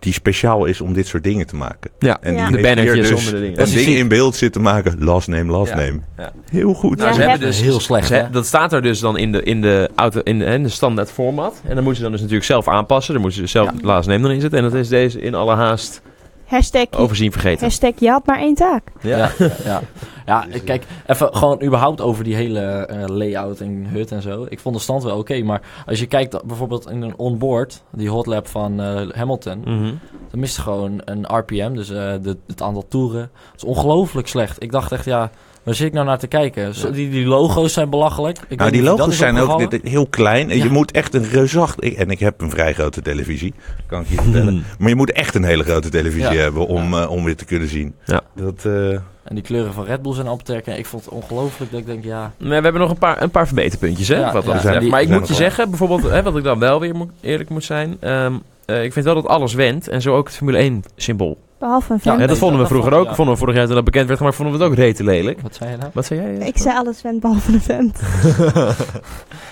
die 0.10 0.18
speciaal 0.18 0.66
is 0.66 0.82
om 0.82 0.94
dit 0.94 1.08
soort 1.08 1.24
dingen 1.24 1.48
te 1.48 1.56
maken. 1.56 1.92
Ja, 2.00 2.18
En 2.22 2.34
Ja. 2.34 2.50
de 2.50 2.62
bannertjes 2.62 3.08
dus 3.10 3.18
onder 3.18 3.34
de 3.34 3.40
dingen. 3.40 3.62
een 3.62 3.74
ding 3.86 3.88
in 3.98 4.08
beeld 4.08 4.36
zitten 4.36 4.62
maken. 4.62 5.04
Last 5.04 5.28
name, 5.28 5.52
last 5.52 5.70
Ja. 5.72 5.76
name. 5.78 6.00
Ja. 6.18 6.32
Heel 6.52 6.74
goed. 6.74 6.98
Nou, 6.98 7.08
Ja, 7.10 7.14
ze 7.16 7.20
hebben 7.22 7.40
heb- 7.40 7.50
dus 7.50 7.62
heel 7.62 7.80
slecht, 7.80 8.08
ze- 8.08 8.14
hè? 8.14 8.30
dat 8.30 8.46
staat 8.46 8.74
er 8.74 8.82
dus 8.82 9.00
dan 9.00 9.18
in 9.18 9.32
de, 9.32 9.44
in 9.44 9.62
de, 9.62 9.90
auto, 9.96 10.20
in 10.24 10.40
de, 10.40 10.46
in 10.46 10.64
de 10.64 10.70
standaard 10.70 11.12
format. 11.12 11.62
En 11.64 11.76
dan 11.76 11.84
moeten 11.84 11.96
ze 11.96 12.02
dan 12.02 12.12
dus 12.12 12.20
natuurlijk 12.22 12.48
zelf 12.48 12.68
aanpassen. 12.68 13.14
Dan 13.14 13.22
moeten 13.22 13.40
ze 13.42 13.48
zelf 13.48 13.70
laatste 13.82 14.12
neem 14.12 14.22
dan 14.22 14.32
inzetten. 14.32 14.60
En 14.60 14.66
dat 14.66 14.74
is 14.74 14.88
deze 14.88 15.22
in 15.22 15.36
alle 15.36 15.56
haast 15.56 16.02
Hashtag, 16.50 16.86
overzien 16.92 17.32
vergeten. 17.32 17.64
hashtag 17.66 17.92
je 18.00 18.10
had 18.10 18.26
maar 18.26 18.40
één 18.40 18.56
taak. 18.56 18.84
Ja, 19.02 19.32
ja. 19.64 19.82
ja, 20.26 20.46
kijk, 20.66 20.84
even 21.08 21.36
gewoon 21.36 21.64
überhaupt 21.64 22.02
over 22.02 22.24
die 22.24 22.36
hele 22.36 22.60
eh, 22.62 23.08
layout 23.08 23.60
en 23.60 23.86
hut 23.86 24.12
en 24.12 24.22
zo. 24.22 24.46
Ik 24.50 24.60
vond 24.60 24.76
de 24.76 24.82
stand 24.82 25.04
wel 25.04 25.18
oké, 25.18 25.42
maar 25.44 25.62
als 25.86 26.00
je 26.00 26.06
kijkt 26.06 26.44
bijvoorbeeld 26.46 26.90
in 26.90 27.02
een 27.02 27.18
onboard, 27.18 27.84
die 27.92 28.10
hotlap 28.10 28.48
van 28.48 28.82
eh, 28.82 29.10
Hamilton, 29.10 29.60
Mhm. 29.60 29.94
dan 30.32 30.40
mist 30.40 30.58
gewoon 30.58 31.02
een 31.06 31.26
RPM, 31.38 31.74
dus 31.74 31.90
eh, 31.90 32.14
de, 32.22 32.38
het 32.48 32.62
aantal 32.62 32.86
toeren. 32.88 33.30
Dat 33.52 33.56
is 33.56 33.64
ongelooflijk 33.64 34.28
slecht. 34.28 34.64
Ik 34.64 34.72
dacht 34.72 34.92
echt, 34.92 35.06
ja, 35.06 35.32
waar 35.70 35.78
zit 35.78 35.88
ik 35.88 35.94
nou 35.94 36.06
naar 36.06 36.20
te 36.20 36.28
kijken? 36.28 36.76
Zo, 36.76 36.92
die, 36.92 37.10
die 37.10 37.26
logo's 37.26 37.74
zijn 37.74 37.90
belachelijk. 37.90 38.40
Ik 38.48 38.58
Nou, 38.60 38.72
die 38.72 38.84
logo's 38.84 39.18
zijn 39.18 39.38
ook 39.38 39.74
heel 39.84 40.08
klein. 40.08 40.48
Ja. 40.50 40.64
je 40.64 40.70
moet 40.70 40.92
echt 40.92 41.14
een 41.14 41.30
reusachtig... 41.30 41.94
En 41.94 42.10
ik 42.10 42.20
heb 42.20 42.42
een 42.42 42.50
vrij 42.50 42.74
grote 42.74 43.02
televisie, 43.02 43.54
kan 43.88 44.02
ik 44.02 44.08
je 44.08 44.16
vertellen. 44.16 44.64
Maar 44.80 44.90
je 44.90 44.96
moet 44.96 45.12
echt 45.12 45.36
een 45.36 45.44
hele 45.44 45.64
grote 45.64 45.90
televisie 45.90 46.32
Ja. 46.32 46.42
hebben 46.42 46.68
om, 46.68 46.94
eh, 46.94 47.12
om 47.12 47.26
dit 47.26 47.38
te 47.38 47.46
kunnen 47.46 47.68
zien. 47.68 47.94
Ja. 48.06 48.22
Dat, 48.36 48.66
eh, 48.66 48.90
En 48.92 49.02
die 49.36 49.42
kleuren 49.42 49.74
van 49.74 49.86
Red 49.86 50.02
Bull 50.02 50.14
zijn 50.14 50.28
op 50.28 50.44
te 50.44 50.52
herkennen. 50.52 50.80
Ik 50.82 50.88
vond 50.88 51.06
het 51.06 51.14
ongelooflijk 51.14 51.72
dat 51.72 51.80
ik 51.80 51.86
denk, 51.86 52.04
ja... 52.04 52.20
Maar 52.38 52.48
we 52.48 52.54
hebben 52.54 52.82
nog 52.82 52.90
een 52.90 52.98
paar, 52.98 53.22
een 53.22 53.30
paar 53.32 53.46
verbeterpuntjes, 53.48 54.08
hè? 54.08 54.16
Ja, 54.20 54.24
wat 54.24 54.34
dat 54.34 54.44
ja. 54.46 54.54
betreft. 54.54 54.80
Die- 54.80 54.90
maar 54.90 55.02
ik 55.02 55.10
moet 55.10 55.28
je 55.28 55.34
zeggen, 55.34 55.70
bijvoorbeeld, 55.70 56.04
hè, 56.04 56.24
wat 56.24 56.38
ik 56.38 56.44
dan 56.44 56.60
wel 56.60 56.80
weer 56.80 56.96
moet, 56.96 57.12
eerlijk 57.22 57.50
moet 57.50 57.64
zijn. 57.64 57.98
ehm, 58.00 58.34
eh, 58.66 58.84
ik 58.84 58.94
vind 58.94 59.06
wel 59.06 59.16
dat 59.16 59.28
alles 59.28 59.54
went. 59.54 59.88
En 59.88 60.02
zo 60.02 60.16
ook 60.16 60.28
het 60.28 60.36
Formule 60.36 60.58
1 60.58 60.84
symbool. 60.96 61.38
Behalve 61.60 61.94
een 61.94 62.00
Ja, 62.04 62.10
vent. 62.10 62.20
Ja, 62.22 62.28
dat 62.28 62.38
vonden 62.38 62.60
we 62.62 62.68
vroeger 62.68 62.94
ook. 62.94 63.06
ja. 63.06 63.16
Vonden 63.16 63.34
we 63.34 63.40
vorig 63.40 63.56
jaar 63.56 63.66
toen 63.66 63.76
dat 63.76 63.84
bekend 63.84 64.08
werd, 64.08 64.20
maar 64.20 64.34
vonden 64.34 64.58
we 64.58 64.64
het 64.64 64.72
ook 64.72 64.78
rete 64.78 65.04
lelijk. 65.04 65.42
Wat 65.42 65.56
zei 65.56 65.72
je 65.72 65.78
nou? 65.78 65.90
Wat 65.94 66.06
zei 66.06 66.20
jij? 66.22 66.48
Ik 66.48 66.58
zei 66.58 66.78
alles 66.78 67.02
vent 67.02 67.20
behalve 67.20 67.54
een 67.54 67.62
vent. 67.62 68.00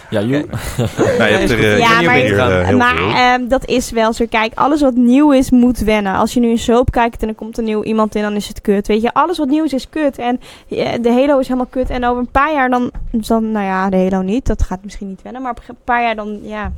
Ja, 0.10 0.22
you, 0.22 0.46
nou, 1.18 1.32
je 1.32 1.38
hebt 1.38 1.50
er, 1.50 1.60
eh, 1.60 1.78
Ja, 1.78 2.02
maar- 2.02 2.16
er 2.16 2.22
hier, 2.22 2.40
eh, 2.40 2.76
maar 2.78 2.98
ehm, 2.98 3.48
dat 3.48 3.66
is 3.66 3.92
wel 3.92 4.14
zo. 4.14 4.26
Kijk, 4.30 4.52
alles 4.56 4.82
wat 4.82 4.96
nieuw 4.96 5.32
is, 5.32 5.50
moet 5.52 5.80
wennen. 5.80 6.16
Als 6.16 6.34
je 6.34 6.40
nu 6.40 6.50
een 6.50 6.58
soap 6.58 6.92
kijkt 6.92 7.22
en 7.22 7.28
er 7.28 7.34
komt 7.36 7.58
een 7.58 7.64
nieuw 7.64 7.84
iemand 7.84 8.16
in, 8.16 8.22
dan 8.22 8.34
is 8.36 8.48
het 8.48 8.62
kut. 8.62 8.88
Weet 8.88 9.02
je, 9.02 9.14
alles 9.14 9.38
wat 9.38 9.48
nieuw 9.48 9.64
is, 9.64 9.74
is 9.74 9.90
kut. 9.90 10.18
En 10.18 10.40
eh, 10.70 10.90
de 11.02 11.12
Halo 11.12 11.40
is 11.40 11.48
helemaal 11.48 11.68
kut. 11.70 11.90
En 11.90 12.06
over 12.06 12.20
een 12.20 12.30
paar 12.32 12.54
jaar 12.54 12.70
dan, 12.70 12.92
dan 13.12 13.52
nou 13.52 13.66
ja, 13.66 13.90
de 13.90 13.98
Halo 13.98 14.22
niet. 14.22 14.46
Dat 14.46 14.64
gaat 14.64 14.80
misschien 14.84 15.08
niet 15.08 15.22
wennen. 15.22 15.42
Maar 15.42 15.52
op 15.52 15.62
een 15.68 15.76
paar 15.84 16.02
jaar 16.04 16.16
dan, 16.16 16.40
ja. 16.44 16.72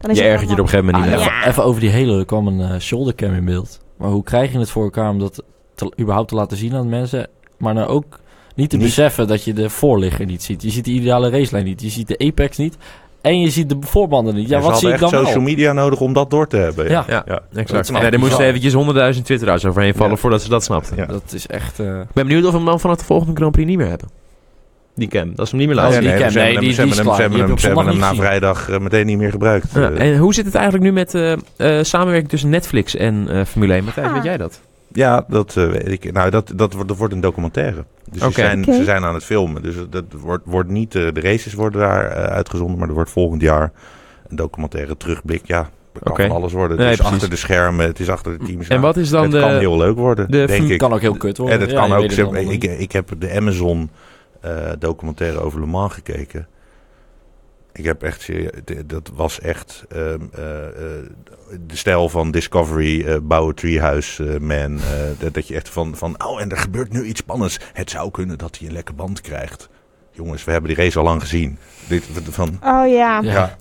Dan 0.00 0.10
is 0.10 0.16
Je 0.18 0.22
het 0.22 0.32
ergert 0.32 0.50
je 0.50 0.54
er 0.56 0.60
op 0.62 0.66
een 0.66 0.70
gegeven 0.72 0.92
moment 0.94 1.04
niet 1.10 1.20
Ah, 1.20 1.26
meer. 1.26 1.36
even, 1.38 1.48
even 1.50 1.64
over 1.64 1.80
die 1.80 1.90
hele, 1.90 2.18
er 2.18 2.24
kwam 2.24 2.46
een 2.46 2.60
eh, 2.60 2.78
shouldercam 2.80 3.32
in 3.34 3.44
beeld. 3.44 3.80
Maar 3.96 4.10
hoe 4.10 4.22
krijg 4.22 4.52
je 4.52 4.58
het 4.58 4.70
voor 4.70 4.82
elkaar 4.84 5.10
om 5.10 5.18
dat 5.18 5.42
te, 5.74 5.92
überhaupt 6.00 6.28
te 6.28 6.34
laten 6.34 6.56
zien 6.56 6.74
aan 6.74 6.88
mensen? 6.88 7.28
Maar 7.58 7.74
nou 7.74 7.88
ook 7.88 8.18
niet 8.54 8.70
te 8.70 8.76
Niet- 8.76 8.84
beseffen 8.86 9.26
dat 9.28 9.44
je 9.44 9.52
de 9.52 9.70
voorligger 9.70 10.26
niet 10.26 10.42
ziet. 10.42 10.62
Je 10.62 10.70
ziet 10.70 10.84
de 10.84 10.90
ideale 10.90 11.30
racelijn 11.30 11.64
niet. 11.64 11.82
Je 11.82 11.88
ziet 11.90 12.08
de 12.08 12.18
apex 12.18 12.56
niet. 12.56 12.76
En 13.20 13.40
je 13.40 13.50
ziet 13.50 13.68
de 13.68 13.76
voorbanden 13.80 14.34
niet. 14.34 14.48
Ja, 14.48 14.56
En 14.56 14.62
ze 14.62 14.68
wat 14.68 14.78
zie 14.78 14.86
ik 14.88 14.92
echt 14.92 15.02
dan 15.02 15.10
social 15.10 15.34
wel? 15.34 15.42
media 15.42 15.72
nodig 15.72 16.00
om 16.00 16.12
dat 16.12 16.30
door 16.30 16.46
te 16.46 16.56
hebben. 16.56 16.88
Ja. 16.90 17.04
Ja, 17.08 17.22
Ja. 17.26 17.40
exact. 17.54 17.88
ik 17.90 18.02
er 18.12 18.18
moesten 18.18 18.44
eventjes 18.44 18.72
100.000 19.16 19.24
twitteraars 19.24 19.64
overheen 19.64 19.94
vallen 19.94 20.12
Ja. 20.12 20.16
voordat 20.18 20.42
ze 20.42 20.48
dat 20.48 20.64
snapten. 20.64 20.96
Ja. 20.96 21.06
Dat 21.06 21.32
is 21.32 21.46
echt... 21.46 21.80
eh, 21.80 21.86
Ik 22.00 22.12
ben 22.12 22.26
benieuwd 22.26 22.44
of 22.44 22.50
we 22.50 22.56
hem 22.56 22.66
dan 22.66 22.80
vanaf 22.80 22.96
de 22.96 23.04
volgende 23.04 23.34
Grand 23.36 23.52
Prix 23.52 23.68
niet 23.68 23.78
meer 23.78 23.88
hebben. 23.88 24.08
Die 24.96 25.08
cam, 25.08 25.32
dat 25.34 25.44
is 25.44 25.50
hem 25.50 25.60
niet 25.60 25.68
meer 25.68 25.76
Oh, 25.78 25.82
laten 25.84 26.00
die 26.00 26.08
zien. 26.10 26.18
cam. 26.18 26.30
ze 26.30 26.38
hebben 26.38 26.42
nee, 26.44 26.52
hem- 26.52 26.60
die- 26.60 26.72
ze 26.72 26.80
hebben 26.80 27.30
die 27.30 27.40
hem- 27.46 27.54
is 27.54 27.60
ze 27.60 27.66
hebben 27.66 27.84
hem- 27.84 27.92
hem 27.92 27.98
na 28.00 28.14
vrijdag 28.14 28.68
eh, 28.68 28.78
meteen 28.78 29.06
niet 29.06 29.18
meer 29.18 29.30
gebruikt. 29.30 29.66
Ja, 29.74 29.90
Eh, 29.90 30.08
en 30.12 30.18
hoe 30.18 30.34
zit 30.34 30.44
het 30.44 30.54
eigenlijk 30.54 30.84
nu 30.84 30.92
met 30.92 31.14
eh, 31.14 31.32
eh, 31.32 31.84
samenwerking 31.84 32.28
tussen 32.30 32.48
Netflix 32.50 32.96
en 32.96 33.28
eh, 33.28 33.44
Formule 33.44 33.74
1? 33.74 33.84
Matthijs, 33.84 34.06
Ah. 34.06 34.12
weet 34.14 34.22
jij 34.24 34.36
dat? 34.36 34.60
Ja, 34.92 35.24
dat 35.28 35.56
eh, 35.56 35.66
weet 35.66 35.88
ik. 35.90 36.12
Nou, 36.12 36.30
dat, 36.30 36.52
dat, 36.54 36.72
wordt, 36.72 36.88
dat 36.88 36.96
wordt 36.96 37.12
een 37.14 37.20
documentaire. 37.20 37.84
Dus 38.10 38.22
Oké. 38.22 38.32
ze, 38.32 38.40
zijn, 38.40 38.64
ze 38.64 38.84
zijn 38.84 39.04
aan 39.04 39.14
het 39.14 39.24
filmen. 39.24 39.62
Dus 39.62 39.74
dat 39.90 40.04
wordt, 40.20 40.42
wordt 40.46 40.68
niet, 40.68 40.92
de 40.92 41.10
races 41.14 41.54
worden 41.54 41.80
daar 41.80 42.04
eh, 42.10 42.22
uitgezonden, 42.24 42.78
maar 42.78 42.88
er 42.88 42.94
wordt 42.94 43.10
volgend 43.10 43.42
jaar 43.42 43.72
een 44.28 44.36
documentaire 44.36 44.96
terugblik. 44.96 45.40
Ja, 45.44 45.68
dat 45.92 46.02
kan 46.14 46.26
van 46.26 46.36
alles 46.36 46.52
worden. 46.52 46.76
Nee, 46.76 46.86
het 46.86 46.94
is 46.94 47.00
precies. 47.00 47.14
achter 47.14 47.30
de 47.30 47.36
schermen, 47.40 47.86
het 47.86 48.00
is 48.00 48.08
achter 48.08 48.38
de 48.38 48.44
teams. 48.44 48.68
En 48.68 48.80
wat 48.80 48.96
is 48.96 49.08
dan 49.10 49.22
het 49.22 49.32
de... 49.32 49.38
kan 49.40 49.50
heel 49.58 49.76
leuk 49.76 49.96
worden, 49.96 50.30
de 50.30 50.46
denk 50.46 50.68
ik. 50.68 50.78
kan 50.78 50.92
ook 50.92 51.00
heel 51.00 51.16
kut 51.16 51.36
worden. 51.38 51.54
En 51.56 51.60
het 51.62 51.70
Ja, 51.70 51.80
kan 51.80 51.92
ook. 51.92 52.10
het 52.10 52.50
ik, 52.50 52.64
ik 52.64 52.92
heb 52.92 53.08
de 53.18 53.32
Amazon 53.34 53.90
eh, 54.46 54.72
documentaire 54.78 55.40
over 55.40 55.60
Le 55.60 55.66
Mans 55.66 55.92
gekeken. 55.92 56.46
Ik 57.72 57.84
heb 57.84 58.02
echt, 58.02 58.28
dat 58.86 59.10
was 59.14 59.40
echt 59.40 59.84
ehm, 59.88 60.20
eh, 60.32 60.66
eh, 60.66 60.72
de 61.66 61.76
stijl 61.76 62.08
van 62.08 62.30
Discovery, 62.30 63.06
eh 63.06 63.16
bouwen 63.22 63.54
Treehouse 63.54 64.24
eh, 64.28 64.40
Man. 64.40 64.78
eh, 64.78 64.82
dat, 65.18 65.34
dat 65.34 65.48
je 65.48 65.54
echt 65.54 65.68
van, 65.68 65.96
van, 65.96 66.24
oh 66.26 66.40
en 66.40 66.50
er 66.50 66.56
gebeurt 66.56 66.92
nu 66.92 67.02
iets 67.04 67.20
spannends. 67.20 67.58
Het 67.72 67.90
zou 67.90 68.10
kunnen 68.10 68.38
dat 68.38 68.58
hij 68.58 68.68
een 68.68 68.74
lekker 68.74 68.94
band 68.94 69.20
krijgt. 69.20 69.68
Jongens, 70.10 70.44
we 70.44 70.50
hebben 70.52 70.74
die 70.74 70.84
race 70.84 70.98
al 70.98 71.04
lang 71.04 71.20
gezien. 71.20 71.58
Dit, 71.88 72.04
van, 72.30 72.48
Oh 72.48 72.88
ja. 72.88 73.20
Ja. 73.22 73.56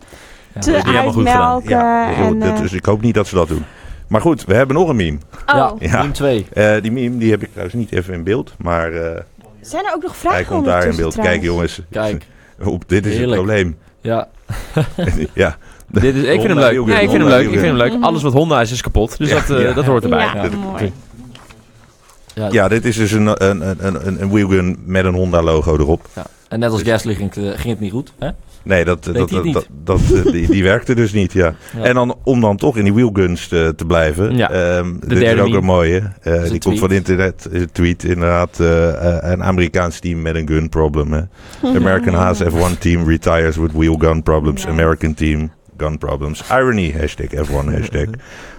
Te 0.59 0.59
is 0.59 0.65
niet 0.65 0.85
helemaal 0.85 1.11
goed 1.11 1.27
gedaan. 1.27 1.53
uitmelken. 1.53 1.69
ja, 1.77 2.13
en, 2.15 2.39
dat, 2.39 2.57
dus 2.57 2.73
ik 2.73 2.85
hoop 2.85 3.01
niet 3.01 3.13
dat 3.13 3.27
ze 3.27 3.35
dat 3.35 3.47
doen. 3.47 3.63
Maar 4.07 4.21
goed, 4.21 4.45
we 4.45 4.53
hebben 4.53 4.75
nog 4.75 4.89
een 4.89 4.95
meme. 4.95 5.17
oh. 5.45 5.71
Ja, 5.79 5.99
team 6.01 6.11
2. 6.11 6.45
Eh, 6.53 6.81
die 6.81 6.91
meme 6.91 7.17
die 7.17 7.31
heb 7.31 7.41
ik 7.43 7.49
trouwens 7.49 7.75
niet 7.75 7.91
even 7.91 8.13
in 8.13 8.23
beeld, 8.23 8.53
maar 8.57 8.93
eh, 8.93 9.21
Zijn 9.65 9.85
er 9.85 9.93
ook 9.95 10.01
nog 10.03 10.15
vragen 10.17 10.37
hij 10.39 10.47
komt 10.47 10.65
daar 10.65 10.85
in 10.87 10.95
beeld. 10.95 11.15
Kijk 11.15 11.41
jongens, 11.41 11.81
Kijk, 11.91 12.25
Op, 12.63 12.83
dit 12.89 13.05
is 13.05 13.11
Heerlijk. 13.17 13.31
het 13.31 13.45
probleem. 13.45 13.77
ja. 14.01 14.27
ja, 15.33 15.57
Dit 15.87 16.15
is, 16.15 16.23
ik 16.23 16.29
vind 16.41 16.43
hem 16.47 16.57
leuk. 16.59 16.85
Nee, 16.85 17.01
ik 17.03 17.09
vind 17.09 17.21
hem 17.21 17.27
leuk. 17.31 17.43
Ik 17.45 17.49
vind 17.59 17.65
hem 17.65 17.75
leuk. 17.75 17.93
Alles 18.03 18.21
wat 18.23 18.33
Honda 18.33 18.61
is, 18.61 18.71
is 18.71 18.81
kapot. 18.81 19.17
Dus 19.17 19.29
Ja, 19.29 19.35
dat, 19.35 19.49
eh, 19.57 19.63
ja. 19.63 19.73
dat 19.73 19.85
hoort 19.85 20.03
erbij. 20.03 20.19
Ja, 20.25 20.43
Ja. 20.43 20.49
mooi. 20.57 20.91
Ja, 22.33 22.47
Ja, 22.51 22.67
dit 22.67 22.85
is 22.85 22.95
dus 22.95 23.11
een, 23.11 23.27
een, 23.49 23.61
een, 23.69 24.07
een, 24.07 24.21
een 24.21 24.29
wheelgun 24.29 24.77
met 24.85 25.05
een 25.05 25.13
Honda-logo 25.13 25.77
erop. 25.77 26.07
ja. 26.15 26.23
En 26.47 26.59
net 26.59 26.71
als 26.71 26.83
Dus- 26.83 26.91
Gasly 26.91 27.15
ging, 27.15 27.33
het, 27.33 27.43
ging 27.59 27.69
het 27.73 27.79
niet 27.79 27.91
goed. 27.91 28.13
Hè? 28.19 28.29
Nee, 28.65 28.85
dat, 28.85 29.03
dat, 29.03 29.29
dat, 29.29 29.67
dat, 29.83 29.99
eh, 30.13 30.31
die, 30.31 30.47
die 30.49 30.63
werkte 30.63 30.95
dus 30.95 31.13
niet, 31.13 31.31
ja. 31.33 31.55
Ja. 31.77 31.83
En 31.83 31.93
dan, 31.93 32.15
om 32.23 32.41
dan 32.41 32.57
toch 32.57 32.77
in 32.77 32.83
die 32.83 32.93
wheelguns 32.93 33.47
te, 33.47 33.73
te 33.75 33.85
blijven. 33.85 34.35
Ja, 34.37 34.49
ehm, 34.49 34.93
dit 34.99 35.21
is 35.21 35.39
ook 35.39 35.53
een 35.53 35.63
mooie. 35.63 35.97
Eh, 36.21 36.33
een 36.33 36.39
die 36.39 36.47
tweet. 36.47 36.63
komt 36.63 36.79
van 36.79 36.91
internet. 36.91 37.47
Een 37.51 37.71
tweet, 37.71 38.03
inderdaad. 38.03 38.59
eh, 38.59 39.17
eh, 39.17 39.31
een 39.31 39.43
Amerikaans 39.43 39.99
team 39.99 40.21
met 40.21 40.35
een 40.35 40.47
gun 40.47 40.69
problem. 40.69 41.11
Hè. 41.13 41.21
American 41.75 42.13
Haas 42.13 42.43
F1 42.43 42.77
team 42.79 43.07
retires 43.07 43.57
with 43.57 43.71
wheel 43.71 43.95
gun 43.97 44.23
problems. 44.23 44.67
American 44.67 45.13
team 45.13 45.51
gun 45.77 45.97
problems. 45.97 46.43
Irony, 46.51 46.93
hashtag 46.99 47.27
F1, 47.27 47.73
hashtag 47.73 48.05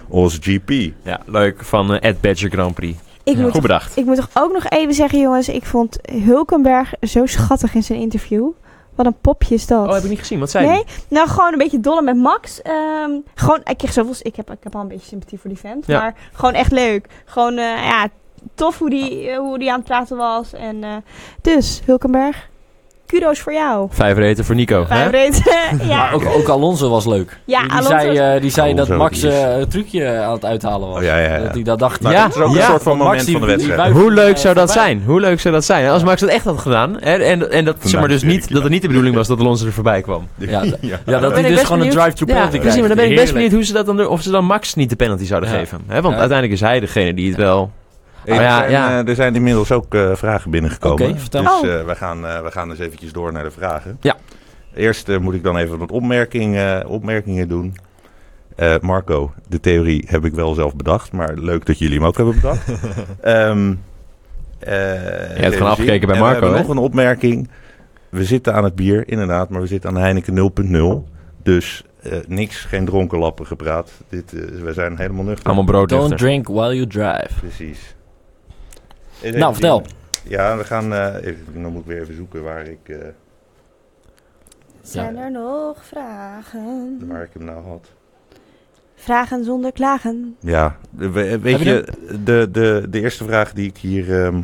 Os 0.09 0.37
GP. 0.41 0.71
Ja, 1.03 1.19
leuk. 1.25 1.63
Van 1.65 1.93
eh, 1.93 2.09
Ed 2.09 2.21
Badger 2.21 2.49
Grand 2.49 2.73
Prix. 2.73 2.97
Ik, 3.23 3.33
Ja. 3.35 3.41
moet 3.41 3.43
Goed 3.43 3.53
toch, 3.53 3.61
bedacht. 3.61 3.97
ik 3.97 4.05
moet 4.05 4.15
toch 4.15 4.29
ook 4.33 4.53
nog 4.53 4.65
even 4.69 4.93
zeggen, 4.93 5.19
jongens. 5.19 5.49
Ik 5.49 5.65
vond 5.65 5.97
Hulkenberg 6.25 6.93
zo 7.01 7.25
schattig 7.25 7.73
in 7.73 7.83
zijn 7.83 7.99
interview. 7.99 8.49
Wat 8.97 9.05
een 9.05 9.19
popje 9.21 9.55
is 9.55 9.67
dat. 9.67 9.87
Oh, 9.87 9.93
heb 9.93 10.03
ik 10.03 10.09
niet 10.09 10.19
gezien. 10.19 10.39
Wat 10.39 10.49
zei 10.49 10.67
Nee, 10.67 10.83
nou 11.07 11.27
gewoon 11.27 11.51
een 11.51 11.57
beetje 11.57 11.79
dolle 11.79 12.01
met 12.01 12.15
Max. 12.15 12.61
Ehm, 12.61 13.11
gewoon, 13.35 13.61
ik 13.63 13.77
kreeg 13.77 13.93
zoveel, 13.93 14.15
ik 14.21 14.35
heb, 14.35 14.51
ik 14.51 14.63
heb 14.63 14.75
al 14.75 14.81
een 14.81 14.87
beetje 14.87 15.07
sympathie 15.07 15.39
voor 15.39 15.49
die 15.49 15.59
vent. 15.59 15.85
Ja. 15.85 15.99
Maar 15.99 16.15
gewoon 16.33 16.53
echt 16.53 16.71
leuk. 16.71 17.07
Gewoon, 17.25 17.57
eh, 17.57 17.83
ja, 17.83 18.07
tof 18.55 18.79
hoe 18.79 18.89
die, 18.89 19.29
eh, 19.29 19.37
hoe 19.37 19.59
die 19.59 19.71
aan 19.71 19.77
het 19.77 19.87
praten 19.87 20.17
was. 20.17 20.53
En 20.53 20.83
eh, 20.83 20.95
dus, 21.41 21.81
Hulkenberg, 21.85 22.49
kudo's 23.07 23.39
voor 23.39 23.53
jou. 23.53 23.87
Vijf 23.91 24.17
reten 24.17 24.45
voor 24.45 24.55
Nico. 24.55 24.79
hè? 24.79 24.85
Vijf 24.95 25.11
reten. 25.11 25.43
ja. 25.89 25.97
Maar 25.97 26.13
ook, 26.13 26.25
ook 26.25 26.47
Alonso 26.47 26.89
was 26.89 27.05
leuk. 27.05 27.37
Ja, 27.45 27.59
die, 27.59 27.67
die 27.69 27.77
Alonso 27.77 27.97
zei, 27.97 28.07
was- 28.07 28.17
eh, 28.35 28.41
die 28.41 28.49
zei 28.51 28.71
Alonso, 28.71 28.89
dat 28.91 28.97
Max 29.01 29.23
is- 29.23 29.33
eh, 29.33 29.57
een 29.57 29.67
trucje 29.67 30.17
aan 30.17 30.31
het 30.33 30.45
uithalen 30.45 30.87
was. 30.87 30.97
Oh, 30.97 31.03
ja, 31.03 31.17
ja, 31.17 31.33
ja. 31.35 31.39
Dat 31.43 31.53
hij 31.53 31.63
dat 31.63 31.79
dacht. 31.79 32.01
Maar 32.01 32.11
Ja, 32.11 32.27
dat 32.27 32.35
is 32.35 32.41
ook 32.41 32.53
ja. 32.53 32.59
een 32.59 32.65
soort 32.65 32.83
van 32.83 32.97
moment 32.97 33.25
die- 33.25 33.31
van 33.37 33.41
de 33.41 33.47
wedstrijd. 33.47 33.91
Hoe 33.93 34.11
leuk 34.11 34.33
eh, 34.35 34.41
zou 34.41 34.55
dat 34.55 34.71
zijn? 34.71 35.03
Hoe 35.05 35.19
leuk 35.19 35.39
zou 35.39 35.53
dat 35.53 35.65
zijn? 35.65 35.89
Als 35.89 36.03
Max 36.03 36.21
dat 36.21 36.29
echt 36.29 36.45
had 36.45 36.59
gedaan. 36.59 36.97
Hè? 36.99 37.13
En, 37.15 37.51
en 37.51 37.65
dat, 37.65 37.75
zeg 37.81 37.99
maar 37.99 38.09
dus 38.09 38.23
niet, 38.23 38.53
dat 38.53 38.61
het 38.63 38.71
niet 38.71 38.81
de 38.81 38.87
bedoeling 38.87 39.15
was 39.15 39.27
dat 39.27 39.39
Alonso 39.39 39.65
er 39.65 39.73
voorbij 39.73 40.01
kwam. 40.01 40.27
Ja, 40.37 40.63
ja. 40.81 40.99
ja, 41.05 41.19
dat 41.19 41.31
hij 41.33 41.41
dus 41.47 41.63
gewoon 41.63 41.81
een 41.81 41.89
drive-through 41.89 42.27
Ja, 42.27 42.33
penalty 42.33 42.59
precies, 42.59 42.79
maar 42.79 42.87
dan 42.87 42.97
ben 42.97 43.09
ik 43.09 43.15
best 43.15 43.33
benieuwd 43.33 43.51
hoe 43.51 43.63
ze 43.63 43.73
dat 43.73 43.85
dan 43.85 44.07
of 44.07 44.21
ze 44.21 44.31
dan 44.31 44.45
Max 44.45 44.73
niet 44.75 44.89
de 44.89 44.95
penalty 44.95 45.25
zouden 45.25 45.49
geven. 45.49 45.81
Hè? 45.87 46.01
Want 46.01 46.15
uiteindelijk 46.15 46.51
is 46.61 46.67
hij 46.67 46.79
degene 46.79 47.13
die 47.13 47.27
het 47.27 47.37
wel... 47.37 47.71
Hey, 48.27 48.35
Maar 48.35 48.45
er, 48.45 48.51
ja, 48.51 48.57
zijn, 48.57 48.71
ja. 48.71 48.99
eh, 49.03 49.07
er 49.09 49.15
zijn 49.15 49.35
inmiddels 49.35 49.71
ook 49.71 49.93
eh, 49.93 50.15
vragen 50.15 50.51
binnengekomen. 50.51 51.09
Oké, 51.09 51.19
vertel. 51.19 51.41
Dus 51.43 51.51
Oh. 51.51 51.79
eh, 51.79 51.85
we, 51.85 51.95
gaan, 51.95 52.25
eh, 52.27 52.41
we 52.41 52.51
gaan 52.51 52.69
eens 52.69 52.79
eventjes 52.79 53.11
door 53.11 53.31
naar 53.31 53.43
de 53.43 53.51
vragen. 53.51 53.97
Ja. 54.01 54.15
Eerst 54.75 55.09
eh, 55.09 55.17
moet 55.17 55.33
ik 55.33 55.43
dan 55.43 55.57
even 55.57 55.77
wat 55.77 55.91
opmerking, 55.91 56.55
eh, 56.55 56.79
opmerkingen 56.87 57.47
doen. 57.47 57.75
Eh, 58.55 58.75
Marco, 58.81 59.31
de 59.47 59.59
theorie 59.59 60.05
heb 60.07 60.25
ik 60.25 60.33
wel 60.33 60.53
zelf 60.53 60.75
bedacht, 60.75 61.11
maar 61.11 61.33
leuk 61.33 61.65
dat 61.65 61.77
jullie 61.79 61.97
hem 61.97 62.07
ook 62.07 62.17
hebben 62.17 62.35
bedacht. 62.35 62.67
Ehm 63.21 63.73
eh, 64.59 64.73
hebt 65.41 65.55
gewoon 65.55 65.71
afgekeken 65.71 66.07
bij 66.07 66.15
En 66.15 66.21
Marco, 66.21 66.39
We 66.39 66.45
hebben 66.45 66.61
hè? 66.61 66.67
nog 66.67 66.69
een 66.77 66.83
opmerking. 66.83 67.49
We 68.09 68.23
zitten 68.25 68.53
aan 68.53 68.63
het 68.63 68.75
bier, 68.75 69.07
inderdaad, 69.07 69.49
maar 69.49 69.61
we 69.61 69.67
zitten 69.67 69.89
aan 69.89 69.97
Heineken 69.97 70.33
0.0. 71.05 71.09
Dus 71.43 71.83
eh, 72.01 72.11
niks, 72.27 72.57
geen 72.59 72.85
dronken 72.85 73.17
lappen 73.19 73.45
gepraat. 73.47 73.91
Dit, 74.09 74.33
eh, 74.33 74.61
we 74.63 74.73
zijn 74.73 74.97
helemaal 74.97 75.23
nuchter. 75.23 75.45
Allemaal 75.45 75.63
brood 75.65 75.89
Don't 75.89 76.17
drink 76.17 76.47
while 76.47 76.75
you 76.75 76.87
drive. 76.87 77.29
Precies. 77.39 77.95
Even 79.21 79.39
Nou, 79.39 79.53
vertel. 79.53 79.83
zien. 79.85 79.95
Ja, 80.31 80.57
we 80.57 80.63
gaan. 80.63 80.93
eh, 80.93 81.15
even, 81.27 81.61
dan 81.61 81.71
moet 81.71 81.81
ik 81.81 81.87
weer 81.87 82.01
even 82.01 82.15
zoeken 82.15 82.43
waar 82.43 82.67
ik, 82.67 82.79
eh, 82.89 82.97
Zijn 84.81 85.17
er 85.17 85.31
nog 85.31 85.85
vragen? 85.85 87.07
waar 87.07 87.23
ik 87.23 87.29
hem 87.33 87.43
nou 87.45 87.65
had. 87.67 87.91
Vragen 88.95 89.43
zonder 89.43 89.71
klagen. 89.71 90.35
Ja, 90.39 90.75
we- 90.89 91.09
weet 91.09 91.57
Heb 91.57 91.59
je 91.67 91.93
je, 92.09 92.17
de, 92.23 92.47
de, 92.51 92.85
de 92.89 93.01
eerste 93.01 93.23
vraag 93.23 93.53
die 93.53 93.67
ik 93.67 93.77
hier. 93.77 94.23
ehm, 94.25 94.41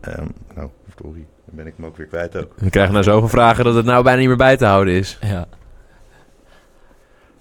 ehm, 0.00 0.26
nou, 0.54 0.68
sorry, 1.02 1.26
dan 1.44 1.54
ben 1.56 1.66
ik 1.66 1.72
hem 1.76 1.86
ook 1.86 1.96
weer 1.96 2.06
kwijt 2.06 2.36
ook. 2.36 2.52
We 2.56 2.70
krijgen 2.70 2.92
nou 2.92 3.04
zoveel 3.04 3.28
vragen 3.28 3.64
dat 3.64 3.74
het 3.74 3.84
nou 3.84 4.02
bijna 4.02 4.18
niet 4.18 4.28
meer 4.28 4.36
bij 4.36 4.56
te 4.56 4.64
houden 4.64 4.94
is. 4.94 5.18
Ja. 5.20 5.46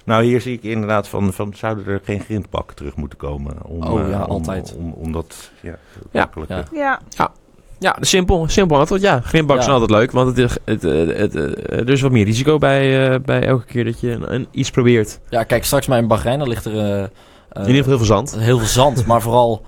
Nou, 0.04 0.24
hier 0.24 0.42
zie 0.42 0.54
ik 0.54 0.64
inderdaad 0.64 1.08
van, 1.08 1.34
van 1.34 1.54
zouden 1.56 1.86
er 1.88 2.02
geen 2.04 2.20
grindpakken 2.20 2.76
terug 2.76 2.96
moeten 2.96 3.18
komen? 3.18 3.54
Om, 3.66 3.84
Oh, 3.84 4.02
eh, 4.02 4.10
ja, 4.10 4.24
om- 4.24 4.30
altijd. 4.32 4.76
Om, 4.78 4.92
om, 4.92 5.12
dat 5.12 5.52
ja, 5.62 5.78
Ja, 6.12 6.20
makkelijker- 6.20 6.68
ja. 6.72 7.00
Ja. 7.18 7.32
Ja, 7.80 7.98
simpel, 8.00 8.46
simpel 8.50 8.78
antwoord. 8.78 9.02
Ja, 9.02 9.20
grindbak 9.20 9.58
Ja. 9.58 9.64
zijn 9.64 9.80
altijd 9.80 10.00
leuk, 10.00 10.12
want 10.12 10.28
het, 10.28 10.38
is- 10.38 10.58
het, 10.66 10.84
eh, 10.84 11.18
het, 11.18 11.36
eh, 11.36 11.78
er 11.80 11.90
is 11.90 12.02
wat 12.02 12.12
meer 12.12 12.26
risico 12.26 12.58
bij, 12.58 13.12
eh, 13.14 13.20
bij 13.20 13.44
elke 13.48 13.66
keer 13.66 13.84
dat 13.86 14.00
je 14.00 14.12
een, 14.12 14.34
een- 14.34 14.48
iets 14.52 14.70
probeert. 14.72 15.20
ja, 15.30 15.44
kijk, 15.44 15.66
straks 15.66 15.88
maar 15.88 15.98
in 15.98 16.08
Bahrein, 16.08 16.40
dan 16.40 16.48
ligt 16.48 16.66
er 16.66 16.78
eh, 16.78 17.04
eh, 17.04 17.10
In 17.54 17.60
ieder 17.60 17.76
geval 17.84 17.84
heel 17.86 17.98
veel 17.98 18.06
zand. 18.06 18.36
heel 18.38 18.58
veel 18.58 18.68
zand, 18.68 19.06
maar 19.06 19.22
vooral 19.22 19.62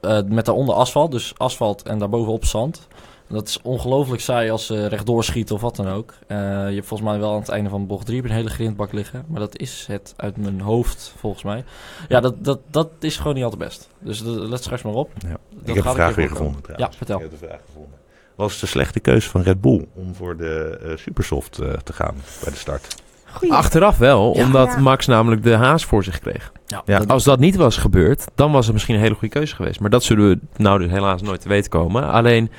eh, 0.00 0.18
met 0.28 0.44
daaronder 0.44 0.74
asfalt. 0.74 1.10
Dus 1.10 1.32
asfalt 1.36 1.82
en 1.82 1.98
daarbovenop 1.98 2.44
zand. 2.44 2.86
Dat 3.28 3.48
is 3.48 3.58
ongelooflijk 3.62 4.22
saai 4.22 4.50
als 4.50 4.66
ze 4.66 4.86
rechtdoor 4.86 5.24
schieten 5.24 5.54
of 5.54 5.60
wat 5.60 5.76
dan 5.76 5.88
ook. 5.88 6.14
Eh, 6.26 6.36
je 6.68 6.74
hebt 6.74 6.86
volgens 6.86 7.08
mij 7.10 7.18
wel 7.18 7.32
aan 7.32 7.38
het 7.40 7.48
einde 7.48 7.70
van 7.70 7.86
bocht 7.86 8.06
3 8.06 8.22
een 8.24 8.30
hele 8.30 8.48
grindbak 8.50 8.92
liggen. 8.92 9.24
Maar 9.28 9.40
dat 9.40 9.58
is 9.58 9.84
het 9.88 10.14
uit 10.16 10.36
mijn 10.36 10.60
hoofd, 10.60 11.14
volgens 11.18 11.42
mij. 11.42 11.64
Ja, 12.08 12.20
dat, 12.20 12.44
dat, 12.44 12.60
dat 12.70 12.88
is 13.00 13.16
gewoon 13.16 13.34
niet 13.34 13.44
altijd 13.44 13.62
best. 13.62 13.88
Dus 13.98 14.22
dat- 14.22 14.36
let 14.48 14.60
straks 14.62 14.82
maar 14.82 14.92
op. 14.94 15.10
Ja. 15.18 15.28
Dat 15.28 15.68
Ik 15.68 15.74
heb 15.74 15.84
de 15.84 15.90
vraag 15.90 16.14
weer 16.14 16.28
gevonden 16.28 16.62
trouwens. 16.62 16.90
Ja, 16.92 16.96
vertel. 16.96 17.16
Ik 17.16 17.22
heb 17.22 17.40
de 17.40 17.46
vraag 17.46 17.60
gevonden. 17.66 17.98
Was 18.34 18.52
het 18.52 18.60
de 18.60 18.66
slechte 18.66 19.00
keuze 19.00 19.28
van 19.30 19.40
Red 19.42 19.60
Bull 19.60 19.86
om 19.94 20.14
voor 20.14 20.36
de 20.36 20.78
eh, 20.82 20.96
Supersoft 20.96 21.58
eh, 21.58 21.72
te 21.72 21.92
gaan 21.92 22.14
bij 22.42 22.52
de 22.52 22.58
start? 22.58 22.94
Goeie. 23.32 23.54
Achteraf 23.54 23.98
wel, 23.98 24.36
Ja. 24.36 24.44
omdat 24.44 24.68
Ja. 24.68 24.78
Max 24.80 25.06
namelijk 25.06 25.42
de 25.42 25.54
haas 25.54 25.84
voor 25.84 26.04
zich 26.04 26.18
kreeg. 26.18 26.52
Ja, 26.66 26.82
Ja. 26.84 26.98
Als 27.06 27.24
dat 27.24 27.38
niet 27.38 27.56
was 27.56 27.76
gebeurd, 27.76 28.24
dan 28.34 28.52
was 28.52 28.64
het 28.64 28.72
misschien 28.74 28.94
een 28.94 29.00
hele 29.00 29.14
goede 29.14 29.34
keuze 29.34 29.54
geweest. 29.54 29.80
Maar 29.80 29.90
dat 29.90 30.02
zullen 30.02 30.28
we 30.28 30.38
nou 30.56 30.78
dus 30.78 30.90
helaas 30.90 31.22
nooit 31.22 31.40
te 31.40 31.48
weten 31.48 31.70
komen. 31.70 32.10
Alleen, 32.10 32.50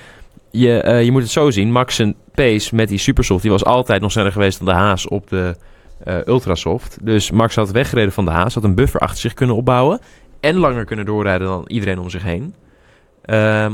je, 0.60 0.80
eh, 0.82 1.03
je 1.03 1.12
moet 1.12 1.22
het 1.22 1.32
zo 1.32 1.51
zien. 1.51 1.72
Max 1.72 1.95
zijn 1.95 2.16
pace 2.34 2.76
met 2.76 2.88
die 2.89 2.97
Supersoft, 2.97 3.41
die 3.41 3.51
was 3.51 3.66
altijd 3.66 4.01
nog 4.01 4.12
sneller 4.12 4.32
geweest 4.32 4.58
dan 4.58 4.68
de 4.68 4.74
haas 4.74 5.08
op 5.08 5.30
de 5.30 5.55
eh, 6.03 6.16
Ultrasoft. 6.26 6.97
Dus 7.01 7.32
Max 7.32 7.55
had 7.55 7.72
weggereden 7.72 8.12
van 8.14 8.26
de 8.26 8.32
haas, 8.32 8.53
had 8.53 8.64
een 8.64 8.76
buffer 8.76 8.99
achter 8.99 9.20
zich 9.20 9.34
kunnen 9.34 9.55
opbouwen. 9.55 9.99
En 10.39 10.55
langer 10.55 10.86
kunnen 10.86 11.05
doorrijden 11.05 11.47
dan 11.47 11.64
iedereen 11.68 11.99
om 11.99 12.10
zich 12.10 12.24
heen. 12.24 12.53
Ehm, 13.26 13.72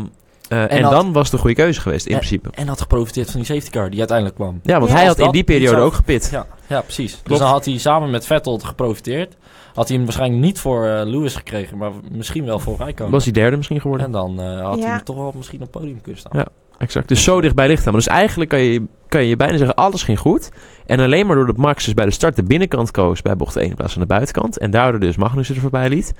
eh, 0.49 0.71
en 0.71 0.81
had- 0.83 0.91
dan 0.91 1.11
was 1.13 1.23
het 1.25 1.33
een 1.33 1.39
goede 1.39 1.55
keuze 1.55 1.81
geweest, 1.81 2.05
in 2.05 2.11
En- 2.11 2.17
principe. 2.17 2.49
En 2.53 2.67
had 2.67 2.81
geprofiteerd 2.81 3.31
van 3.31 3.39
die 3.39 3.49
safety 3.53 3.69
car 3.69 3.89
die 3.89 3.99
uiteindelijk 3.99 4.37
kwam. 4.37 4.59
Ja, 4.63 4.77
want 4.79 4.91
Ja, 4.91 4.97
hij 4.97 5.05
had 5.05 5.19
in 5.19 5.31
die 5.31 5.43
periode 5.43 5.81
ook 5.81 5.93
gepit. 5.93 6.29
Ja, 6.31 6.45
ja 6.67 6.81
precies. 6.81 7.21
Dus 7.23 7.37
dan 7.37 7.47
had 7.49 7.65
hij 7.65 7.77
samen 7.77 8.09
met 8.09 8.25
Vettel 8.25 8.57
geprofiteerd. 8.59 9.35
Had 9.73 9.87
hij 9.87 9.95
hem 9.97 10.05
waarschijnlijk 10.05 10.41
niet 10.43 10.59
voor 10.59 10.85
eh, 10.87 11.05
Lewis 11.05 11.35
gekregen, 11.35 11.77
maar 11.77 11.91
misschien 12.11 12.45
wel 12.45 12.59
voor 12.59 12.77
Rijkonen. 12.77 13.11
Was 13.11 13.23
hij 13.23 13.33
derde 13.33 13.57
misschien 13.57 13.81
geworden? 13.81 14.05
En 14.05 14.11
dan 14.11 14.41
eh, 14.41 14.61
had 14.61 14.79
Ja. 14.79 14.85
hij 14.89 15.01
toch 15.03 15.15
wel 15.15 15.33
misschien 15.35 15.61
op 15.61 15.73
het 15.73 15.81
podium 15.81 16.01
kunnen 16.01 16.19
staan. 16.21 16.39
Ja. 16.39 16.47
Exact. 16.83 17.07
Dus 17.07 17.23
zo 17.23 17.41
dichtbij 17.41 17.67
ligt 17.67 17.83
hij. 17.83 17.91
Maar 17.91 18.01
dus 18.01 18.11
eigenlijk 18.11 18.49
kan 18.49 18.59
je, 18.59 18.85
kan 19.07 19.25
je 19.25 19.35
bijna 19.35 19.57
zeggen, 19.57 19.75
alles 19.75 20.03
ging 20.03 20.19
goed. 20.19 20.51
En 20.85 20.99
alleen 20.99 21.25
maar 21.25 21.35
doordat 21.35 21.57
Max 21.57 21.85
dus 21.85 21.93
bij 21.93 22.05
de 22.05 22.11
start 22.11 22.35
de 22.35 22.43
binnenkant 22.43 22.91
koos 22.91 23.21
bij 23.21 23.35
bocht 23.35 23.55
1 23.55 23.69
in 23.69 23.75
plaats 23.75 23.93
van 23.93 24.01
de 24.01 24.07
buitenkant. 24.07 24.57
En 24.57 24.71
daardoor 24.71 24.99
dus 24.99 25.15
Magnussen 25.15 25.55
er 25.55 25.61
voorbij 25.61 25.89
liet. 25.89 26.13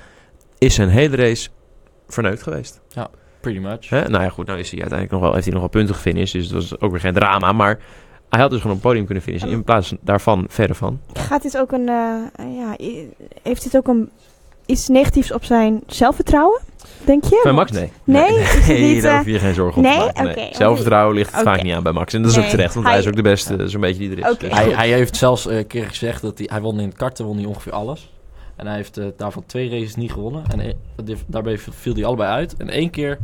Is 0.57 0.73
zijn 0.73 0.89
hele 0.89 1.15
race 1.15 1.49
verneukt 2.07 2.43
geweest. 2.43 2.81
Pretty 3.39 3.59
much. 3.59 3.89
Hè? 3.89 4.09
Nou 4.09 4.23
ja, 4.23 4.29
goed. 4.29 4.45
Nou 4.45 4.59
is 4.59 4.71
hij 4.71 4.79
uiteindelijk 4.79 5.11
nog 5.11 5.21
wel, 5.21 5.33
heeft 5.33 5.43
hij 5.43 5.53
nog 5.53 5.61
wel 5.61 5.71
punten 5.71 5.95
gefinished. 5.95 6.41
Dus 6.41 6.47
dat 6.47 6.61
was 6.61 6.79
ook 6.79 6.91
weer 6.91 6.99
geen 6.99 7.13
drama. 7.13 7.51
Maar 7.51 7.79
hij 8.29 8.41
had 8.41 8.51
dus 8.51 8.61
gewoon 8.61 8.75
op 8.75 8.81
het 8.81 8.91
podium 8.91 9.05
kunnen 9.05 9.23
finishen. 9.23 9.49
In 9.49 9.63
plaats 9.63 9.95
daarvan 10.01 10.45
verder 10.49 10.75
van. 10.75 10.99
Gaat 11.13 11.41
dit 11.41 11.57
ook 11.57 11.71
een, 11.71 11.89
eh, 11.89 12.55
ja, 12.55 12.75
heeft 13.41 13.63
dit 13.63 13.77
ook 13.77 13.87
een, 13.87 14.09
iets 14.65 14.87
negatiefs 14.87 15.31
op 15.31 15.43
zijn 15.43 15.81
zelfvertrouwen? 15.87 16.61
Denk 17.05 17.23
je? 17.23 17.39
Bij 17.43 17.51
Max, 17.51 17.71
nee. 17.71 17.91
Nee? 18.03 18.39
Is 18.39 18.53
het 18.67 18.79
niet, 18.79 19.01
daar 19.01 19.11
eh, 19.11 19.17
hoef 19.17 19.27
je 19.27 19.39
geen 19.39 19.53
zorgen 19.53 19.77
om 19.77 19.83
nee? 19.83 20.11
te 20.13 20.23
maken. 20.23 20.55
Zelfvertrouwen 20.55 21.15
ligt 21.15 21.33
het 21.35 21.41
vaak 21.43 21.63
niet 21.63 21.73
aan 21.73 21.83
bij 21.83 21.91
Max. 21.91 22.13
En 22.13 22.21
dat 22.21 22.31
is 22.31 22.37
ook 22.37 22.43
Nee. 22.43 22.51
terecht, 22.51 22.73
want 22.73 22.85
Hij- 22.85 22.95
hij 22.95 23.03
is 23.03 23.09
ook 23.09 23.15
de 23.15 23.21
beste 23.21 23.67
zo'n 23.67 23.81
beetje 23.81 23.99
die 24.09 24.21
er 24.21 24.29
is. 24.31 24.37
Dus- 24.37 24.51
Hij, 24.51 24.69
hij 24.69 24.89
heeft 24.91 25.15
zelfs 25.15 25.47
eh, 25.47 25.57
een 25.57 25.67
keer 25.67 25.85
gezegd 25.85 26.21
dat 26.21 26.37
hij, 26.37 26.47
hij 26.51 26.61
won 26.61 26.79
in 26.79 26.87
het 26.87 26.97
karten 26.97 27.25
won 27.25 27.37
hij 27.37 27.45
ongeveer 27.45 27.71
alles. 27.71 28.11
En 28.55 28.67
hij 28.67 28.75
heeft 28.75 28.97
eh, 28.97 29.05
daarvan 29.17 29.43
twee 29.45 29.69
races 29.69 29.95
niet 29.95 30.11
gewonnen. 30.11 30.43
En 30.51 30.59
eh, 30.59 30.73
die- 31.03 31.17
daarbij 31.27 31.57
viel 31.57 31.93
hij 31.93 32.05
allebei 32.05 32.29
uit. 32.29 32.55
En 32.57 32.69
één 32.69 32.89
keer, 32.89 33.17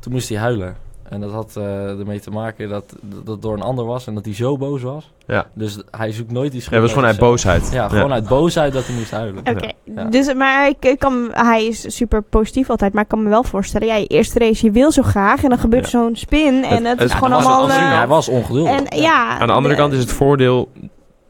toen 0.00 0.12
moest 0.12 0.28
hij 0.28 0.38
huilen. 0.38 0.76
En 1.10 1.20
dat 1.20 1.30
had 1.30 1.56
eh, 1.56 1.98
ermee 1.98 2.20
te 2.20 2.30
maken 2.30 2.68
dat 2.68 2.84
dat 3.02 3.26
het 3.34 3.42
door 3.42 3.54
een 3.54 3.62
ander 3.62 3.84
was 3.84 4.06
en 4.06 4.14
dat 4.14 4.24
hij 4.24 4.34
zo 4.34 4.56
boos 4.56 4.82
was. 4.82 5.10
Ja. 5.26 5.46
Dus 5.54 5.78
hij 5.90 6.12
zoekt 6.12 6.30
nooit 6.32 6.50
die 6.52 6.60
schuld. 6.60 6.72
Hij 6.74 6.80
was 6.82 6.92
gewoon 6.92 7.06
uit 7.08 7.18
boosheid. 7.18 7.70
Ja, 7.72 7.88
gewoon 7.88 8.12
uit 8.12 8.28
boosheid 8.28 8.72
dat 8.72 8.86
hij 8.86 8.94
moest 8.96 9.10
huilen. 9.10 9.38
Oké, 9.48 9.70
Ja. 9.84 10.04
dus, 10.04 10.34
maar 10.34 10.68
ik, 10.68 10.84
ik 10.84 10.98
kan, 10.98 11.28
hij 11.32 11.66
is 11.66 11.96
super 11.96 12.22
positief 12.22 12.70
altijd, 12.70 12.92
maar 12.92 13.02
ik 13.02 13.08
kan 13.08 13.22
me 13.22 13.28
wel 13.28 13.44
voorstellen, 13.44 13.86
ja, 13.86 13.94
je 13.94 14.06
eerste 14.06 14.38
race, 14.38 14.64
je 14.66 14.70
wil 14.72 14.92
zo 14.92 15.02
graag 15.02 15.42
en 15.42 15.48
dan 15.48 15.58
gebeurt 15.58 15.88
zo'n 15.88 16.16
spin 16.16 16.64
en 16.64 16.84
het, 16.84 16.98
het- 16.98 17.08
is 17.08 17.14
gewoon 17.14 17.32
hij, 17.32 17.42
was, 17.42 17.52
allemaal... 17.52 17.78
hij, 17.78 17.90
eh, 17.90 17.96
hij 17.98 18.06
was 18.06 18.28
ongeduldig. 18.28 18.80
en 18.80 19.00
ja, 19.00 19.38
Aan 19.38 19.46
de 19.46 19.52
andere 19.52 19.74
de- 19.74 19.80
kant 19.80 19.92
is 19.92 19.98
het 20.00 20.12
voordeel... 20.12 20.68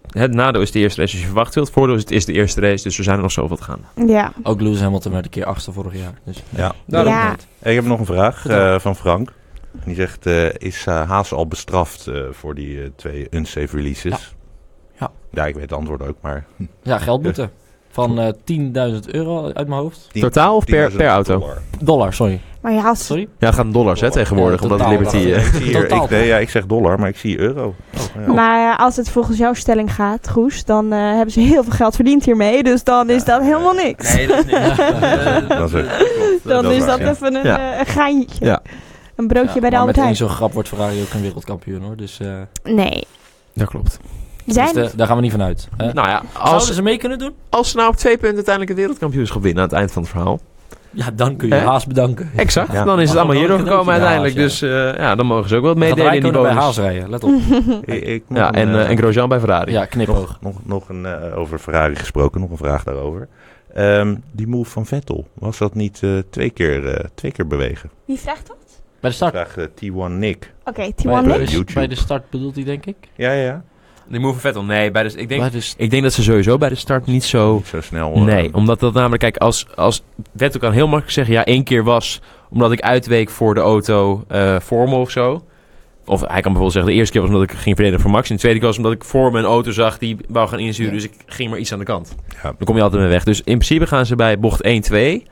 Het 0.07 0.35
nadeel 0.35 0.61
is 0.63 0.71
de 0.71 0.79
eerste 0.79 1.01
race 1.01 1.13
als 1.13 1.21
je 1.23 1.27
verwacht 1.29 1.55
wilt. 1.55 1.67
Het 1.67 1.77
voordeel 1.77 1.95
is 1.95 2.01
het 2.01 2.11
is 2.11 2.25
de 2.25 2.33
eerste 2.33 2.61
race, 2.61 2.83
dus 2.83 2.99
er 2.99 3.05
zijn 3.05 3.17
er 3.17 3.23
nog 3.23 3.33
zoveel 3.33 3.57
te 3.57 3.63
gaan. 3.63 3.81
Ja, 4.07 4.33
Ook 4.43 4.61
Lewis 4.61 4.81
Hamilton 4.81 5.13
werd 5.13 5.25
een 5.25 5.31
keer 5.31 5.45
achtste 5.45 5.73
vorig 5.73 5.95
jaar. 5.95 6.15
Dus 6.25 6.43
Ja. 6.49 6.73
Daarom 6.87 7.13
Ja. 7.13 7.31
niet. 7.31 7.47
Ik 7.63 7.75
heb 7.75 7.85
nog 7.85 7.99
een 7.99 8.07
vraag 8.07 8.47
eh, 8.47 8.79
van 8.79 8.97
Frank. 8.97 9.33
Die 9.85 9.95
zegt, 9.95 10.27
eh, 10.27 10.49
is 10.55 10.85
eh, 10.87 11.09
Haas 11.11 11.33
al 11.33 11.47
bestraft 11.47 12.07
eh, 12.07 12.21
voor 12.31 12.55
die 12.55 12.83
eh, 12.83 12.89
twee 12.97 13.27
unsafe 13.31 13.77
releases? 13.77 14.35
Ja. 15.01 15.11
Ja, 15.31 15.47
ik 15.47 15.55
weet 15.55 15.63
het 15.63 15.73
antwoord 15.73 16.03
ook, 16.03 16.17
maar... 16.21 16.45
ja, 16.83 16.99
geldboete. 16.99 17.51
Van 17.91 18.19
eh 18.21 18.29
10.000 18.93 19.11
euro 19.11 19.45
uit 19.53 19.69
mijn 19.69 19.81
hoofd. 19.81 20.09
Totaal 20.13 20.57
of 20.57 20.65
per, 20.65 20.91
10.000 20.91 20.97
per 20.97 21.07
auto? 21.09 21.39
dollar. 21.39 21.59
Dollar, 21.81 22.13
sorry. 22.13 22.41
maar 22.61 22.85
als, 22.85 23.07
Sorry? 23.07 23.29
Ja, 23.39 23.59
in 23.59 23.73
dollars 23.73 24.01
hè, 24.01 24.11
tegenwoordig, 24.11 24.63
Ja, 24.63 24.69
omdat 24.69 24.89
Liberty... 24.89 25.17
Ik 25.17 25.41
zie 25.43 25.63
hier, 25.63 25.93
ik, 25.93 26.11
nee, 26.11 26.27
ja, 26.27 26.37
ik 26.37 26.51
zeg 26.51 26.67
dollar, 26.67 26.99
maar 26.99 27.09
ik 27.09 27.17
zie 27.17 27.39
euro. 27.39 27.67
Oh, 27.67 28.27
ja. 28.27 28.33
maar 28.33 28.77
als 28.77 28.97
het 28.97 29.11
volgens 29.11 29.39
jouw 29.39 29.53
stelling 29.55 29.95
gaat, 29.95 30.29
Goes, 30.29 30.65
dan 30.65 30.93
eh, 30.93 30.99
hebben 30.99 31.31
ze 31.31 31.41
heel 31.41 31.63
veel 31.63 31.73
geld 31.73 31.95
verdiend 31.95 32.25
hiermee. 32.25 32.63
Dus 32.63 32.85
dan 32.85 33.11
is 33.11 33.25
dat 33.25 33.43
helemaal 33.43 33.75
niks. 33.75 34.15
Nee, 34.15 34.27
dat 34.27 34.39
is 34.39 34.45
niks. 34.53 34.77
Dat 35.49 35.73
is 35.73 35.73
het. 35.73 36.41
dan 36.45 36.71
is 36.71 36.85
dat 36.87 36.99
even 36.99 37.35
een, 37.35 37.45
Ja. 37.45 37.73
eh, 37.73 37.79
een 37.79 37.87
geintje. 37.87 38.45
Ja. 38.45 38.63
Een 39.17 39.27
broodje 39.27 39.55
Ja, 39.55 39.61
bij 39.61 39.61
de 39.61 39.69
maar 39.71 39.79
Albert 39.79 39.97
met 39.97 40.05
Heijn. 40.05 40.17
zo'n 40.17 40.29
grap 40.29 40.53
wordt 40.53 40.69
Ferrari 40.69 41.01
ook 41.03 41.13
een 41.13 41.21
wereldkampioen 41.23 41.83
hoor. 41.83 41.97
Dus, 41.97 42.21
eh, 42.21 42.29
Nee. 42.65 43.05
Dat 43.55 43.69
klopt. 43.69 43.99
Zijn, 44.47 44.75
dus 44.75 44.91
de- 44.91 44.97
daar 44.97 45.07
gaan 45.07 45.17
we 45.17 45.23
niet 45.23 45.31
van 45.31 45.43
uit. 45.43 45.69
hè? 45.77 45.93
Nou 45.93 46.09
ja, 46.09 46.23
Zouden 46.33 46.53
als, 46.53 46.75
ze 46.75 46.83
mee 46.83 46.99
kunnen 46.99 47.19
doen? 47.19 47.33
als 47.49 47.71
ze 47.71 47.77
nou 47.77 47.89
op 47.89 47.97
twee 47.97 48.13
punten 48.13 48.35
uiteindelijk 48.35 48.69
het 48.75 48.79
wereldkampioenschap 48.81 49.43
winnen 49.43 49.63
aan 49.63 49.69
het 49.69 49.79
eind 49.79 49.93
van 49.93 50.03
het 50.03 50.11
verhaal. 50.11 50.41
Ja, 50.91 51.11
dan 51.15 51.37
kun 51.37 51.49
je 51.49 51.55
Hè? 51.55 51.61
Haas 51.65 51.87
bedanken. 51.87 52.31
Exact. 52.37 52.73
Ja. 52.73 52.85
Dan 52.85 53.01
is 53.01 53.09
het 53.09 53.19
allemaal 53.19 53.37
hierdoor 53.37 53.59
gekomen 53.59 53.93
uiteindelijk. 53.93 54.35
Dus 54.35 54.63
eh, 54.63 54.71
ja, 54.97 55.15
dan 55.15 55.27
mogen 55.27 55.49
ze 55.49 55.57
ook 55.57 55.63
wat 55.63 55.71
gaat 55.71 55.79
meedelen 55.79 56.05
in 56.05 56.11
die 56.13 56.21
Rijkonen 56.31 56.43
bij 56.43 56.51
bonus. 56.65 56.65
Haas 56.65 56.79
rijden, 56.79 57.11
let 57.11 57.25
op. 57.25 57.31
Ik, 57.95 58.03
ik- 58.05 58.25
Ja, 58.29 58.49
een, 58.49 58.55
en, 58.55 58.69
eh, 58.75 58.81
eh, 58.83 58.91
en 58.91 58.97
Grosjean 58.97 59.29
bij 59.29 59.39
Ferrari. 59.39 59.73
Ja, 59.73 59.85
knipoog. 59.85 60.17
nog, 60.17 60.39
nog, 60.41 60.55
nog 60.65 60.89
een, 60.89 61.07
eh, 61.07 61.39
over 61.39 61.59
Ferrari 61.59 61.95
gesproken, 61.97 62.41
nog 62.41 62.51
een 62.51 62.57
vraag 62.57 62.85
daarover. 62.85 63.29
Ehm, 63.75 64.15
die 64.33 64.47
move 64.47 64.71
van 64.71 64.87
Vettel, 64.87 65.27
was 65.35 65.59
dat 65.59 65.75
niet 65.75 65.99
eh, 66.03 66.11
twee, 66.31 66.51
keer, 66.51 66.89
eh, 66.95 67.05
twee 67.15 67.33
keer 67.33 67.47
bewegen? 67.47 67.91
Wie 68.05 68.19
vraagt 68.19 68.47
dat? 68.47 68.57
Bij 69.01 69.11
de 69.11 69.17
start. 69.17 69.33
Vraag 69.33 69.57
eh, 69.57 69.65
T1 69.65 70.13
Nick. 70.13 70.53
Oké, 70.65 70.73
Bij, 70.81 70.93
T1 71.23 71.27
bij- 71.27 71.39
Nick. 71.39 71.75
bij, 71.75 71.87
de 71.87 71.95
start 71.95 72.31
bedoelt 72.31 72.55
hij 72.55 72.65
denk 72.65 72.87
ik. 72.87 72.97
Ja, 73.17 73.33
ja, 73.33 73.43
ja. 73.43 73.63
Die 74.09 74.21
move 74.21 74.33
van 74.33 74.41
Vettel, 74.41 74.65
nee. 74.65 74.91
Bij 74.91 75.03
de, 75.03 75.09
ik, 75.17 75.29
denk, 75.29 75.41
Bij 75.41 75.51
de 75.51 75.61
st- 75.61 75.75
ik 75.79 75.91
denk 75.91 76.03
dat 76.03 76.13
ze 76.13 76.23
sowieso 76.23 76.59
bij 76.59 76.69
de 76.69 76.75
start 76.75 77.07
niet 77.07 77.25
zo... 77.25 77.55
Niet 77.55 77.67
zo 77.67 77.81
snel. 77.81 78.13
eh, 78.15 78.23
Nee, 78.23 78.55
omdat 78.55 78.81
dat 78.81 78.93
namelijk, 78.95 79.21
kijk, 79.23 79.37
als, 79.37 79.67
als 79.75 80.03
Vettel 80.37 80.61
kan 80.61 80.73
heel 80.73 80.85
makkelijk 80.87 81.11
zeggen, 81.13 81.35
ja, 81.35 81.45
één 81.45 81.65
keer 81.65 81.85
was 81.85 82.21
omdat 82.51 82.73
ik 82.73 82.81
uitweek 82.81 83.31
voor 83.31 83.55
de 83.55 83.61
auto 83.61 84.25
eh 84.29 84.57
voor 84.61 84.89
me 84.89 84.95
of 84.95 85.11
zo. 85.11 85.45
Of 86.05 86.21
hij 86.21 86.29
kan 86.29 86.43
bijvoorbeeld 86.43 86.73
zeggen, 86.73 86.91
de 86.93 86.99
eerste 86.99 87.13
keer 87.13 87.21
was 87.21 87.31
omdat 87.31 87.51
ik 87.51 87.57
ging 87.57 87.75
verdedigen 87.75 88.01
voor 88.01 88.11
Max. 88.11 88.29
En 88.29 88.35
de 88.35 88.41
tweede 88.41 88.59
keer 88.59 88.69
was 88.69 88.77
omdat 88.77 88.93
ik 88.93 89.05
voor 89.05 89.33
me 89.33 89.39
een 89.39 89.45
auto 89.45 89.71
zag 89.71 89.99
die 89.99 90.17
wou 90.29 90.49
gaan 90.49 90.59
insturen. 90.59 90.93
Ja. 90.95 90.99
Dus 90.99 91.09
ik 91.09 91.15
ging 91.27 91.51
maar 91.51 91.59
iets 91.59 91.73
aan 91.73 91.79
de 91.79 91.85
kant. 91.85 92.15
Ja. 92.29 92.43
Dan 92.43 92.57
kom 92.65 92.77
je 92.77 92.83
altijd 92.83 93.03
mee 93.03 93.11
weg. 93.11 93.25
Dus 93.25 93.39
in 93.39 93.45
principe 93.45 93.87
gaan 93.87 94.07
ze 94.07 94.17
bij 94.17 94.39
bocht 94.39 94.63
1-2. 94.93 95.23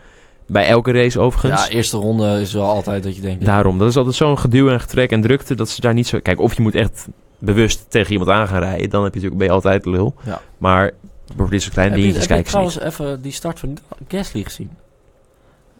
Bij 0.46 0.66
elke 0.66 0.92
race 0.92 1.20
overigens. 1.20 1.66
ja, 1.66 1.72
eerste 1.72 1.96
ronde 1.96 2.40
is 2.40 2.52
wel 2.52 2.68
altijd 2.68 3.02
dat 3.02 3.14
je 3.16 3.20
denkt... 3.22 3.40
ja, 3.40 3.46
Daarom, 3.46 3.78
dat 3.78 3.88
is 3.88 3.96
altijd 3.96 4.14
zo'n 4.14 4.38
geduw 4.38 4.68
en 4.70 4.80
getrek 4.80 5.10
en 5.10 5.20
drukte 5.20 5.54
dat 5.54 5.68
ze 5.68 5.80
daar 5.80 5.94
niet 5.94 6.06
zo... 6.06 6.18
Kijk, 6.22 6.40
of 6.40 6.54
je 6.56 6.62
moet 6.62 6.74
echt 6.74 7.06
bewust 7.38 7.84
tegen 7.88 8.12
iemand 8.12 8.30
aan 8.30 8.48
gaan 8.48 8.58
rijden. 8.60 8.90
Dan 8.90 9.04
heb 9.04 9.14
je 9.14 9.20
natuurlijk, 9.20 9.36
ben 9.38 9.46
je 9.46 9.52
altijd 9.52 9.84
lul. 9.86 10.14
Ja. 10.24 10.40
Maar 10.58 10.90
voor 11.36 11.50
dit 11.50 11.62
soort 11.62 11.72
kleine 11.74 11.94
dingetjes 11.96 12.26
kijken 12.26 12.36
niet. 12.36 12.46
trouwens 12.46 12.80
even 12.80 13.22
die 13.22 13.32
start 13.32 13.58
van 13.58 13.78
Gasly 14.08 14.42
gezien? 14.42 14.70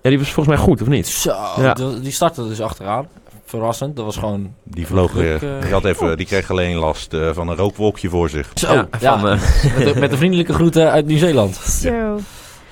Ja, 0.03 0.11
die 0.11 0.19
was 0.19 0.31
volgens 0.33 0.57
mij 0.57 0.65
goed, 0.65 0.83
of 0.83 0.89
niet? 0.89 1.07
Zo, 1.07 1.31
Ja. 1.57 1.75
die- 1.75 2.11
startte 2.13 2.49
dus 2.49 2.61
achteraan. 2.61 3.07
Verrassend, 3.45 3.97
dat 3.97 4.05
was 4.05 4.17
gewoon... 4.17 4.55
Die 4.63 4.87
vloog 4.87 5.13
weer. 5.13 5.35
eh, 5.35 5.61
Die, 5.63 5.73
had 5.73 5.85
even, 5.85 6.17
die 6.17 6.27
kreeg 6.27 6.51
alleen 6.51 6.77
last 6.77 7.13
eh, 7.15 7.31
van 7.33 7.49
een 7.49 7.57
rookwolkje 7.57 8.09
voor 8.09 8.29
zich. 8.31 8.51
Zo, 8.55 8.73
Ja, 8.73 8.89
ja, 9.01 9.19
van, 9.19 9.29
eh, 9.29 9.41
met, 9.79 9.95
de, 9.95 10.01
met 10.01 10.11
de 10.11 10.17
vriendelijke 10.17 10.53
groeten 10.53 10.91
uit 10.91 11.07
Nieuw-Zeeland. 11.07 11.55
Zo. 11.57 12.19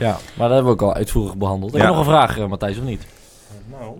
Ja, 0.02 0.18
maar 0.34 0.48
dat 0.48 0.56
hebben 0.56 0.64
we 0.76 0.82
ook 0.82 0.88
al 0.90 0.94
uitvoerig 0.94 1.36
behandeld. 1.36 1.74
Ik 1.74 1.80
heb 1.80 1.88
nog 1.88 1.98
een 1.98 2.04
vraag, 2.04 2.38
eh, 2.38 2.46
Matthijs, 2.46 2.78
of 2.78 2.84
niet? 2.84 3.02
Nou, 3.70 3.96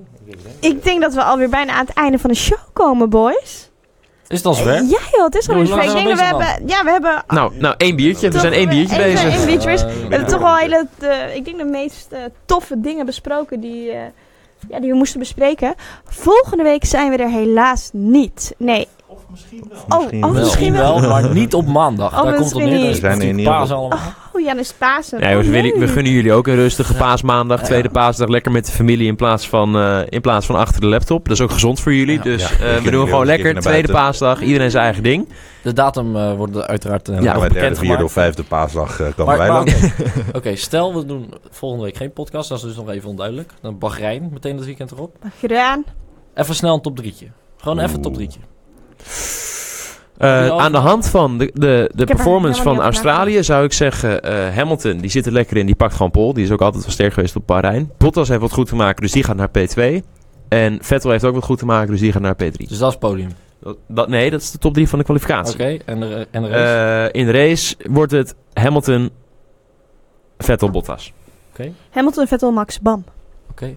Ik 0.61 0.85
denk 0.85 1.01
dat 1.03 1.15
we 1.15 1.23
alweer 1.23 1.49
bijna 1.49 1.73
aan 1.73 1.87
het 1.87 1.95
einde 1.95 2.19
van 2.19 2.31
de 2.31 2.37
show 2.37 2.59
komen, 2.73 3.11
boys. 3.11 3.71
Is 4.29 4.39
het 4.39 4.47
al 4.47 4.55
zover? 4.55 4.75
Ja 4.75 4.99
joh, 5.13 5.25
het 5.25 5.35
is 5.35 5.47
lang 5.47 5.69
zover. 5.69 5.85
Ik 5.85 5.93
denk 5.93 6.03
we 6.03 6.09
dat 6.09 6.19
we 6.19 6.25
hebben... 6.25 6.67
Ja, 6.69 6.85
we 6.85 6.91
hebben... 6.91 7.25
Nou, 7.29 7.53
nou, 7.59 7.75
één 7.79 7.97
biertje. 7.97 8.31
We 8.31 8.39
zijn 8.39 8.53
één 8.53 8.69
biertje 8.69 8.97
bezig. 8.97 9.37
één 9.37 9.47
biertje 9.47 9.69
bezig. 9.69 9.89
Eh, 9.89 9.95
We 9.95 10.01
hebben 10.09 10.29
toch 10.29 10.41
wel 10.41 10.57
hele, 10.57 10.87
ik 11.35 11.45
denk 11.45 11.59
de 11.59 11.65
meest 11.65 12.07
eh, 12.13 12.21
toffe 12.45 12.81
dingen 12.81 13.07
besproken 13.07 13.61
die, 13.61 13.91
eh, 13.91 14.01
ja, 14.69 14.81
die 14.81 14.91
we 14.91 14.97
moesten 14.97 15.19
bespreken. 15.19 15.75
Volgende 16.05 16.63
week 16.63 16.85
zijn 16.85 17.11
we 17.11 17.17
er 17.17 17.31
helaas 17.31 17.91
niet. 17.93 18.55
Nee. 18.59 18.89
Oh, 19.13 19.19
Misschien 19.31 19.65
oh, 20.25 20.33
wel. 20.33 20.43
misschien 20.43 20.73
wel, 20.73 21.01
wel. 21.01 21.09
maar 21.23 21.35
niet 21.35 21.55
op 21.55 21.67
maandag. 21.67 22.19
Oh, 22.19 22.25
Daar 22.25 22.35
komt 22.35 22.51
het 22.53 22.65
neer. 22.65 22.79
niet. 22.79 22.87
We 22.89 22.95
zijn 22.95 23.21
in 23.21 23.39
ieder 23.39 23.53
geval- 23.55 23.77
allemaal. 23.77 23.99
Oh 24.33 24.41
ja, 24.41 24.47
dan 24.49 24.59
is 24.59 24.69
het 24.69 24.79
Pasen. 24.79 25.21
Nee, 25.21 25.37
Oh, 25.37 25.43
we, 25.43 25.51
willen- 25.51 25.73
we 25.73 25.79
nee. 25.79 25.89
gunnen 25.89 26.13
jullie 26.13 26.33
ook 26.33 26.47
een 26.47 26.55
rustige 26.55 26.95
paasmaandag, 26.95 27.61
Ja. 27.61 27.67
tweede 27.67 27.89
paasdag. 27.89 28.29
Lekker 28.29 28.53
met 28.53 28.67
de 28.67 28.73
familie 28.73 29.07
in 29.07 29.17
plaats 29.17 29.49
van, 29.49 29.77
eh, 29.77 29.99
in 30.09 30.21
plaats 30.21 30.47
van 30.47 30.57
achter 30.57 30.81
de 30.81 30.87
laptop. 30.87 31.25
Dat 31.25 31.33
is 31.37 31.41
ook 31.43 31.51
gezond 31.51 31.81
voor 31.81 31.95
jullie. 31.95 32.17
Ja. 32.17 32.23
dus 32.23 32.43
Ja, 32.43 32.55
eh, 32.55 32.59
we 32.59 32.73
kunnen 32.75 32.93
doen 32.93 33.05
gewoon 33.05 33.21
een 33.21 33.27
lekker 33.27 33.61
tweede 33.61 33.93
paasdag. 33.93 34.41
Iedereen 34.41 34.71
zijn 34.71 34.85
eigen 34.85 35.03
ding. 35.03 35.29
De 35.63 35.73
datum 35.73 36.17
eh, 36.17 36.35
wordt 36.35 36.67
uiteraard 36.67 37.09
uh, 37.09 37.21
Ja, 37.23 37.39
bij 37.39 37.49
derde, 37.49 37.77
vierde 37.77 38.05
of 38.05 38.13
vijfde 38.13 38.43
paasdag 38.43 38.91
eh, 39.01 39.07
komen 39.17 39.27
Maar, 39.27 39.39
wij 39.39 39.49
maar 39.49 39.57
langs. 39.57 39.75
oké, 40.39 40.57
stel 40.57 40.95
we 40.95 41.07
doen 41.07 41.35
volgende 41.51 41.85
week 41.85 41.97
geen 41.97 42.13
podcast. 42.13 42.49
Dat 42.49 42.59
is 42.59 42.65
dus 42.65 42.77
nog 42.77 42.89
even 42.91 43.09
onduidelijk. 43.09 43.53
Dan 43.61 43.79
Bahrein, 43.79 44.29
meteen 44.33 44.57
dat 44.57 44.65
weekend 44.65 44.91
erop. 44.91 45.17
Gedaan. 45.39 45.85
Even 46.35 46.55
snel 46.55 46.75
een 46.75 46.81
top 46.81 46.97
drietje. 46.97 47.27
Gewoon 47.57 47.79
even 47.79 47.95
een 47.95 48.03
top 48.03 48.15
drietje. 48.15 48.41
Eh, 50.19 50.49
aan 50.49 50.73
de 50.73 50.79
hand 50.79 51.09
van 51.09 51.39
de, 51.39 51.51
de, 51.55 51.91
de 51.95 52.05
er 52.05 52.15
performance 52.15 52.63
van 52.63 52.81
Australië 52.81 53.43
zou 53.45 53.65
ik 53.65 53.73
zeggen... 53.73 54.23
eh, 54.23 54.55
Hamilton, 54.57 54.99
die 54.99 55.11
zit 55.11 55.27
er 55.27 55.33
lekker 55.33 55.57
in. 55.57 55.67
Die 55.67 55.75
pakt 55.75 55.95
gewoon 55.95 56.11
pol. 56.11 56.33
Die 56.33 56.45
is 56.45 56.51
ook 56.51 56.61
altijd 56.61 56.83
wel 56.85 56.93
sterk 56.93 57.13
geweest 57.13 57.37
op 57.37 57.47
Bahrein. 57.47 57.91
Bottas 57.99 58.29
heeft 58.29 58.41
wat 58.41 58.53
goed 58.53 58.67
te 58.69 58.75
maken, 58.77 59.03
dus 59.03 59.13
die 59.13 59.23
gaat 59.25 59.37
naar 59.37 59.49
P2. 59.49 60.05
En 60.49 60.79
Vettel 60.83 61.11
heeft 61.11 61.25
ook 61.25 61.35
wat 61.35 61.45
goed 61.45 61.59
te 61.59 61.65
maken, 61.65 61.91
dus 61.91 62.01
die 62.01 62.13
gaat 62.13 62.23
naar 62.23 62.35
P3. 62.35 62.51
Dus 62.57 62.69
dat 62.69 62.71
is 62.71 62.79
het 62.95 62.99
podium. 62.99 63.29
Dat, 63.61 63.77
dat- 63.89 64.09
nee, 64.09 64.31
dat 64.31 64.41
is 64.41 64.51
de 64.51 64.59
top 64.59 64.75
3 64.75 64.89
van 64.89 64.99
de 64.99 65.05
kwalificatie. 65.05 65.55
Oké, 65.55 65.77
en, 65.85 66.01
de, 66.01 66.27
en 66.31 66.43
de 66.43 66.49
race? 66.49 67.11
Eh, 67.13 67.21
in 67.21 67.27
de 67.27 67.33
race 67.33 67.77
wordt 67.91 68.13
het 68.13 68.35
Hamilton, 68.53 69.11
Vettel, 70.39 70.71
Bottas. 70.71 71.13
Hamilton, 71.91 72.27
Vettel, 72.27 72.51
Max, 72.53 72.81
bam. 72.81 73.05
Oké. 73.51 73.77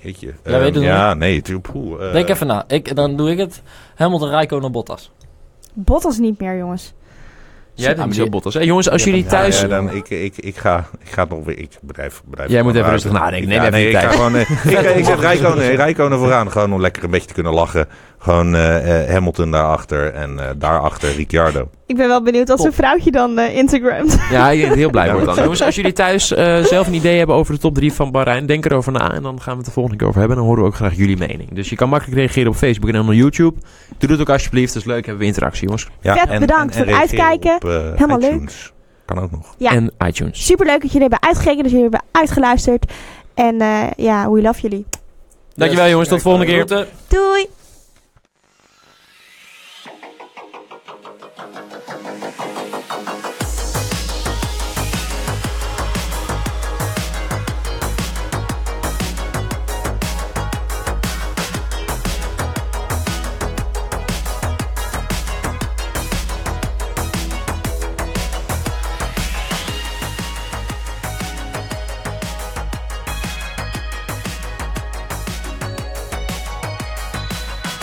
Jeetje. 0.00 0.26
Jij 0.44 0.58
weet 0.60 0.74
Ehm, 0.74 0.74
het 0.74 0.84
ja, 0.84 1.14
nee. 1.14 1.36
het- 1.36 1.62
poeh, 1.62 2.06
eh, 2.06 2.12
Denk 2.12 2.28
even 2.28 2.46
na. 2.46 2.64
Ik, 2.66 2.96
dan 2.96 3.16
doe 3.16 3.30
ik 3.30 3.38
het. 3.38 3.62
Hamilton, 3.94 4.28
Rijkonen, 4.28 4.72
Bottas. 4.72 5.12
Bottas 5.74 6.18
niet 6.18 6.40
meer, 6.40 6.56
jongens. 6.56 6.94
Jij 7.74 7.94
bent 7.94 8.14
Ja, 8.14 8.22
zo 8.22 8.28
Bottas. 8.28 8.54
Hey, 8.54 8.64
jongens, 8.64 8.90
als 8.90 9.04
Ja, 9.04 9.10
jullie 9.10 9.24
ja, 9.24 9.30
thuis... 9.30 9.60
Ja, 9.60 9.66
dan, 9.66 9.90
ik, 9.90 10.08
ik, 10.10 10.36
ik, 10.36 10.56
ga, 10.56 10.84
ik 10.98 11.10
ga 11.10 11.22
het 11.22 11.30
nog 11.30 11.44
weer. 11.44 11.58
Ik 11.58 11.78
bedrijf, 11.80 12.22
bedrijf 12.24 12.50
Jij 12.50 12.62
moet 12.62 12.74
even 12.74 12.90
rustig 12.90 13.12
nadenken. 13.12 13.50
Ja, 13.50 13.68
nee, 13.68 13.82
je 13.82 13.90
ik 13.90 13.96
ga 13.96 14.08
gewoon. 14.10 14.36
ik, 14.36 14.48
ik 14.48 15.04
zet 15.04 15.18
vooraan. 16.18 16.50
Gewoon 16.50 16.72
om 16.72 16.80
lekker 16.80 17.04
een 17.04 17.10
beetje 17.10 17.26
te 17.26 17.34
kunnen 17.34 17.52
lachen. 17.52 17.88
Gewoon 18.22 18.54
eh, 18.54 19.02
eh, 19.04 19.10
Hamilton 19.12 19.50
daarachter. 19.50 20.12
En 20.14 20.38
eh, 20.38 20.46
daarachter 20.56 21.12
Ricciardo. 21.14 21.68
Ik 21.86 21.96
ben 21.96 22.08
wel 22.08 22.22
benieuwd 22.22 22.50
als 22.50 22.64
een 22.64 22.72
vrouwtje 22.72 23.10
dan 23.10 23.38
eh 23.38 23.56
Instagramt. 23.56 24.18
Ja, 24.30 24.50
ik 24.50 24.64
het 24.64 24.74
heel 24.74 24.90
blij 24.90 25.06
Ja, 25.06 25.10
wordt 25.12 25.26
dan. 25.26 25.34
dat- 25.34 25.44
Jongens, 25.44 25.62
als 25.62 25.74
jullie 25.74 25.92
thuis 25.92 26.32
eh, 26.34 26.64
zelf 26.64 26.86
een 26.86 26.94
idee 26.94 27.18
hebben 27.18 27.36
over 27.36 27.54
de 27.54 27.60
top 27.60 27.74
3 27.74 27.92
van 27.92 28.10
Bahrein, 28.10 28.46
denk 28.46 28.64
erover 28.64 28.92
na 28.92 29.12
en 29.12 29.22
dan 29.22 29.40
gaan 29.40 29.52
we 29.52 29.56
het 29.58 29.66
de 29.66 29.72
volgende 29.72 29.98
keer 29.98 30.06
over 30.08 30.18
hebben. 30.20 30.36
En 30.38 30.42
dan 30.42 30.52
horen 30.52 30.64
we 30.64 30.70
ook 30.70 30.76
graag 30.78 30.96
jullie 30.96 31.16
mening. 31.16 31.52
Dus 31.52 31.70
je 31.70 31.76
kan 31.76 31.88
makkelijk 31.88 32.18
reageren 32.18 32.48
op 32.50 32.56
Facebook 32.56 32.88
en 32.90 33.00
op 33.00 33.12
YouTube. 33.12 33.58
Doe 33.98 34.08
dat 34.08 34.20
ook 34.20 34.28
alsjeblieft, 34.30 34.72
dat 34.74 34.82
is 34.82 34.88
leuk, 34.88 35.00
hebben 35.06 35.18
we 35.22 35.26
interactie 35.28 35.64
jongens. 35.64 35.88
Ja, 36.00 36.16
Vet 36.26 36.38
bedankt 36.38 36.76
voor 36.76 36.86
het 36.86 36.94
uitkijken. 36.94 37.54
op, 37.54 37.62
Helemaal 37.96 38.18
leuk. 38.18 38.70
Kan 39.04 39.18
ook 39.18 39.30
nog. 39.30 39.54
Ja. 39.58 39.70
En 39.70 39.90
iTunes. 40.06 40.46
Super 40.46 40.66
leuk 40.66 40.80
dat 40.82 40.92
jullie 40.92 41.08
hebben 41.08 41.22
uitgekeken, 41.28 41.62
dat 41.62 41.70
jullie 41.72 41.88
hebben 41.90 42.02
uitgeluisterd. 42.12 42.92
En 43.34 43.60
eh, 43.60 43.82
ja, 43.96 44.30
we 44.30 44.42
love 44.42 44.60
jullie. 44.60 44.86
Dankjewel 45.54 45.88
jongens, 45.88 46.08
tot 46.08 46.16
de 46.18 46.22
volgende 46.24 46.46
keer. 46.46 46.66
Doei! 47.08 47.46